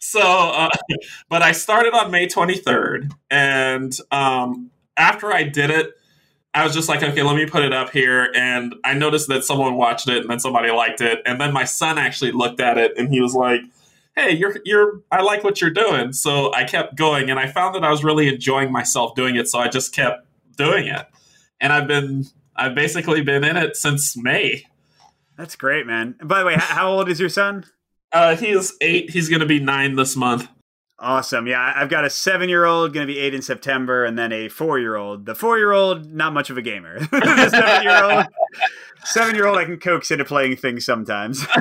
So, 0.00 0.20
uh, 0.20 0.68
but 1.30 1.40
I 1.40 1.52
started 1.52 1.94
on 1.94 2.10
May 2.10 2.26
23rd, 2.26 3.10
and 3.30 3.96
um, 4.10 4.70
after 4.98 5.32
I 5.32 5.44
did 5.44 5.70
it 5.70 5.94
I 6.56 6.64
was 6.64 6.72
just 6.72 6.88
like, 6.88 7.02
okay, 7.02 7.22
let 7.22 7.36
me 7.36 7.44
put 7.44 7.64
it 7.64 7.74
up 7.74 7.90
here. 7.90 8.32
And 8.34 8.74
I 8.82 8.94
noticed 8.94 9.28
that 9.28 9.44
someone 9.44 9.76
watched 9.76 10.08
it 10.08 10.22
and 10.22 10.30
then 10.30 10.40
somebody 10.40 10.70
liked 10.70 11.02
it. 11.02 11.20
And 11.26 11.38
then 11.38 11.52
my 11.52 11.64
son 11.64 11.98
actually 11.98 12.32
looked 12.32 12.60
at 12.60 12.78
it 12.78 12.96
and 12.96 13.12
he 13.12 13.20
was 13.20 13.34
like, 13.34 13.60
hey, 14.16 14.30
you're, 14.30 14.56
you're, 14.64 15.02
I 15.12 15.20
like 15.20 15.44
what 15.44 15.60
you're 15.60 15.68
doing. 15.68 16.14
So 16.14 16.54
I 16.54 16.64
kept 16.64 16.96
going 16.96 17.28
and 17.28 17.38
I 17.38 17.46
found 17.46 17.74
that 17.74 17.84
I 17.84 17.90
was 17.90 18.02
really 18.02 18.28
enjoying 18.28 18.72
myself 18.72 19.14
doing 19.14 19.36
it. 19.36 19.48
So 19.48 19.58
I 19.58 19.68
just 19.68 19.94
kept 19.94 20.26
doing 20.56 20.86
it. 20.86 21.06
And 21.60 21.74
I've 21.74 21.86
been, 21.86 22.24
I've 22.56 22.74
basically 22.74 23.20
been 23.20 23.44
in 23.44 23.58
it 23.58 23.76
since 23.76 24.16
May. 24.16 24.64
That's 25.36 25.56
great, 25.56 25.86
man. 25.86 26.14
By 26.24 26.38
the 26.38 26.46
way, 26.46 26.54
how 26.56 26.88
old 26.90 27.10
is 27.10 27.20
your 27.20 27.28
son? 27.28 27.66
Uh, 28.12 28.34
he 28.34 28.48
is 28.48 28.74
eight. 28.80 29.10
He's 29.10 29.28
going 29.28 29.40
to 29.40 29.46
be 29.46 29.60
nine 29.60 29.96
this 29.96 30.16
month. 30.16 30.48
Awesome. 30.98 31.46
Yeah, 31.46 31.74
I've 31.76 31.90
got 31.90 32.06
a 32.06 32.10
seven 32.10 32.48
year 32.48 32.64
old 32.64 32.94
going 32.94 33.06
to 33.06 33.12
be 33.12 33.18
eight 33.18 33.34
in 33.34 33.42
September, 33.42 34.04
and 34.04 34.18
then 34.18 34.32
a 34.32 34.48
four 34.48 34.78
year 34.78 34.96
old. 34.96 35.26
The 35.26 35.34
four 35.34 35.58
year 35.58 35.72
old, 35.72 36.10
not 36.12 36.32
much 36.32 36.48
of 36.48 36.56
a 36.56 36.62
gamer. 36.62 36.98
the 37.10 37.50
seven 37.50 37.82
year 37.82 38.02
old, 38.02 38.26
seven 39.04 39.34
year 39.34 39.46
old, 39.46 39.58
I 39.58 39.66
can 39.66 39.78
coax 39.78 40.10
into 40.10 40.24
playing 40.24 40.56
things 40.56 40.86
sometimes. 40.86 41.46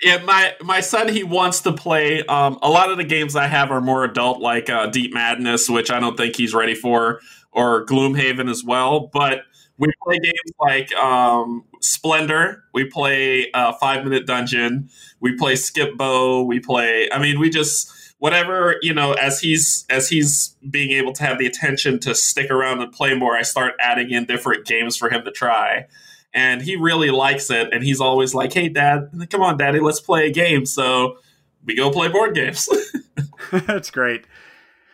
yeah, 0.00 0.22
my 0.22 0.54
my 0.62 0.80
son 0.80 1.08
he 1.08 1.24
wants 1.24 1.60
to 1.62 1.72
play. 1.72 2.24
Um, 2.26 2.56
a 2.62 2.70
lot 2.70 2.90
of 2.90 2.98
the 2.98 3.04
games 3.04 3.34
I 3.34 3.48
have 3.48 3.72
are 3.72 3.80
more 3.80 4.04
adult, 4.04 4.40
like 4.40 4.70
uh, 4.70 4.86
Deep 4.86 5.12
Madness, 5.12 5.68
which 5.68 5.90
I 5.90 5.98
don't 5.98 6.16
think 6.16 6.36
he's 6.36 6.54
ready 6.54 6.76
for, 6.76 7.20
or 7.50 7.84
Gloomhaven 7.86 8.48
as 8.48 8.62
well. 8.62 9.10
But 9.12 9.40
we 9.76 9.88
play 10.04 10.20
games 10.20 10.52
like 10.60 10.94
um, 10.94 11.64
Splendor. 11.80 12.62
We 12.72 12.84
play 12.84 13.50
uh, 13.50 13.72
Five 13.72 14.04
Minute 14.04 14.24
Dungeon. 14.24 14.88
We 15.18 15.36
play 15.36 15.56
Skip 15.56 15.96
Bo. 15.96 16.44
We 16.44 16.60
play. 16.60 17.08
I 17.10 17.18
mean, 17.18 17.40
we 17.40 17.50
just 17.50 17.92
whatever 18.18 18.76
you 18.82 18.94
know 18.94 19.12
as 19.12 19.40
he's 19.40 19.84
as 19.90 20.08
he's 20.08 20.56
being 20.70 20.90
able 20.90 21.12
to 21.12 21.22
have 21.22 21.38
the 21.38 21.46
attention 21.46 21.98
to 22.00 22.14
stick 22.14 22.50
around 22.50 22.80
and 22.80 22.92
play 22.92 23.14
more 23.14 23.36
i 23.36 23.42
start 23.42 23.74
adding 23.80 24.10
in 24.10 24.24
different 24.24 24.66
games 24.66 24.96
for 24.96 25.10
him 25.10 25.24
to 25.24 25.30
try. 25.30 25.86
And 26.34 26.60
he 26.60 26.76
really 26.76 27.10
likes 27.10 27.50
it 27.50 27.72
and 27.72 27.82
he's 27.82 28.00
always 28.00 28.34
like 28.34 28.52
hey 28.52 28.68
dad 28.68 29.10
come 29.30 29.42
on 29.42 29.56
daddy 29.56 29.80
let's 29.80 30.00
play 30.00 30.26
a 30.26 30.30
game. 30.30 30.66
So 30.66 31.18
we 31.64 31.74
go 31.74 31.90
play 31.90 32.08
board 32.08 32.34
games. 32.34 32.68
That's 33.52 33.90
great. 33.90 34.26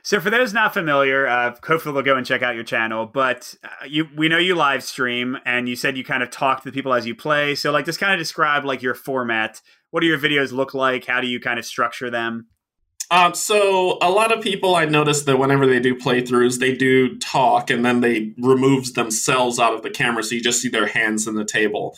So 0.05 0.21
for 0.21 0.31
those 0.31 0.53
not 0.53 0.75
familiar 0.75 1.27
uh, 1.27 1.55
hopefully 1.65 1.95
they'll 1.95 2.03
go 2.03 2.17
and 2.17 2.27
check 2.27 2.43
out 2.43 2.55
your 2.55 2.65
channel 2.65 3.07
but 3.07 3.55
uh, 3.65 3.87
you 3.87 4.09
we 4.17 4.29
know 4.29 4.39
you 4.39 4.55
live 4.55 4.83
stream 4.83 5.39
and 5.45 5.69
you 5.69 5.77
said 5.77 5.97
you 5.97 6.05
kind 6.05 6.23
of 6.23 6.31
talk 6.31 6.63
to 6.63 6.71
the 6.71 6.75
people 6.75 6.93
as 6.93 7.07
you 7.07 7.15
play. 7.15 7.55
So 7.55 7.71
like 7.73 7.87
just 7.87 7.99
kind 8.01 8.13
of 8.13 8.19
describe 8.19 8.65
like 8.65 8.83
your 8.83 8.95
format. 8.95 9.61
What 9.91 10.01
do 10.01 10.07
your 10.07 10.19
videos 10.19 10.53
look 10.53 10.75
like? 10.75 11.07
How 11.07 11.21
do 11.21 11.27
you 11.27 11.39
kind 11.41 11.59
of 11.59 11.65
structure 11.65 12.11
them 12.11 12.47
um, 13.13 13.35
so 13.35 13.99
a 14.01 14.09
lot 14.11 14.33
of 14.33 14.43
people 14.43 14.75
I 14.75 14.87
notice 14.87 15.25
that 15.25 15.39
whenever 15.39 15.67
they 15.67 15.81
do 15.81 15.95
playthroughs, 15.95 16.61
they 16.61 16.75
do 16.75 17.19
talk 17.19 17.69
and 17.69 17.85
then 17.85 18.01
they 18.01 18.33
remove 18.39 18.95
themselves 18.95 19.59
out 19.59 19.75
of 19.75 19.83
the 19.83 19.91
camera, 19.91 20.23
so 20.23 20.35
you 20.35 20.41
just 20.41 20.63
see 20.63 20.71
their 20.71 20.87
hands 20.87 21.27
in 21.27 21.35
the 21.35 21.45
table. 21.45 21.95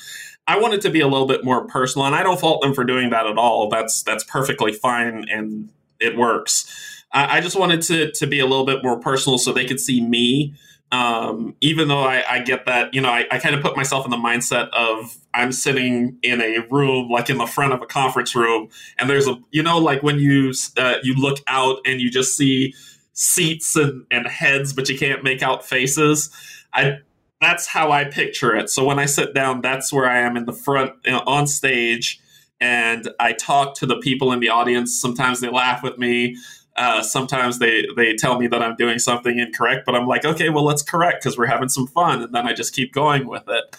I 0.48 0.58
want 0.58 0.74
it 0.74 0.80
to 0.80 0.90
be 0.90 0.98
a 0.98 1.06
little 1.06 1.28
bit 1.28 1.44
more 1.44 1.68
personal, 1.68 2.04
and 2.04 2.16
I 2.16 2.24
don't 2.24 2.40
fault 2.40 2.62
them 2.62 2.74
for 2.74 2.82
doing 2.82 3.10
that 3.10 3.28
at 3.28 3.38
all. 3.38 3.68
That's 3.68 4.02
that's 4.02 4.24
perfectly 4.24 4.72
fine, 4.72 5.26
and 5.30 5.70
it 6.00 6.16
works. 6.16 7.04
I, 7.12 7.38
I 7.38 7.40
just 7.40 7.56
wanted 7.56 7.82
to 7.82 8.10
to 8.10 8.26
be 8.26 8.40
a 8.40 8.46
little 8.46 8.66
bit 8.66 8.82
more 8.82 8.98
personal, 8.98 9.38
so 9.38 9.52
they 9.52 9.66
could 9.66 9.78
see 9.78 10.00
me 10.00 10.54
um, 10.94 11.56
even 11.60 11.88
though 11.88 12.02
I, 12.04 12.22
I, 12.28 12.38
get 12.38 12.66
that, 12.66 12.94
you 12.94 13.00
know, 13.00 13.08
I, 13.08 13.26
I 13.28 13.38
kind 13.38 13.56
of 13.56 13.62
put 13.62 13.76
myself 13.76 14.04
in 14.04 14.12
the 14.12 14.16
mindset 14.16 14.68
of 14.70 15.16
I'm 15.34 15.50
sitting 15.50 16.18
in 16.22 16.40
a 16.40 16.60
room, 16.70 17.08
like 17.10 17.28
in 17.28 17.38
the 17.38 17.46
front 17.46 17.72
of 17.72 17.82
a 17.82 17.86
conference 17.86 18.36
room, 18.36 18.68
and 18.96 19.10
there's 19.10 19.26
a, 19.26 19.36
you 19.50 19.60
know, 19.60 19.78
like 19.78 20.04
when 20.04 20.20
you 20.20 20.52
uh, 20.76 20.96
you 21.02 21.14
look 21.14 21.40
out 21.48 21.78
and 21.84 22.00
you 22.00 22.10
just 22.10 22.36
see 22.36 22.74
seats 23.12 23.74
and, 23.74 24.06
and 24.12 24.28
heads, 24.28 24.72
but 24.72 24.88
you 24.88 24.96
can't 24.96 25.24
make 25.24 25.42
out 25.42 25.66
faces. 25.66 26.30
I 26.72 26.98
that's 27.40 27.66
how 27.66 27.90
I 27.90 28.04
picture 28.04 28.54
it. 28.54 28.70
So 28.70 28.84
when 28.84 29.00
I 29.00 29.06
sit 29.06 29.34
down, 29.34 29.62
that's 29.62 29.92
where 29.92 30.08
I 30.08 30.20
am 30.20 30.36
in 30.36 30.44
the 30.44 30.52
front 30.52 30.92
you 31.04 31.10
know, 31.10 31.24
on 31.26 31.48
stage, 31.48 32.20
and 32.60 33.10
I 33.18 33.32
talk 33.32 33.74
to 33.78 33.86
the 33.86 33.96
people 33.96 34.30
in 34.30 34.38
the 34.38 34.50
audience. 34.50 34.94
Sometimes 35.00 35.40
they 35.40 35.50
laugh 35.50 35.82
with 35.82 35.98
me. 35.98 36.36
Uh, 36.76 37.02
sometimes 37.02 37.58
they 37.58 37.86
they 37.96 38.14
tell 38.14 38.38
me 38.38 38.46
that 38.48 38.62
I'm 38.62 38.74
doing 38.76 38.98
something 38.98 39.38
incorrect, 39.38 39.86
but 39.86 39.94
I'm 39.94 40.06
like, 40.06 40.24
okay, 40.24 40.48
well, 40.48 40.64
let's 40.64 40.82
correct 40.82 41.22
because 41.22 41.38
we're 41.38 41.46
having 41.46 41.68
some 41.68 41.86
fun, 41.86 42.22
and 42.22 42.34
then 42.34 42.46
I 42.46 42.52
just 42.52 42.74
keep 42.74 42.92
going 42.92 43.26
with 43.26 43.44
it. 43.48 43.76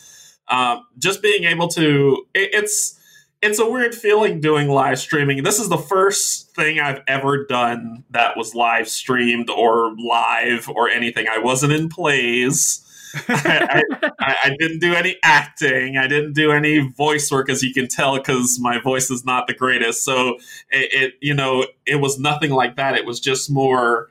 Um, 0.47 0.85
just 0.97 1.21
being 1.21 1.43
able 1.43 1.67
to, 1.69 2.25
it, 2.33 2.49
it's 2.53 2.99
it's 3.41 3.59
a 3.59 3.69
weird 3.69 3.93
feeling 3.93 4.39
doing 4.39 4.69
live 4.69 4.97
streaming. 4.97 5.43
This 5.43 5.59
is 5.59 5.69
the 5.69 5.77
first 5.77 6.55
thing 6.55 6.79
I've 6.79 7.01
ever 7.07 7.45
done 7.45 8.03
that 8.11 8.37
was 8.37 8.55
live 8.55 8.87
streamed 8.87 9.49
or 9.49 9.93
live 9.97 10.69
or 10.69 10.89
anything. 10.89 11.27
I 11.27 11.39
wasn't 11.39 11.73
in 11.73 11.89
plays. 11.89 12.81
I, 13.27 13.83
I, 14.19 14.35
I, 14.45 14.55
didn't 14.59 14.79
do 14.79 14.93
any 14.93 15.17
acting. 15.23 15.97
I 15.97 16.07
didn't 16.07 16.33
do 16.33 16.51
any 16.51 16.79
voice 16.79 17.31
work, 17.31 17.49
as 17.49 17.63
you 17.63 17.73
can 17.73 17.87
tell, 17.87 18.17
because 18.17 18.59
my 18.59 18.79
voice 18.79 19.09
is 19.09 19.25
not 19.25 19.47
the 19.47 19.53
greatest. 19.53 20.03
So 20.03 20.35
it, 20.69 20.93
it, 20.93 21.13
you 21.21 21.33
know, 21.33 21.65
it 21.85 21.97
was 21.97 22.19
nothing 22.19 22.51
like 22.51 22.75
that. 22.75 22.95
It 22.95 23.05
was 23.05 23.19
just 23.19 23.49
more 23.49 24.09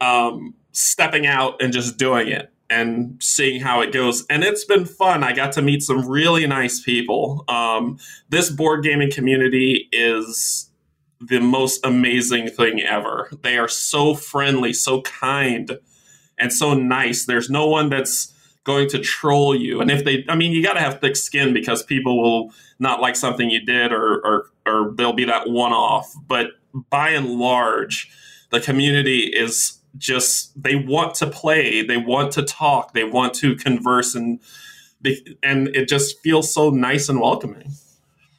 um, 0.00 0.54
stepping 0.72 1.26
out 1.26 1.62
and 1.62 1.72
just 1.72 1.98
doing 1.98 2.28
it 2.28 2.52
and 2.68 3.22
seeing 3.22 3.60
how 3.60 3.80
it 3.80 3.92
goes. 3.92 4.24
And 4.28 4.42
it's 4.42 4.64
been 4.64 4.86
fun. 4.86 5.22
I 5.22 5.32
got 5.32 5.52
to 5.52 5.62
meet 5.62 5.82
some 5.82 6.08
really 6.08 6.46
nice 6.46 6.80
people. 6.80 7.44
Um, 7.48 7.98
this 8.30 8.50
board 8.50 8.82
gaming 8.82 9.10
community 9.10 9.88
is 9.92 10.70
the 11.20 11.38
most 11.38 11.84
amazing 11.84 12.48
thing 12.48 12.80
ever. 12.80 13.30
They 13.42 13.58
are 13.58 13.68
so 13.68 14.14
friendly, 14.14 14.72
so 14.72 15.02
kind, 15.02 15.78
and 16.38 16.52
so 16.52 16.74
nice. 16.74 17.26
There's 17.26 17.50
no 17.50 17.68
one 17.68 17.90
that's 17.90 18.31
going 18.64 18.88
to 18.90 18.98
troll 18.98 19.54
you. 19.54 19.80
And 19.80 19.90
if 19.90 20.04
they, 20.04 20.24
I 20.28 20.36
mean, 20.36 20.52
you 20.52 20.62
got 20.62 20.74
to 20.74 20.80
have 20.80 21.00
thick 21.00 21.16
skin 21.16 21.52
because 21.52 21.82
people 21.82 22.22
will 22.22 22.52
not 22.78 23.00
like 23.00 23.16
something 23.16 23.50
you 23.50 23.64
did, 23.64 23.92
or 23.92 24.20
or 24.24 24.50
or 24.66 24.92
there'll 24.94 25.12
be 25.12 25.24
that 25.24 25.48
one 25.50 25.72
off. 25.72 26.12
But 26.26 26.48
by 26.90 27.10
and 27.10 27.30
large, 27.30 28.10
the 28.50 28.60
community 28.60 29.26
is 29.26 29.78
just 29.98 30.60
they 30.60 30.76
want 30.76 31.14
to 31.16 31.26
play, 31.26 31.84
they 31.84 31.96
want 31.96 32.32
to 32.32 32.42
talk, 32.42 32.94
they 32.94 33.04
want 33.04 33.34
to 33.34 33.54
converse, 33.56 34.14
and 34.14 34.40
and 35.42 35.68
it 35.68 35.88
just 35.88 36.20
feels 36.20 36.52
so 36.52 36.70
nice 36.70 37.08
and 37.08 37.20
welcoming. 37.20 37.72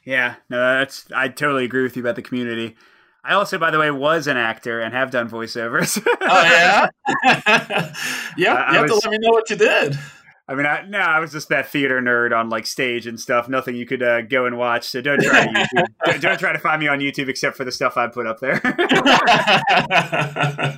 Yeah, 0.04 0.36
no, 0.50 0.78
that's 0.78 1.06
I 1.14 1.28
totally 1.28 1.64
agree 1.64 1.82
with 1.82 1.96
you 1.96 2.02
about 2.02 2.16
the 2.16 2.22
community. 2.22 2.76
I 3.24 3.32
also, 3.34 3.56
by 3.58 3.70
the 3.70 3.78
way, 3.78 3.90
was 3.90 4.26
an 4.26 4.36
actor 4.36 4.80
and 4.80 4.92
have 4.92 5.10
done 5.10 5.30
voiceovers. 5.30 6.00
oh 6.20 6.42
yeah, 6.42 6.88
yeah. 7.24 7.92
You 8.36 8.46
have 8.46 8.82
was, 8.82 8.90
to 8.90 9.08
let 9.08 9.12
me 9.12 9.18
know 9.18 9.30
what 9.30 9.48
you 9.48 9.56
did. 9.56 9.98
I 10.46 10.54
mean, 10.54 10.66
I, 10.66 10.84
no, 10.86 10.98
I 10.98 11.20
was 11.20 11.32
just 11.32 11.48
that 11.48 11.70
theater 11.70 12.02
nerd 12.02 12.38
on 12.38 12.50
like 12.50 12.66
stage 12.66 13.06
and 13.06 13.18
stuff. 13.18 13.48
Nothing 13.48 13.76
you 13.76 13.86
could 13.86 14.02
uh, 14.02 14.20
go 14.20 14.44
and 14.44 14.58
watch. 14.58 14.86
So 14.86 15.00
don't 15.00 15.22
try 15.22 15.46
to 15.46 15.50
YouTube. 15.54 15.86
don't, 16.04 16.20
don't 16.20 16.38
try 16.38 16.52
to 16.52 16.58
find 16.58 16.80
me 16.80 16.88
on 16.88 16.98
YouTube 16.98 17.28
except 17.28 17.56
for 17.56 17.64
the 17.64 17.72
stuff 17.72 17.96
I 17.96 18.08
put 18.08 18.26
up 18.26 18.40
there. 18.40 18.60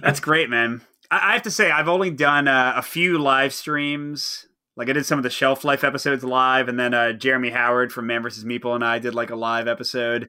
That's 0.03 0.21
great, 0.21 0.49
man. 0.49 0.83
I, 1.11 1.31
I 1.31 1.33
have 1.33 1.43
to 1.43 1.51
say, 1.51 1.73
I've 1.73 1.89
only 1.89 2.11
done 2.11 2.47
uh, 2.47 2.75
a 2.77 2.83
few 2.83 3.19
live 3.19 3.53
streams. 3.53 4.47
Like 4.77 4.89
I 4.89 4.93
did 4.93 5.05
some 5.05 5.19
of 5.19 5.25
the 5.25 5.31
Shelf 5.31 5.65
Life 5.65 5.83
episodes 5.83 6.23
live, 6.23 6.69
and 6.69 6.79
then 6.79 6.95
uh, 6.95 7.13
Jeremy 7.13 7.51
Howard 7.51 7.93
from 7.93 8.07
Man 8.07 8.23
vs. 8.23 8.45
Meeple 8.45 8.75
and 8.75 8.85
I 8.85 9.01
did 9.01 9.17
like 9.17 9.31
a 9.31 9.37
live 9.37 9.67
episode. 9.67 10.29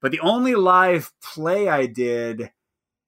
But 0.00 0.12
the 0.12 0.20
only 0.20 0.54
live 0.54 1.12
play 1.22 1.68
I 1.68 1.86
did 1.86 2.50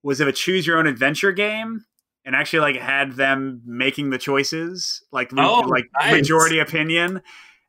was 0.02 0.20
of 0.20 0.28
a 0.28 0.32
choose 0.32 0.66
your 0.66 0.78
own 0.78 0.86
adventure 0.86 1.32
game 1.32 1.84
and 2.24 2.34
actually 2.34 2.60
like 2.60 2.76
had 2.76 3.12
them 3.12 3.62
making 3.64 4.10
the 4.10 4.18
choices 4.18 5.02
like 5.12 5.30
Oh, 5.36 5.60
like 5.60 5.84
nice. 6.00 6.12
majority 6.14 6.58
opinion. 6.58 7.20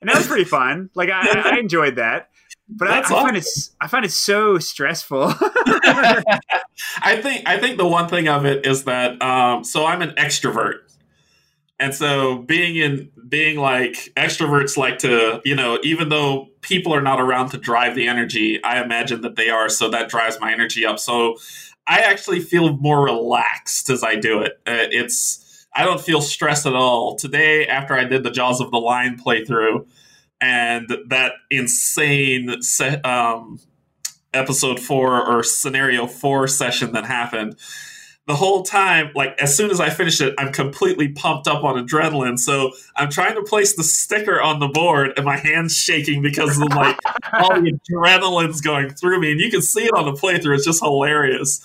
And 0.01 0.09
that 0.09 0.17
was 0.17 0.27
pretty 0.27 0.45
fun. 0.45 0.89
Like 0.95 1.09
I, 1.09 1.53
I 1.53 1.59
enjoyed 1.59 1.97
that. 1.97 2.29
But 2.67 2.87
I, 2.87 2.99
I 2.99 3.03
find 3.03 3.37
it 3.37 3.45
I 3.79 3.87
find 3.87 4.05
it 4.05 4.11
so 4.11 4.57
stressful. 4.57 5.33
I 7.03 7.19
think 7.21 7.47
I 7.47 7.57
think 7.59 7.77
the 7.77 7.87
one 7.87 8.07
thing 8.07 8.27
of 8.27 8.45
it 8.45 8.65
is 8.65 8.85
that 8.85 9.21
um, 9.21 9.63
so 9.63 9.85
I'm 9.85 10.01
an 10.01 10.11
extrovert, 10.11 10.75
and 11.79 11.93
so 11.93 12.39
being 12.39 12.75
in 12.77 13.09
being 13.27 13.57
like 13.59 14.11
extroverts 14.15 14.77
like 14.77 14.99
to 14.99 15.41
you 15.43 15.55
know 15.55 15.79
even 15.83 16.09
though 16.09 16.47
people 16.61 16.93
are 16.93 17.01
not 17.01 17.19
around 17.19 17.49
to 17.49 17.57
drive 17.57 17.95
the 17.95 18.07
energy, 18.07 18.63
I 18.63 18.81
imagine 18.81 19.21
that 19.21 19.35
they 19.35 19.49
are, 19.49 19.69
so 19.69 19.89
that 19.89 20.09
drives 20.09 20.39
my 20.39 20.51
energy 20.51 20.85
up. 20.85 20.99
So 20.99 21.37
I 21.87 21.99
actually 21.99 22.39
feel 22.39 22.77
more 22.77 23.03
relaxed 23.03 23.89
as 23.89 24.03
I 24.03 24.15
do 24.15 24.41
it. 24.41 24.53
Uh, 24.67 24.87
it's 24.91 25.67
I 25.75 25.85
don't 25.85 26.01
feel 26.01 26.21
stressed 26.21 26.65
at 26.65 26.75
all. 26.75 27.15
Today, 27.15 27.65
after 27.65 27.93
I 27.93 28.03
did 28.03 28.23
the 28.23 28.31
Jaws 28.31 28.61
of 28.61 28.71
the 28.71 28.77
Lion 28.77 29.17
playthrough 29.17 29.87
and 30.41 30.89
that 31.07 31.33
insane 31.49 32.61
se- 32.61 33.01
um, 33.01 33.59
episode 34.33 34.79
four 34.79 35.21
or 35.25 35.43
scenario 35.43 36.07
four 36.07 36.47
session 36.47 36.91
that 36.93 37.05
happened 37.05 37.55
the 38.27 38.35
whole 38.35 38.63
time 38.63 39.11
like 39.15 39.35
as 39.41 39.55
soon 39.55 39.71
as 39.71 39.79
i 39.79 39.89
finish 39.89 40.21
it 40.21 40.33
i'm 40.37 40.51
completely 40.51 41.09
pumped 41.09 41.47
up 41.47 41.63
on 41.63 41.75
adrenaline. 41.75 42.37
So 42.37 42.71
i'm 42.95 43.09
trying 43.09 43.35
to 43.35 43.43
place 43.43 43.75
the 43.75 43.83
sticker 43.83 44.41
on 44.41 44.59
the 44.59 44.67
board 44.67 45.13
and 45.17 45.25
my 45.25 45.37
hands 45.37 45.75
shaking 45.75 46.21
because 46.21 46.59
of 46.61 46.69
like 46.69 46.97
all 47.33 47.61
the 47.61 47.73
adrenaline's 47.89 48.61
going 48.61 48.91
through 48.91 49.19
me. 49.19 49.31
And 49.31 49.39
you 49.39 49.49
can 49.49 49.61
see 49.61 49.85
it 49.85 49.93
on 49.93 50.05
the 50.05 50.13
playthrough. 50.13 50.55
It's 50.55 50.65
just 50.65 50.81
hilarious. 50.81 51.61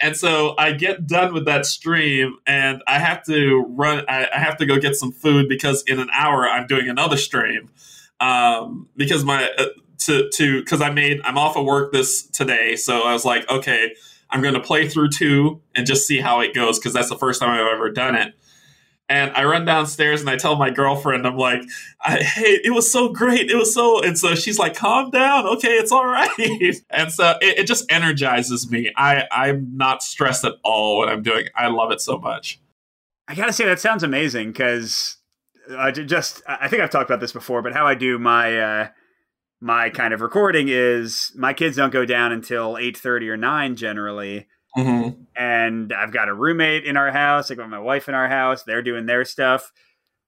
And 0.00 0.16
so 0.16 0.54
i 0.58 0.72
get 0.72 1.06
done 1.06 1.32
with 1.32 1.44
that 1.44 1.66
stream 1.66 2.36
and 2.46 2.82
i 2.86 2.98
have 2.98 3.24
to 3.26 3.64
run 3.68 4.04
i, 4.08 4.28
I 4.34 4.38
have 4.38 4.56
to 4.58 4.66
go 4.66 4.78
get 4.78 4.96
some 4.96 5.12
food 5.12 5.48
because 5.48 5.82
in 5.86 6.00
an 6.00 6.08
hour 6.12 6.48
i'm 6.48 6.66
doing 6.66 6.88
another 6.88 7.16
stream. 7.16 7.70
Um, 8.18 8.88
because 8.96 9.24
my 9.24 9.50
uh, 9.56 9.66
to 10.00 10.28
to 10.30 10.60
because 10.60 10.80
I 10.80 10.90
made 10.90 11.20
I'm 11.24 11.38
off 11.38 11.56
of 11.56 11.64
work 11.64 11.92
this 11.92 12.26
today, 12.26 12.76
so 12.76 13.02
I 13.02 13.12
was 13.12 13.24
like, 13.24 13.48
okay, 13.50 13.94
I'm 14.30 14.42
going 14.42 14.54
to 14.54 14.60
play 14.60 14.88
through 14.88 15.10
two 15.10 15.60
and 15.74 15.86
just 15.86 16.06
see 16.06 16.20
how 16.20 16.40
it 16.40 16.54
goes 16.54 16.78
because 16.78 16.92
that's 16.92 17.08
the 17.08 17.18
first 17.18 17.40
time 17.40 17.50
I've 17.50 17.72
ever 17.72 17.90
done 17.90 18.14
it. 18.14 18.34
And 19.08 19.32
I 19.32 19.42
run 19.44 19.64
downstairs 19.64 20.20
and 20.20 20.30
I 20.30 20.36
tell 20.36 20.54
my 20.54 20.70
girlfriend, 20.70 21.26
I'm 21.26 21.36
like, 21.36 21.62
I, 22.00 22.22
hey, 22.22 22.60
it 22.62 22.72
was 22.72 22.92
so 22.92 23.08
great. 23.08 23.50
It 23.50 23.56
was 23.56 23.74
so, 23.74 24.00
and 24.00 24.16
so 24.16 24.36
she's 24.36 24.56
like, 24.56 24.76
calm 24.76 25.10
down. 25.10 25.46
Okay, 25.46 25.72
it's 25.72 25.90
all 25.90 26.06
right. 26.06 26.76
And 26.90 27.12
so 27.12 27.34
it, 27.40 27.58
it 27.58 27.66
just 27.66 27.90
energizes 27.90 28.70
me. 28.70 28.92
I, 28.96 29.24
I'm 29.32 29.76
not 29.76 30.04
stressed 30.04 30.44
at 30.44 30.54
all 30.62 31.00
when 31.00 31.08
I'm 31.08 31.22
doing. 31.22 31.46
I 31.56 31.66
love 31.66 31.90
it 31.90 32.00
so 32.00 32.18
much. 32.18 32.60
I 33.26 33.34
gotta 33.34 33.52
say 33.52 33.64
that 33.66 33.78
sounds 33.78 34.02
amazing 34.02 34.50
because 34.50 35.16
I 35.78 35.92
just 35.92 36.42
I 36.48 36.66
think 36.66 36.82
I've 36.82 36.90
talked 36.90 37.08
about 37.08 37.20
this 37.20 37.32
before, 37.32 37.62
but 37.62 37.72
how 37.72 37.86
I 37.86 37.94
do 37.94 38.18
my 38.18 38.58
uh, 38.58 38.88
my 39.60 39.90
kind 39.90 40.14
of 40.14 40.20
recording 40.20 40.68
is 40.68 41.32
my 41.36 41.52
kids 41.52 41.76
don't 41.76 41.92
go 41.92 42.04
down 42.04 42.32
until 42.32 42.78
eight 42.78 42.96
thirty 42.96 43.28
or 43.28 43.36
nine 43.36 43.76
generally, 43.76 44.46
Mm-hmm. 44.76 45.22
and 45.36 45.92
I've 45.92 46.12
got 46.12 46.28
a 46.28 46.34
roommate 46.34 46.84
in 46.84 46.96
our 46.96 47.10
house. 47.10 47.50
I 47.50 47.56
got 47.56 47.68
my 47.68 47.80
wife 47.80 48.08
in 48.08 48.14
our 48.14 48.28
house. 48.28 48.62
They're 48.62 48.82
doing 48.82 49.06
their 49.06 49.24
stuff, 49.24 49.72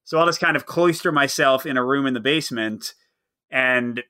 so 0.05 0.19
I'll 0.19 0.27
just 0.27 0.41
kind 0.41 0.57
of 0.57 0.67
cloister 0.67 1.13
myself 1.13 1.65
in 1.65 1.77
a 1.77 1.85
room 1.85 2.07
in 2.07 2.15
the 2.15 2.21
basement, 2.21 2.95
and 3.51 4.03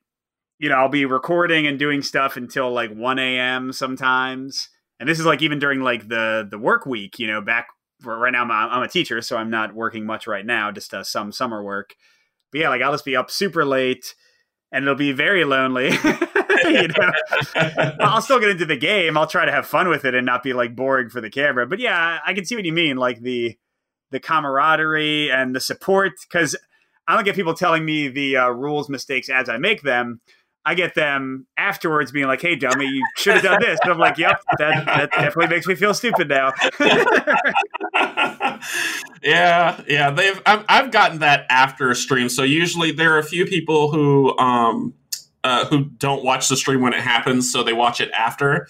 you 0.58 0.70
know 0.70 0.76
I'll 0.76 0.88
be 0.88 1.04
recording 1.04 1.66
and 1.66 1.78
doing 1.78 2.00
stuff 2.02 2.36
until 2.38 2.72
like 2.72 2.90
one 2.92 3.18
a.m. 3.18 3.72
sometimes. 3.72 4.70
And 4.98 5.08
this 5.08 5.18
is 5.18 5.26
like 5.26 5.42
even 5.42 5.58
during 5.58 5.80
like 5.80 6.08
the 6.08 6.46
the 6.50 6.58
work 6.58 6.86
week, 6.86 7.18
you 7.18 7.26
know, 7.26 7.40
back 7.42 7.66
right 8.02 8.30
now 8.32 8.42
I'm 8.42 8.50
a, 8.50 8.54
I'm 8.54 8.82
a 8.82 8.88
teacher, 8.88 9.20
so 9.20 9.36
I'm 9.36 9.50
not 9.50 9.74
working 9.74 10.06
much 10.06 10.26
right 10.26 10.46
now, 10.46 10.70
just 10.70 10.94
uh, 10.94 11.04
some 11.04 11.30
summer 11.32 11.62
work. 11.62 11.94
But 12.52 12.60
yeah, 12.62 12.68
like 12.70 12.80
I'll 12.80 12.92
just 12.92 13.04
be 13.04 13.16
up 13.16 13.30
super 13.30 13.64
late, 13.66 14.14
and 14.72 14.84
it'll 14.84 14.94
be 14.94 15.12
very 15.12 15.44
lonely. 15.44 15.90
you 16.64 16.88
know, 16.88 17.12
I'll 18.00 18.22
still 18.22 18.40
get 18.40 18.48
into 18.48 18.64
the 18.64 18.76
game. 18.76 19.16
I'll 19.16 19.26
try 19.26 19.44
to 19.44 19.52
have 19.52 19.66
fun 19.66 19.88
with 19.88 20.04
it 20.04 20.14
and 20.14 20.24
not 20.24 20.42
be 20.42 20.52
like 20.54 20.74
boring 20.74 21.10
for 21.10 21.20
the 21.20 21.30
camera. 21.30 21.66
But 21.66 21.78
yeah, 21.78 22.18
I 22.26 22.34
can 22.34 22.44
see 22.44 22.56
what 22.56 22.64
you 22.64 22.72
mean, 22.72 22.96
like 22.96 23.20
the 23.20 23.56
the 24.10 24.20
camaraderie 24.20 25.30
and 25.30 25.54
the 25.54 25.60
support. 25.60 26.12
Because 26.22 26.56
I 27.06 27.14
don't 27.14 27.24
get 27.24 27.34
people 27.34 27.54
telling 27.54 27.84
me 27.84 28.08
the 28.08 28.38
uh, 28.38 28.48
rules 28.48 28.88
mistakes 28.88 29.28
as 29.28 29.48
I 29.48 29.58
make 29.58 29.82
them. 29.82 30.20
I 30.64 30.74
get 30.74 30.94
them 30.94 31.48
afterwards 31.56 32.12
being 32.12 32.28
like, 32.28 32.40
"Hey, 32.40 32.54
dummy, 32.54 32.86
you 32.86 33.04
should 33.16 33.34
have 33.34 33.42
done 33.42 33.60
this." 33.60 33.80
And 33.82 33.92
I'm 33.92 33.98
like, 33.98 34.16
"Yep, 34.16 34.40
that, 34.58 34.86
that 34.86 35.10
definitely 35.10 35.48
makes 35.48 35.66
me 35.66 35.74
feel 35.74 35.92
stupid 35.92 36.28
now." 36.28 36.52
yeah, 39.22 39.80
yeah. 39.88 40.10
They've 40.10 40.40
I've, 40.46 40.64
I've 40.68 40.90
gotten 40.90 41.20
that 41.20 41.46
after 41.50 41.90
a 41.90 41.94
stream. 41.94 42.28
So 42.28 42.42
usually 42.42 42.92
there 42.92 43.14
are 43.14 43.18
a 43.18 43.24
few 43.24 43.46
people 43.46 43.90
who 43.90 44.36
um 44.38 44.94
uh, 45.44 45.66
who 45.66 45.84
don't 45.84 46.24
watch 46.24 46.48
the 46.48 46.56
stream 46.56 46.80
when 46.80 46.92
it 46.92 47.00
happens, 47.00 47.50
so 47.50 47.62
they 47.62 47.72
watch 47.72 48.00
it 48.00 48.10
after. 48.12 48.68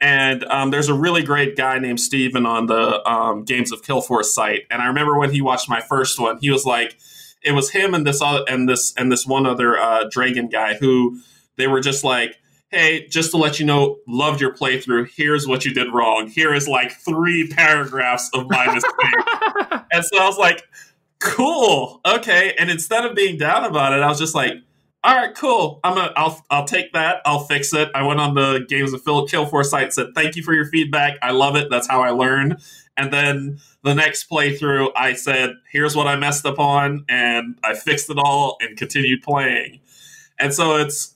And 0.00 0.44
um, 0.44 0.70
there's 0.70 0.88
a 0.88 0.94
really 0.94 1.22
great 1.22 1.56
guy 1.56 1.78
named 1.78 2.00
Steven 2.00 2.44
on 2.44 2.66
the 2.66 3.08
um, 3.08 3.44
Games 3.44 3.72
of 3.72 3.82
Kilforth 3.82 4.26
site. 4.26 4.62
And 4.70 4.82
I 4.82 4.86
remember 4.86 5.18
when 5.18 5.30
he 5.30 5.40
watched 5.40 5.68
my 5.68 5.80
first 5.80 6.18
one, 6.18 6.38
he 6.38 6.50
was 6.50 6.66
like, 6.66 6.98
it 7.42 7.52
was 7.52 7.70
him 7.70 7.94
and 7.94 8.06
this 8.06 8.20
other, 8.20 8.44
and 8.48 8.68
this 8.68 8.92
and 8.96 9.10
this 9.10 9.26
one 9.26 9.46
other 9.46 9.78
uh, 9.78 10.04
Dragon 10.10 10.48
guy 10.48 10.74
who 10.74 11.20
they 11.56 11.66
were 11.66 11.80
just 11.80 12.04
like, 12.04 12.38
hey, 12.76 13.06
just 13.08 13.30
to 13.30 13.38
let 13.38 13.58
you 13.58 13.66
know, 13.66 13.98
loved 14.06 14.40
your 14.40 14.52
playthrough. 14.52 15.08
Here's 15.14 15.46
what 15.46 15.64
you 15.64 15.72
did 15.72 15.92
wrong. 15.92 16.28
Here 16.28 16.54
is 16.54 16.68
like 16.68 16.92
three 16.92 17.48
paragraphs 17.48 18.30
of 18.34 18.48
my 18.50 18.72
mistake. 18.72 19.82
and 19.92 20.04
so 20.04 20.18
I 20.18 20.26
was 20.26 20.38
like, 20.38 20.62
cool, 21.18 22.00
okay. 22.06 22.54
And 22.58 22.70
instead 22.70 23.04
of 23.04 23.16
being 23.16 23.38
down 23.38 23.64
about 23.64 23.94
it, 23.94 24.02
I 24.02 24.08
was 24.08 24.18
just 24.18 24.34
like, 24.34 24.52
all 25.02 25.14
right, 25.14 25.34
cool. 25.34 25.80
I'm 25.84 25.96
a, 25.96 26.12
I'll 26.16 26.44
I'll 26.50 26.64
take 26.64 26.92
that. 26.92 27.22
I'll 27.24 27.44
fix 27.44 27.72
it. 27.72 27.90
I 27.94 28.02
went 28.02 28.18
on 28.18 28.34
the 28.34 28.66
Games 28.68 28.92
of 28.92 29.02
Phil 29.02 29.26
Kilforth 29.28 29.66
site, 29.66 29.92
said 29.92 30.08
thank 30.14 30.34
you 30.34 30.42
for 30.42 30.52
your 30.52 30.66
feedback. 30.66 31.16
I 31.22 31.30
love 31.30 31.54
it. 31.54 31.68
That's 31.70 31.86
how 31.86 32.02
I 32.02 32.10
learn. 32.10 32.58
And 32.96 33.12
then 33.12 33.60
the 33.84 33.94
next 33.94 34.28
playthrough, 34.28 34.90
I 34.96 35.12
said, 35.14 35.50
here's 35.70 35.94
what 35.94 36.08
I 36.08 36.16
messed 36.16 36.44
up 36.44 36.58
on, 36.58 37.04
and 37.08 37.56
I 37.62 37.74
fixed 37.74 38.10
it 38.10 38.18
all 38.18 38.56
and 38.60 38.76
continued 38.76 39.22
playing. 39.22 39.80
And 40.40 40.52
so 40.52 40.76
it's 40.76 41.15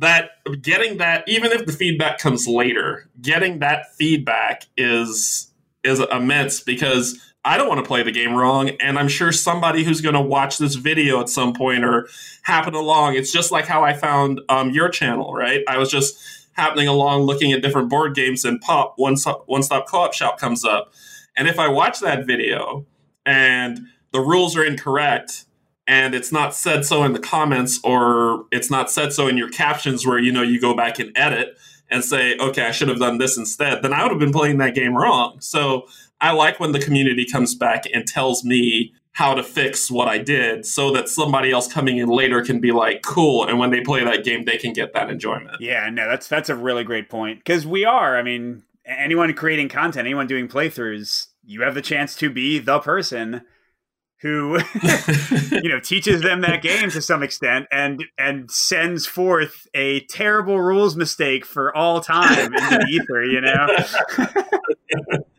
that 0.00 0.30
getting 0.62 0.96
that, 0.96 1.24
even 1.28 1.52
if 1.52 1.66
the 1.66 1.72
feedback 1.72 2.18
comes 2.18 2.48
later, 2.48 3.08
getting 3.20 3.60
that 3.60 3.94
feedback 3.96 4.66
is 4.76 5.50
is 5.84 6.00
immense 6.10 6.60
because 6.60 7.18
I 7.44 7.56
don't 7.56 7.68
want 7.68 7.82
to 7.82 7.88
play 7.88 8.02
the 8.02 8.12
game 8.12 8.34
wrong, 8.34 8.70
and 8.80 8.98
I'm 8.98 9.08
sure 9.08 9.32
somebody 9.32 9.84
who's 9.84 10.00
going 10.00 10.14
to 10.14 10.20
watch 10.20 10.58
this 10.58 10.74
video 10.74 11.20
at 11.20 11.28
some 11.28 11.54
point 11.54 11.84
or 11.84 12.08
happen 12.42 12.74
along. 12.74 13.14
It's 13.14 13.32
just 13.32 13.50
like 13.50 13.66
how 13.66 13.82
I 13.82 13.94
found 13.94 14.40
um, 14.48 14.70
your 14.70 14.88
channel, 14.88 15.32
right? 15.32 15.62
I 15.68 15.78
was 15.78 15.90
just 15.90 16.18
happening 16.52 16.88
along 16.88 17.22
looking 17.22 17.52
at 17.52 17.62
different 17.62 17.88
board 17.88 18.14
games, 18.14 18.44
and 18.44 18.60
pop 18.60 18.94
one 18.96 19.16
stop 19.16 19.44
one 19.46 19.62
stop 19.62 19.86
co-op 19.86 20.14
shop 20.14 20.38
comes 20.38 20.64
up, 20.64 20.92
and 21.36 21.46
if 21.46 21.58
I 21.58 21.68
watch 21.68 22.00
that 22.00 22.26
video 22.26 22.86
and 23.26 23.80
the 24.12 24.20
rules 24.20 24.56
are 24.56 24.64
incorrect 24.64 25.44
and 25.90 26.14
it's 26.14 26.30
not 26.30 26.54
said 26.54 26.86
so 26.86 27.02
in 27.02 27.12
the 27.12 27.18
comments 27.18 27.80
or 27.82 28.46
it's 28.52 28.70
not 28.70 28.90
said 28.90 29.12
so 29.12 29.26
in 29.26 29.36
your 29.36 29.50
captions 29.50 30.06
where 30.06 30.18
you 30.18 30.32
know 30.32 30.42
you 30.42 30.60
go 30.60 30.72
back 30.72 30.98
and 30.98 31.10
edit 31.16 31.58
and 31.90 32.04
say 32.04 32.36
okay 32.38 32.62
i 32.62 32.70
should 32.70 32.88
have 32.88 33.00
done 33.00 33.18
this 33.18 33.36
instead 33.36 33.82
then 33.82 33.92
i 33.92 34.02
would 34.02 34.10
have 34.10 34.20
been 34.20 34.32
playing 34.32 34.56
that 34.58 34.74
game 34.74 34.96
wrong 34.96 35.38
so 35.40 35.86
i 36.20 36.30
like 36.30 36.58
when 36.60 36.72
the 36.72 36.78
community 36.78 37.26
comes 37.26 37.54
back 37.54 37.84
and 37.92 38.06
tells 38.06 38.44
me 38.44 38.94
how 39.12 39.34
to 39.34 39.42
fix 39.42 39.90
what 39.90 40.06
i 40.06 40.16
did 40.16 40.64
so 40.64 40.92
that 40.92 41.08
somebody 41.08 41.50
else 41.50 41.70
coming 41.70 41.98
in 41.98 42.08
later 42.08 42.40
can 42.42 42.60
be 42.60 42.70
like 42.70 43.02
cool 43.02 43.44
and 43.44 43.58
when 43.58 43.70
they 43.70 43.80
play 43.80 44.04
that 44.04 44.24
game 44.24 44.44
they 44.44 44.56
can 44.56 44.72
get 44.72 44.94
that 44.94 45.10
enjoyment 45.10 45.56
Yeah, 45.58 45.90
no, 45.90 46.08
that's 46.08 46.28
that's 46.28 46.48
a 46.48 46.54
really 46.54 46.84
great 46.84 47.08
point 47.08 47.40
because 47.40 47.66
we 47.66 47.84
are. 47.84 48.16
I 48.16 48.22
mean, 48.22 48.62
anyone 48.84 49.32
creating 49.34 49.68
content, 49.68 50.06
anyone 50.06 50.26
doing 50.26 50.48
playthroughs, 50.48 51.26
you 51.44 51.62
have 51.62 51.74
the 51.74 51.82
chance 51.82 52.14
to 52.16 52.30
be 52.30 52.58
the 52.58 52.78
person 52.78 53.42
who 54.22 54.58
you 55.52 55.68
know 55.68 55.80
teaches 55.80 56.22
them 56.22 56.42
that 56.42 56.62
game 56.62 56.90
to 56.90 57.00
some 57.00 57.22
extent 57.22 57.66
and 57.72 58.04
and 58.18 58.50
sends 58.50 59.06
forth 59.06 59.66
a 59.74 60.00
terrible 60.06 60.60
rules 60.60 60.96
mistake 60.96 61.44
for 61.44 61.74
all 61.76 62.00
time 62.00 62.52
into 62.54 62.78
the 62.78 62.86
ether. 62.90 63.24
You 63.24 63.40
know, 63.40 65.18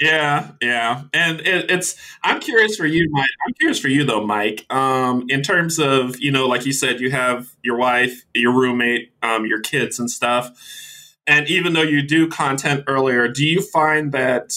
Yeah, 0.00 0.50
yeah, 0.60 1.04
and 1.14 1.40
it, 1.40 1.70
it's. 1.70 1.96
I'm 2.22 2.38
curious 2.38 2.76
for 2.76 2.84
you, 2.84 3.08
Mike. 3.12 3.28
I'm 3.46 3.54
curious 3.54 3.78
for 3.78 3.88
you 3.88 4.04
though, 4.04 4.26
Mike. 4.26 4.66
Um, 4.70 5.24
in 5.28 5.40
terms 5.40 5.78
of 5.78 6.18
you 6.18 6.30
know, 6.30 6.46
like 6.46 6.66
you 6.66 6.72
said, 6.72 7.00
you 7.00 7.10
have 7.12 7.48
your 7.62 7.76
wife, 7.76 8.26
your 8.34 8.52
roommate, 8.52 9.12
um, 9.22 9.46
your 9.46 9.60
kids, 9.60 9.98
and 9.98 10.10
stuff. 10.10 10.50
And 11.26 11.48
even 11.48 11.72
though 11.72 11.82
you 11.82 12.02
do 12.02 12.28
content 12.28 12.84
earlier, 12.86 13.26
do 13.26 13.44
you 13.44 13.62
find 13.62 14.12
that 14.12 14.52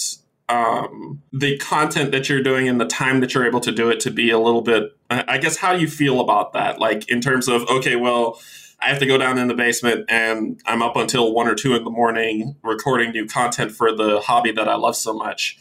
um, 0.50 1.22
the 1.32 1.56
content 1.58 2.12
that 2.12 2.28
you're 2.28 2.42
doing 2.42 2.68
and 2.68 2.80
the 2.80 2.86
time 2.86 3.20
that 3.20 3.34
you're 3.34 3.46
able 3.46 3.60
to 3.60 3.72
do 3.72 3.88
it 3.88 4.00
to 4.00 4.10
be 4.10 4.30
a 4.30 4.38
little 4.38 4.62
bit? 4.62 4.96
I 5.10 5.38
guess 5.38 5.56
how 5.56 5.74
do 5.74 5.80
you 5.80 5.88
feel 5.88 6.20
about 6.20 6.52
that? 6.52 6.78
Like 6.78 7.08
in 7.08 7.20
terms 7.20 7.48
of 7.48 7.62
okay, 7.68 7.96
well 7.96 8.40
I 8.82 8.88
have 8.88 8.98
to 9.00 9.06
go 9.06 9.18
down 9.18 9.38
in 9.38 9.48
the 9.48 9.54
basement 9.54 10.06
and 10.08 10.60
I'm 10.64 10.82
up 10.82 10.96
until 10.96 11.34
one 11.34 11.46
or 11.46 11.54
two 11.54 11.74
in 11.74 11.84
the 11.84 11.90
morning 11.90 12.56
recording 12.62 13.10
new 13.10 13.26
content 13.26 13.72
for 13.72 13.94
the 13.94 14.20
hobby 14.20 14.52
that 14.52 14.68
I 14.68 14.76
love 14.76 14.96
so 14.96 15.12
much. 15.12 15.58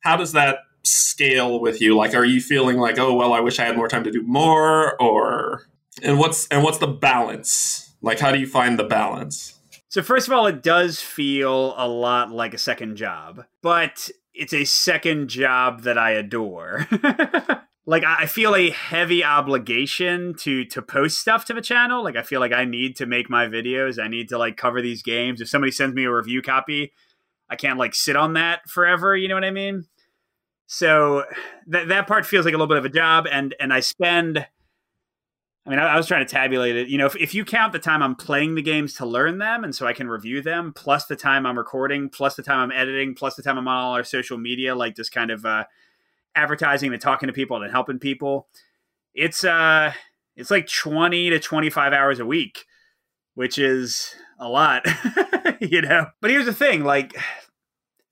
How 0.00 0.16
does 0.16 0.32
that 0.32 0.58
scale 0.82 1.60
with 1.60 1.80
you? 1.80 1.96
Like, 1.96 2.14
are 2.14 2.24
you 2.24 2.40
feeling 2.40 2.78
like, 2.78 2.98
oh, 2.98 3.14
well, 3.14 3.32
I 3.32 3.40
wish 3.40 3.58
I 3.58 3.64
had 3.64 3.76
more 3.76 3.88
time 3.88 4.04
to 4.04 4.10
do 4.10 4.22
more 4.22 5.00
or, 5.00 5.66
and 6.02 6.18
what's, 6.18 6.46
and 6.48 6.62
what's 6.62 6.78
the 6.78 6.86
balance? 6.86 7.94
Like, 8.00 8.18
how 8.18 8.32
do 8.32 8.38
you 8.38 8.46
find 8.46 8.78
the 8.78 8.84
balance? 8.84 9.54
So, 9.88 10.02
first 10.02 10.26
of 10.26 10.32
all, 10.32 10.46
it 10.46 10.62
does 10.62 11.00
feel 11.00 11.74
a 11.76 11.86
lot 11.86 12.30
like 12.30 12.52
a 12.52 12.58
second 12.58 12.96
job, 12.96 13.44
but 13.62 14.10
it's 14.34 14.52
a 14.52 14.64
second 14.64 15.28
job 15.28 15.82
that 15.82 15.96
I 15.96 16.10
adore. 16.10 16.86
like 17.86 18.04
I 18.04 18.26
feel 18.26 18.54
a 18.54 18.70
heavy 18.70 19.22
obligation 19.24 20.34
to 20.40 20.64
to 20.66 20.82
post 20.82 21.18
stuff 21.18 21.44
to 21.46 21.54
the 21.54 21.60
channel. 21.60 22.02
Like 22.02 22.16
I 22.16 22.22
feel 22.22 22.40
like 22.40 22.52
I 22.52 22.64
need 22.64 22.96
to 22.96 23.06
make 23.06 23.30
my 23.30 23.46
videos. 23.46 24.02
I 24.02 24.08
need 24.08 24.28
to 24.30 24.38
like 24.38 24.56
cover 24.56 24.82
these 24.82 25.02
games. 25.02 25.40
If 25.40 25.48
somebody 25.48 25.70
sends 25.70 25.94
me 25.94 26.04
a 26.04 26.12
review 26.12 26.42
copy, 26.42 26.92
I 27.48 27.56
can't 27.56 27.78
like 27.78 27.94
sit 27.94 28.16
on 28.16 28.34
that 28.34 28.68
forever. 28.68 29.16
You 29.16 29.28
know 29.28 29.34
what 29.34 29.44
I 29.44 29.50
mean? 29.50 29.84
So 30.66 31.24
that 31.68 31.88
that 31.88 32.06
part 32.06 32.26
feels 32.26 32.44
like 32.44 32.54
a 32.54 32.56
little 32.56 32.66
bit 32.66 32.78
of 32.78 32.84
a 32.84 32.90
job, 32.90 33.26
and 33.30 33.54
and 33.60 33.72
I 33.72 33.80
spend. 33.80 34.46
I 35.66 35.70
mean, 35.70 35.78
I, 35.78 35.94
I 35.94 35.96
was 35.96 36.06
trying 36.06 36.26
to 36.26 36.30
tabulate 36.30 36.76
it. 36.76 36.88
You 36.88 36.98
know, 36.98 37.06
if, 37.06 37.16
if 37.16 37.34
you 37.34 37.44
count 37.44 37.72
the 37.72 37.78
time 37.78 38.02
I'm 38.02 38.14
playing 38.14 38.54
the 38.54 38.62
games 38.62 38.94
to 38.94 39.06
learn 39.06 39.38
them, 39.38 39.64
and 39.64 39.74
so 39.74 39.86
I 39.86 39.92
can 39.92 40.08
review 40.08 40.42
them, 40.42 40.72
plus 40.74 41.06
the 41.06 41.16
time 41.16 41.46
I'm 41.46 41.56
recording, 41.56 42.10
plus 42.10 42.36
the 42.36 42.42
time 42.42 42.58
I'm 42.58 42.72
editing, 42.72 43.14
plus 43.14 43.34
the 43.34 43.42
time 43.42 43.56
I'm 43.56 43.68
on 43.68 43.76
all 43.76 43.94
our 43.94 44.04
social 44.04 44.36
media, 44.36 44.74
like 44.74 44.94
just 44.96 45.12
kind 45.12 45.30
of 45.30 45.46
uh, 45.46 45.64
advertising 46.34 46.92
and 46.92 47.00
talking 47.00 47.26
to 47.28 47.32
people 47.32 47.62
and 47.62 47.70
helping 47.70 47.98
people. 47.98 48.48
It's 49.14 49.44
uh 49.44 49.92
it's 50.36 50.50
like 50.50 50.66
20 50.66 51.30
to 51.30 51.38
25 51.38 51.92
hours 51.92 52.18
a 52.18 52.26
week, 52.26 52.64
which 53.34 53.58
is 53.58 54.14
a 54.38 54.48
lot, 54.48 54.84
you 55.60 55.80
know. 55.80 56.06
But 56.20 56.30
here's 56.30 56.46
the 56.46 56.52
thing, 56.52 56.82
like 56.82 57.16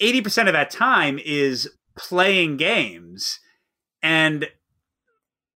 80% 0.00 0.46
of 0.46 0.52
that 0.52 0.70
time 0.70 1.18
is 1.24 1.68
playing 1.96 2.58
games. 2.58 3.40
And 4.02 4.48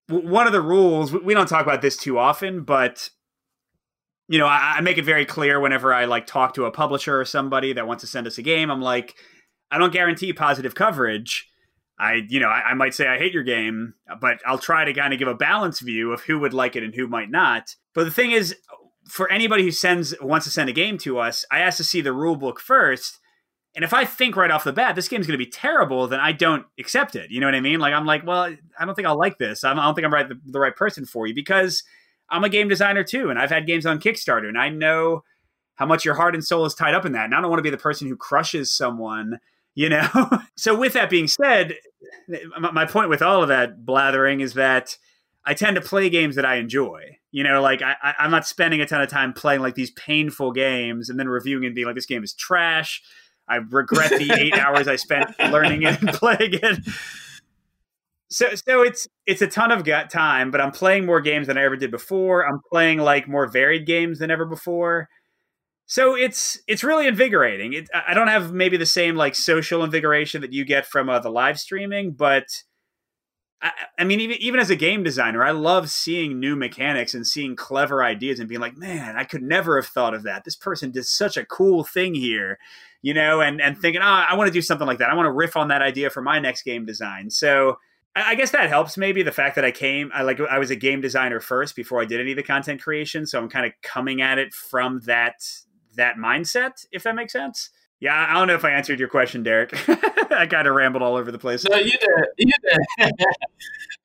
one 0.09 0.47
of 0.47 0.53
the 0.53 0.61
rules, 0.61 1.13
we 1.13 1.35
don't 1.35 1.49
talk 1.49 1.63
about 1.63 1.83
this 1.83 1.97
too 1.97 2.19
often, 2.19 2.63
but 2.63 3.11
you 4.29 4.39
know, 4.39 4.47
I, 4.47 4.77
I 4.77 4.81
make 4.81 4.99
it 4.99 5.05
very 5.05 5.25
clear 5.25 5.61
whenever 5.61 5.95
I 5.95 6.05
like 6.05 6.27
talk 6.27 6.55
to 6.55 6.65
a 6.65 6.71
publisher 6.71 7.21
or 7.21 7.25
somebody 7.25 7.73
that 7.73 7.87
wants 7.87 8.03
to 8.03 8.09
send 8.09 8.27
us 8.27 8.39
a 8.39 8.43
game, 8.43 8.71
I'm 8.71 8.83
like, 8.83 9.15
I 9.71 9.79
don't 9.79 9.93
guarantee 9.93 10.33
positive 10.33 10.75
coverage 10.75 11.49
I, 11.99 12.23
you 12.29 12.41
know, 12.41 12.49
I, 12.49 12.71
I, 12.71 12.75
might 12.75 12.95
say 12.95 13.07
I 13.07 13.19
hate 13.19 13.33
your 13.33 13.43
game, 13.43 13.95
but 14.21 14.41
I'll 14.45 14.59
try 14.59 14.85
to 14.85 14.93
kind 14.93 15.13
of 15.13 15.19
give 15.19 15.29
a 15.29 15.35
balanced 15.35 15.81
view 15.81 16.13
of 16.13 16.23
who 16.23 16.39
would 16.39 16.53
like 16.53 16.77
it 16.77 16.83
and 16.83 16.95
who 16.95 17.07
might 17.07 17.31
not. 17.31 17.75
But 17.95 18.05
the 18.05 18.11
thing 18.11 18.33
is, 18.33 18.55
for 19.09 19.31
anybody 19.31 19.63
who 19.63 19.71
sends 19.71 20.15
wants 20.21 20.45
to 20.45 20.53
send 20.53 20.69
a 20.69 20.75
game 20.75 20.99
to 20.99 21.19
us, 21.19 21.45
I 21.51 21.61
ask 21.61 21.79
to 21.79 21.85
see 21.85 22.01
the 22.01 22.13
rule 22.13 22.37
book 22.37 22.61
first. 22.61 23.19
And 23.77 23.85
if 23.85 23.93
I 23.95 24.05
think 24.05 24.35
right 24.37 24.51
off 24.51 24.65
the 24.65 24.73
bat 24.73 24.97
this 24.97 25.07
game's 25.07 25.27
going 25.27 25.39
to 25.39 25.45
be 25.45 25.51
terrible, 25.51 26.09
then 26.09 26.19
I 26.19 26.33
don't 26.33 26.67
accept 26.79 27.15
it. 27.15 27.31
You 27.31 27.41
know 27.41 27.47
what 27.47 27.55
I 27.55 27.61
mean? 27.61 27.79
Like 27.79 27.95
I'm 27.95 28.07
like, 28.07 28.27
well, 28.27 28.53
I 28.79 28.85
don't 28.85 28.95
think 28.95 29.07
I'll 29.07 29.19
like 29.19 29.39
this. 29.39 29.63
I 29.63 29.75
don't 29.75 29.95
think 29.95 30.05
I'm 30.05 30.13
right 30.13 30.29
the, 30.29 30.41
the 30.47 30.59
right 30.59 30.75
person 30.75 31.07
for 31.07 31.27
you 31.27 31.35
because 31.35 31.85
I'm 32.29 32.43
a 32.43 32.49
game 32.49 32.69
designer 32.69 33.05
too, 33.05 33.31
and 33.31 33.39
I've 33.39 33.51
had 33.51 33.67
games 33.67 33.87
on 33.87 34.01
Kickstarter, 34.01 34.49
and 34.49 34.59
I 34.59 34.69
know 34.69 35.23
how 35.77 35.87
much 35.87 36.05
your 36.05 36.15
heart 36.15 36.35
and 36.35 36.45
soul 36.45 36.65
is 36.65 36.75
tied 36.75 36.95
up 36.95 37.05
in 37.05 37.13
that. 37.13 37.27
And 37.27 37.35
I 37.35 37.41
don't 37.41 37.51
want 37.51 37.59
to 37.59 37.63
be 37.63 37.71
the 37.71 37.77
person 37.77 38.09
who 38.09 38.17
crushes 38.17 38.75
someone 38.75 39.39
you 39.77 39.89
know 39.89 40.09
so 40.57 40.77
with 40.77 40.95
that 40.95 41.09
being 41.09 41.29
said 41.29 41.77
my 42.59 42.85
point 42.85 43.09
with 43.09 43.23
all 43.23 43.43
of 43.43 43.49
that 43.49 43.87
blathering 43.87 44.41
is 44.41 44.55
that 44.55 44.97
i 45.45 45.55
tend 45.55 45.77
to 45.77 45.81
play 45.81 46.11
games 46.11 46.35
that 46.35 46.45
i 46.45 46.57
enjoy 46.57 47.17
you 47.31 47.45
know 47.45 47.63
like 47.63 47.81
I, 47.83 48.15
i'm 48.19 48.33
not 48.33 48.47
spending 48.47 48.81
a 48.81 48.87
ton 48.87 49.01
of 49.01 49.09
time 49.09 49.33
playing 49.33 49.61
like 49.61 49.77
these 49.77 49.93
painful 49.93 50.51
games 50.51 51.09
and 51.09 51.21
then 51.21 51.29
reviewing 51.29 51.65
and 51.65 51.75
being 51.75 51.87
like 51.87 51.95
this 51.95 52.07
game 52.07 52.25
is 52.25 52.33
trash 52.33 53.03
i 53.49 53.57
regret 53.57 54.11
the 54.11 54.33
eight 54.39 54.55
hours 54.59 54.89
i 54.89 54.97
spent 54.97 55.29
learning 55.51 55.83
it 55.83 56.01
and 56.01 56.11
playing 56.11 56.55
it 56.55 56.79
so 58.29 58.55
so 58.55 58.83
it's 58.83 59.07
it's 59.27 59.43
a 59.43 59.47
ton 59.47 59.71
of 59.71 59.85
time 60.09 60.51
but 60.51 60.61
i'm 60.61 60.73
playing 60.73 61.07
more 61.07 61.21
games 61.21 61.47
than 61.47 61.57
i 61.57 61.63
ever 61.63 61.77
did 61.77 61.91
before 61.91 62.47
i'm 62.47 62.61
playing 62.71 62.99
like 62.99 63.29
more 63.29 63.47
varied 63.47 63.87
games 63.87 64.19
than 64.19 64.31
ever 64.31 64.45
before 64.45 65.09
so 65.87 66.17
it's 66.17 66.59
it's 66.67 66.83
really 66.83 67.07
invigorating. 67.07 67.73
It, 67.73 67.89
I 67.95 68.13
don't 68.13 68.27
have 68.27 68.53
maybe 68.53 68.77
the 68.77 68.87
same 68.87 69.15
like 69.15 69.37
social 69.37 69.85
invigoration 69.85 70.41
that 70.41 70.53
you 70.53 70.65
get 70.65 70.85
from 70.85 71.09
uh, 71.09 71.21
the 71.21 71.31
live 71.31 71.61
streaming, 71.61 72.11
but 72.13 72.45
I, 73.63 73.71
I, 74.01 74.05
mean, 74.05 74.19
even 74.21 74.37
even 74.39 74.59
as 74.59 74.69
a 74.69 74.77
game 74.77 75.05
designer, 75.05 75.45
I 75.45 75.53
love 75.53 75.89
seeing 75.89 76.41
new 76.41 76.57
mechanics 76.57 77.15
and 77.15 77.25
seeing 77.25 77.55
clever 77.55 78.03
ideas 78.03 78.41
and 78.41 78.49
being 78.49 78.61
like, 78.61 78.77
man, 78.77 79.17
I 79.17 79.23
could 79.23 79.43
never 79.43 79.81
have 79.81 79.89
thought 79.89 80.13
of 80.13 80.25
that. 80.25 80.45
This 80.45 80.57
person 80.57 80.91
did 80.91 81.07
such 81.07 81.37
a 81.37 81.47
cool 81.47 81.85
thing 81.85 82.15
here, 82.17 82.59
you 83.07 83.15
know, 83.15 83.41
and 83.41 83.61
and 83.61 83.79
thinking, 83.79 84.03
oh, 84.03 84.05
I 84.05 84.35
want 84.35 84.49
to 84.49 84.53
do 84.53 84.61
something 84.61 84.85
like 84.85 84.99
that. 84.99 85.11
I 85.11 85.15
want 85.15 85.27
to 85.27 85.31
riff 85.31 85.57
on 85.57 85.69
that 85.69 85.81
idea 85.81 86.11
for 86.11 86.23
my 86.23 86.41
next 86.41 86.65
game 86.65 86.85
design. 86.85 87.31
So 87.31 87.79
I 88.17 88.35
guess 88.35 88.51
that 88.51 88.69
helps 88.69 88.97
maybe 88.97 89.23
the 89.23 89.31
fact 89.31 89.55
that 89.55 89.65
I 89.65 89.71
came 89.71 90.11
I 90.13 90.23
like 90.23 90.41
I 90.41 90.59
was 90.59 90.73
a 90.73 90.77
game 90.77 91.01
designer 91.01 91.39
first 91.39 91.77
before 91.77 92.03
I 92.03 92.05
did 92.05 92.21
any 92.21 92.33
of 92.33 92.37
the 92.37 92.43
content 92.43 92.83
creation 92.83 93.25
so 93.25 93.39
I'm 93.39 93.49
kind 93.49 93.65
of 93.65 93.71
coming 93.81 94.23
at 94.23 94.39
it 94.39 94.53
from 94.53 95.03
that 95.05 95.37
that 95.95 96.17
mindset, 96.17 96.85
if 96.91 97.05
that 97.05 97.15
makes 97.15 97.33
sense. 97.33 97.71
Yeah, 98.01 98.27
I 98.29 98.35
don't 98.35 98.49
know 98.49 98.55
if 98.55 98.65
I 98.65 98.73
answered 98.73 98.99
your 98.99 99.09
question, 99.09 99.45
Derek. 99.45 99.73
I 100.33 100.49
kind 100.49 100.67
of 100.67 100.75
rambled 100.75 101.05
all 101.05 101.15
over 101.15 101.31
the 101.31 101.39
place. 101.39 101.65
No, 101.71 101.77
you 101.77 101.93
did. 101.93 102.27
You 102.39 102.53
did. 102.99 103.13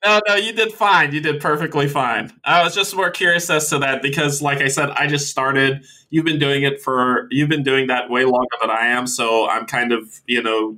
no, 0.05 0.21
no, 0.27 0.35
you 0.35 0.53
did 0.53 0.73
fine. 0.73 1.13
You 1.13 1.21
did 1.21 1.39
perfectly 1.41 1.87
fine. 1.87 2.33
I 2.43 2.63
was 2.63 2.73
just 2.73 2.95
more 2.95 3.11
curious 3.11 3.49
as 3.49 3.69
to 3.69 3.79
that 3.79 4.01
because, 4.01 4.41
like 4.41 4.59
I 4.61 4.67
said, 4.67 4.89
I 4.91 5.07
just 5.07 5.29
started. 5.29 5.85
You've 6.09 6.25
been 6.25 6.39
doing 6.39 6.63
it 6.63 6.81
for. 6.81 7.27
You've 7.31 7.49
been 7.49 7.63
doing 7.63 7.87
that 7.87 8.09
way 8.09 8.25
longer 8.25 8.57
than 8.59 8.69
I 8.69 8.87
am. 8.87 9.07
So 9.07 9.47
I'm 9.49 9.65
kind 9.65 9.91
of, 9.91 10.21
you 10.27 10.41
know, 10.41 10.77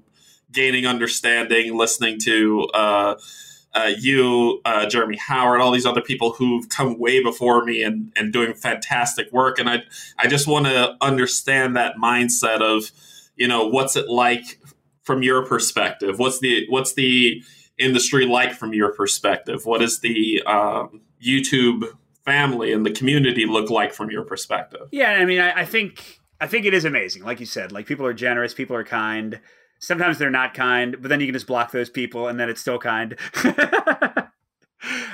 gaining 0.51 0.85
understanding, 0.85 1.77
listening 1.77 2.19
to. 2.21 2.67
uh 2.73 3.15
uh, 3.75 3.91
you, 3.97 4.61
uh, 4.65 4.85
Jeremy 4.85 5.17
Howard, 5.17 5.59
all 5.59 5.71
these 5.71 5.85
other 5.85 6.01
people 6.01 6.33
who've 6.33 6.69
come 6.69 6.99
way 6.99 7.23
before 7.23 7.65
me 7.65 7.81
and, 7.81 8.11
and 8.15 8.31
doing 8.31 8.53
fantastic 8.53 9.31
work. 9.31 9.57
And 9.57 9.69
I, 9.69 9.83
I 10.17 10.27
just 10.27 10.47
want 10.47 10.65
to 10.65 10.95
understand 11.01 11.75
that 11.75 11.95
mindset 11.95 12.61
of, 12.61 12.91
you 13.35 13.47
know, 13.47 13.67
what's 13.67 13.95
it 13.95 14.09
like 14.09 14.59
from 15.01 15.23
your 15.23 15.45
perspective? 15.45 16.19
What's 16.19 16.39
the, 16.39 16.65
what's 16.69 16.93
the 16.93 17.43
industry 17.77 18.25
like 18.25 18.53
from 18.53 18.73
your 18.73 18.93
perspective? 18.93 19.65
What 19.65 19.79
does 19.79 19.99
the 19.99 20.41
um, 20.43 21.01
YouTube 21.21 21.85
family 22.23 22.71
and 22.71 22.85
the 22.85 22.91
community 22.91 23.45
look 23.45 23.69
like 23.69 23.93
from 23.93 24.09
your 24.09 24.23
perspective? 24.23 24.87
Yeah. 24.91 25.11
I 25.11 25.25
mean, 25.25 25.39
I, 25.39 25.61
I 25.61 25.65
think, 25.65 26.19
I 26.39 26.47
think 26.47 26.65
it 26.65 26.73
is 26.73 26.85
amazing. 26.85 27.23
Like 27.23 27.39
you 27.39 27.45
said, 27.45 27.71
like 27.71 27.85
people 27.85 28.05
are 28.05 28.13
generous, 28.13 28.53
people 28.53 28.75
are 28.75 28.83
kind 28.83 29.39
sometimes 29.83 30.17
they're 30.17 30.31
not 30.31 30.53
kind, 30.53 30.95
but 30.99 31.09
then 31.09 31.19
you 31.19 31.27
can 31.27 31.33
just 31.33 31.47
block 31.47 31.71
those 31.71 31.89
people 31.89 32.29
and 32.29 32.39
then 32.39 32.49
it's 32.49 32.61
still 32.61 32.79
kind. 32.79 33.17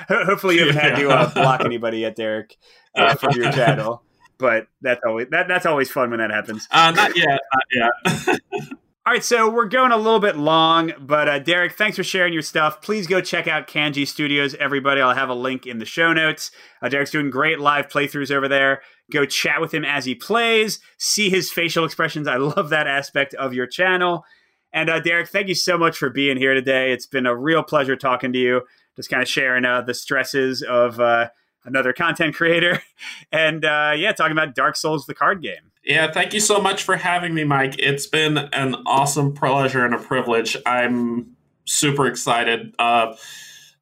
Hopefully, 0.08 0.56
you 0.56 0.66
haven't 0.66 0.80
had 0.80 0.96
to 0.96 1.10
uh, 1.10 1.32
block 1.34 1.64
anybody 1.64 1.98
yet, 1.98 2.16
Derek, 2.16 2.56
uh, 2.96 3.14
from 3.20 3.32
your 3.34 3.52
channel. 3.52 4.02
But 4.38 4.66
that's 4.80 5.00
always 5.06 5.28
that, 5.30 5.48
that's 5.48 5.66
always 5.66 5.90
fun 5.90 6.10
when 6.10 6.18
that 6.20 6.30
happens. 6.30 6.66
Uh, 6.70 6.90
not 6.92 7.16
yet, 7.16 7.40
not 7.54 7.64
yet. 7.72 8.40
All 9.10 9.14
right, 9.14 9.24
so 9.24 9.50
we're 9.50 9.66
going 9.66 9.90
a 9.90 9.96
little 9.96 10.20
bit 10.20 10.36
long, 10.36 10.92
but 11.00 11.28
uh, 11.28 11.40
Derek, 11.40 11.72
thanks 11.72 11.96
for 11.96 12.04
sharing 12.04 12.32
your 12.32 12.42
stuff. 12.42 12.80
Please 12.80 13.08
go 13.08 13.20
check 13.20 13.48
out 13.48 13.66
Canje 13.66 14.06
Studios, 14.06 14.54
everybody. 14.54 15.00
I'll 15.00 15.16
have 15.16 15.28
a 15.28 15.34
link 15.34 15.66
in 15.66 15.78
the 15.78 15.84
show 15.84 16.12
notes. 16.12 16.52
Uh, 16.80 16.88
Derek's 16.88 17.10
doing 17.10 17.28
great 17.28 17.58
live 17.58 17.88
playthroughs 17.88 18.30
over 18.30 18.46
there. 18.46 18.82
Go 19.10 19.26
chat 19.26 19.60
with 19.60 19.74
him 19.74 19.84
as 19.84 20.04
he 20.04 20.14
plays, 20.14 20.78
see 20.96 21.28
his 21.28 21.50
facial 21.50 21.84
expressions. 21.84 22.28
I 22.28 22.36
love 22.36 22.70
that 22.70 22.86
aspect 22.86 23.34
of 23.34 23.52
your 23.52 23.66
channel. 23.66 24.24
And 24.72 24.88
uh, 24.88 25.00
Derek, 25.00 25.28
thank 25.28 25.48
you 25.48 25.56
so 25.56 25.76
much 25.76 25.96
for 25.96 26.08
being 26.08 26.36
here 26.36 26.54
today. 26.54 26.92
It's 26.92 27.06
been 27.06 27.26
a 27.26 27.34
real 27.34 27.64
pleasure 27.64 27.96
talking 27.96 28.32
to 28.32 28.38
you, 28.38 28.60
just 28.94 29.10
kind 29.10 29.22
of 29.22 29.28
sharing 29.28 29.64
uh, 29.64 29.80
the 29.80 29.92
stresses 29.92 30.62
of 30.62 31.00
uh, 31.00 31.30
another 31.64 31.92
content 31.92 32.36
creator, 32.36 32.80
and 33.32 33.64
uh, 33.64 33.92
yeah, 33.96 34.12
talking 34.12 34.38
about 34.38 34.54
Dark 34.54 34.76
Souls, 34.76 35.06
the 35.06 35.14
card 35.14 35.42
game. 35.42 35.69
Yeah, 35.82 36.12
thank 36.12 36.34
you 36.34 36.40
so 36.40 36.60
much 36.60 36.82
for 36.82 36.96
having 36.96 37.34
me, 37.34 37.44
Mike. 37.44 37.76
It's 37.78 38.06
been 38.06 38.36
an 38.36 38.76
awesome 38.86 39.34
pleasure 39.34 39.84
and 39.84 39.94
a 39.94 39.98
privilege. 39.98 40.56
I'm 40.66 41.36
super 41.64 42.06
excited. 42.06 42.74
Uh, 42.78 43.16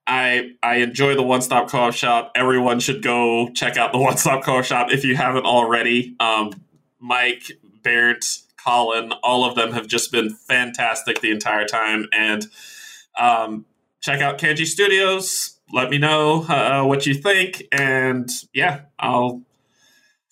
I 0.06 0.52
I 0.62 0.76
enjoy 0.76 1.16
the 1.16 1.22
One 1.22 1.42
Stop 1.42 1.68
Co-op 1.68 1.92
Shop. 1.92 2.32
Everyone 2.34 2.80
should 2.80 3.02
go 3.02 3.50
check 3.50 3.76
out 3.76 3.92
the 3.92 3.98
One 4.08 4.16
Stop 4.16 4.44
Co-op 4.44 4.64
Shop 4.64 4.92
if 4.92 5.04
you 5.04 5.16
haven't 5.16 5.44
already. 5.44 6.16
Um, 6.20 6.52
Mike, 7.00 7.52
Barrett, 7.82 8.24
Colin, 8.62 9.12
all 9.22 9.44
of 9.44 9.54
them 9.54 9.72
have 9.72 9.86
just 9.86 10.12
been 10.12 10.30
fantastic 10.30 11.20
the 11.20 11.30
entire 11.30 11.66
time. 11.66 12.06
And 12.12 12.46
um, 13.18 13.66
check 14.00 14.20
out 14.20 14.38
Canje 14.38 14.66
Studios. 14.66 15.58
Let 15.72 15.90
me 15.90 15.98
know 15.98 16.44
uh, 16.44 16.84
what 16.84 17.06
you 17.06 17.14
think. 17.14 17.64
And 17.72 18.30
yeah, 18.54 18.82
I'll 18.98 19.42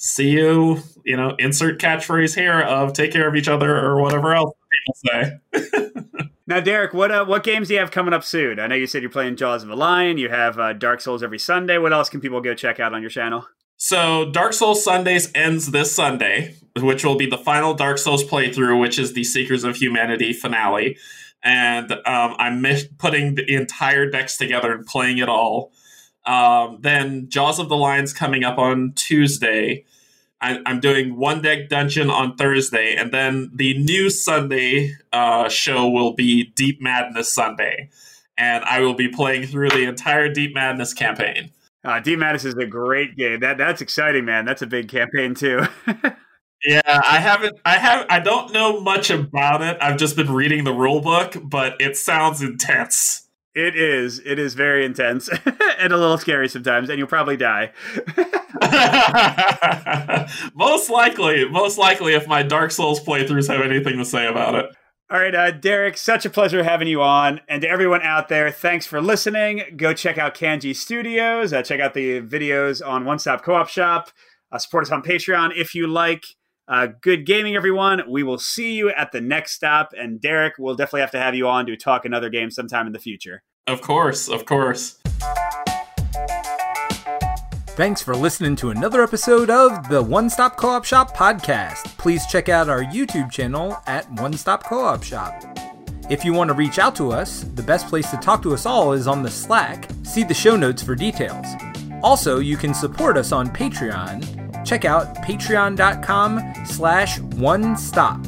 see 0.06 0.30
you, 0.30 0.80
you 1.04 1.16
know, 1.16 1.34
insert 1.38 1.80
catchphrase 1.80 2.34
here 2.34 2.60
of 2.60 2.92
take 2.92 3.12
care 3.12 3.28
of 3.28 3.34
each 3.34 3.48
other 3.48 3.76
or 3.76 4.00
whatever 4.00 4.34
else 4.34 4.54
people 4.70 4.94
say. 5.74 6.30
now, 6.46 6.60
Derek, 6.60 6.94
what 6.94 7.10
uh, 7.10 7.24
what 7.24 7.42
games 7.42 7.68
do 7.68 7.74
you 7.74 7.80
have 7.80 7.90
coming 7.90 8.14
up 8.14 8.22
soon? 8.22 8.60
I 8.60 8.68
know 8.68 8.76
you 8.76 8.86
said 8.86 9.02
you're 9.02 9.10
playing 9.10 9.36
Jaws 9.36 9.62
of 9.62 9.68
the 9.68 9.76
Lion. 9.76 10.16
You 10.16 10.28
have 10.28 10.58
uh, 10.58 10.72
Dark 10.72 11.00
Souls 11.00 11.22
every 11.22 11.38
Sunday. 11.38 11.78
What 11.78 11.92
else 11.92 12.08
can 12.08 12.20
people 12.20 12.40
go 12.40 12.54
check 12.54 12.78
out 12.78 12.94
on 12.94 13.00
your 13.00 13.10
channel? 13.10 13.46
So, 13.78 14.30
Dark 14.30 14.52
Souls 14.52 14.82
Sundays 14.82 15.30
ends 15.34 15.70
this 15.70 15.94
Sunday, 15.94 16.54
which 16.80 17.04
will 17.04 17.16
be 17.16 17.28
the 17.28 17.36
final 17.36 17.74
Dark 17.74 17.98
Souls 17.98 18.24
playthrough, 18.24 18.80
which 18.80 18.98
is 18.98 19.12
the 19.12 19.24
Seekers 19.24 19.64
of 19.64 19.76
Humanity 19.76 20.32
finale. 20.32 20.96
And 21.42 21.92
um, 21.92 22.34
I'm 22.38 22.64
putting 22.96 23.34
the 23.34 23.54
entire 23.54 24.08
decks 24.08 24.36
together 24.36 24.72
and 24.72 24.86
playing 24.86 25.18
it 25.18 25.28
all. 25.28 25.72
Um, 26.24 26.78
then 26.80 27.28
Jaws 27.28 27.58
of 27.58 27.68
the 27.68 27.76
Lion's 27.76 28.12
coming 28.12 28.44
up 28.44 28.58
on 28.58 28.94
Tuesday. 28.96 29.84
I, 30.46 30.70
am 30.70 30.78
doing 30.78 31.16
one 31.16 31.42
deck 31.42 31.68
dungeon 31.68 32.08
on 32.08 32.36
Thursday, 32.36 32.94
and 32.94 33.10
then 33.12 33.50
the 33.52 33.76
new 33.78 34.08
Sunday 34.10 34.94
uh, 35.12 35.48
show 35.48 35.88
will 35.88 36.12
be 36.12 36.44
Deep 36.54 36.80
Madness 36.80 37.32
Sunday, 37.32 37.90
and 38.38 38.64
I 38.64 38.80
will 38.80 38.94
be 38.94 39.08
playing 39.08 39.48
through 39.48 39.70
the 39.70 39.84
entire 39.84 40.32
Deep 40.32 40.54
Madness 40.54 40.94
campaign. 40.94 41.50
Uh, 41.84 41.98
Deep 41.98 42.20
Madness 42.20 42.44
is 42.44 42.54
a 42.54 42.66
great 42.66 43.16
game. 43.16 43.40
That 43.40 43.58
that's 43.58 43.80
exciting, 43.80 44.24
man. 44.24 44.44
That's 44.44 44.62
a 44.62 44.68
big 44.68 44.88
campaign 44.88 45.34
too. 45.34 45.66
yeah, 46.64 46.80
I 46.86 47.18
haven't. 47.18 47.58
I 47.64 47.78
have. 47.78 48.06
I 48.08 48.20
don't 48.20 48.52
know 48.52 48.80
much 48.80 49.10
about 49.10 49.62
it. 49.62 49.76
I've 49.80 49.96
just 49.96 50.14
been 50.14 50.32
reading 50.32 50.62
the 50.62 50.72
rule 50.72 51.00
book, 51.00 51.36
but 51.42 51.74
it 51.80 51.96
sounds 51.96 52.40
intense. 52.40 53.25
It 53.56 53.74
is. 53.74 54.20
It 54.22 54.38
is 54.38 54.52
very 54.52 54.84
intense 54.84 55.30
and 55.78 55.90
a 55.90 55.96
little 55.96 56.18
scary 56.18 56.46
sometimes, 56.46 56.90
and 56.90 56.98
you'll 56.98 57.08
probably 57.08 57.38
die. 57.38 57.72
most 60.54 60.90
likely, 60.90 61.48
most 61.48 61.78
likely, 61.78 62.12
if 62.12 62.28
my 62.28 62.42
Dark 62.42 62.70
Souls 62.70 63.00
playthroughs 63.00 63.48
have 63.48 63.62
anything 63.62 63.96
to 63.96 64.04
say 64.04 64.26
about 64.26 64.56
it. 64.56 64.66
All 65.10 65.18
right, 65.18 65.34
uh, 65.34 65.52
Derek, 65.52 65.96
such 65.96 66.26
a 66.26 66.30
pleasure 66.30 66.64
having 66.64 66.86
you 66.86 67.00
on. 67.00 67.40
And 67.48 67.62
to 67.62 67.68
everyone 67.68 68.02
out 68.02 68.28
there, 68.28 68.50
thanks 68.50 68.84
for 68.84 69.00
listening. 69.00 69.62
Go 69.78 69.94
check 69.94 70.18
out 70.18 70.34
Canje 70.34 70.76
Studios. 70.76 71.54
Uh, 71.54 71.62
check 71.62 71.80
out 71.80 71.94
the 71.94 72.20
videos 72.20 72.86
on 72.86 73.06
One 73.06 73.18
Stop 73.18 73.42
Co 73.42 73.54
op 73.54 73.70
Shop. 73.70 74.10
Uh, 74.52 74.58
support 74.58 74.84
us 74.84 74.92
on 74.92 75.02
Patreon 75.02 75.56
if 75.56 75.74
you 75.74 75.86
like. 75.86 76.26
Uh, 76.68 76.88
good 77.00 77.24
gaming, 77.24 77.54
everyone. 77.54 78.02
We 78.08 78.24
will 78.24 78.38
see 78.38 78.72
you 78.74 78.90
at 78.90 79.12
the 79.12 79.20
next 79.20 79.52
stop. 79.52 79.92
And 79.96 80.20
Derek, 80.20 80.54
we'll 80.58 80.74
definitely 80.74 81.02
have 81.02 81.12
to 81.12 81.20
have 81.20 81.34
you 81.34 81.46
on 81.46 81.66
to 81.66 81.76
talk 81.76 82.04
another 82.04 82.28
game 82.28 82.50
sometime 82.50 82.86
in 82.88 82.92
the 82.92 82.98
future. 82.98 83.42
Of 83.68 83.82
course, 83.82 84.28
of 84.28 84.46
course. 84.46 84.98
Thanks 87.76 88.02
for 88.02 88.16
listening 88.16 88.56
to 88.56 88.70
another 88.70 89.02
episode 89.02 89.50
of 89.50 89.88
the 89.88 90.02
One 90.02 90.28
Stop 90.30 90.56
Co 90.56 90.70
op 90.70 90.84
Shop 90.84 91.14
podcast. 91.14 91.84
Please 91.98 92.26
check 92.26 92.48
out 92.48 92.68
our 92.68 92.82
YouTube 92.82 93.30
channel 93.30 93.76
at 93.86 94.10
One 94.20 94.32
Stop 94.32 94.64
Co 94.64 94.80
op 94.80 95.04
Shop. 95.04 95.40
If 96.08 96.24
you 96.24 96.32
want 96.32 96.48
to 96.48 96.54
reach 96.54 96.78
out 96.78 96.96
to 96.96 97.12
us, 97.12 97.42
the 97.54 97.62
best 97.62 97.86
place 97.88 98.10
to 98.10 98.16
talk 98.16 98.42
to 98.42 98.54
us 98.54 98.66
all 98.66 98.92
is 98.92 99.06
on 99.06 99.22
the 99.22 99.30
Slack. 99.30 99.88
See 100.04 100.24
the 100.24 100.34
show 100.34 100.56
notes 100.56 100.82
for 100.82 100.94
details. 100.94 101.46
Also, 102.02 102.40
you 102.40 102.56
can 102.56 102.74
support 102.74 103.16
us 103.16 103.30
on 103.30 103.48
Patreon 103.48 104.45
check 104.66 104.84
out 104.84 105.16
patreon.com 105.16 106.42
slash 106.66 107.20
one 107.20 107.76
stop. 107.76 108.20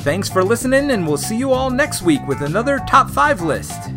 Thanks 0.00 0.28
for 0.28 0.44
listening, 0.44 0.92
and 0.92 1.06
we'll 1.06 1.16
see 1.16 1.36
you 1.36 1.52
all 1.52 1.70
next 1.70 2.02
week 2.02 2.26
with 2.28 2.42
another 2.42 2.78
top 2.86 3.10
five 3.10 3.40
list. 3.40 3.90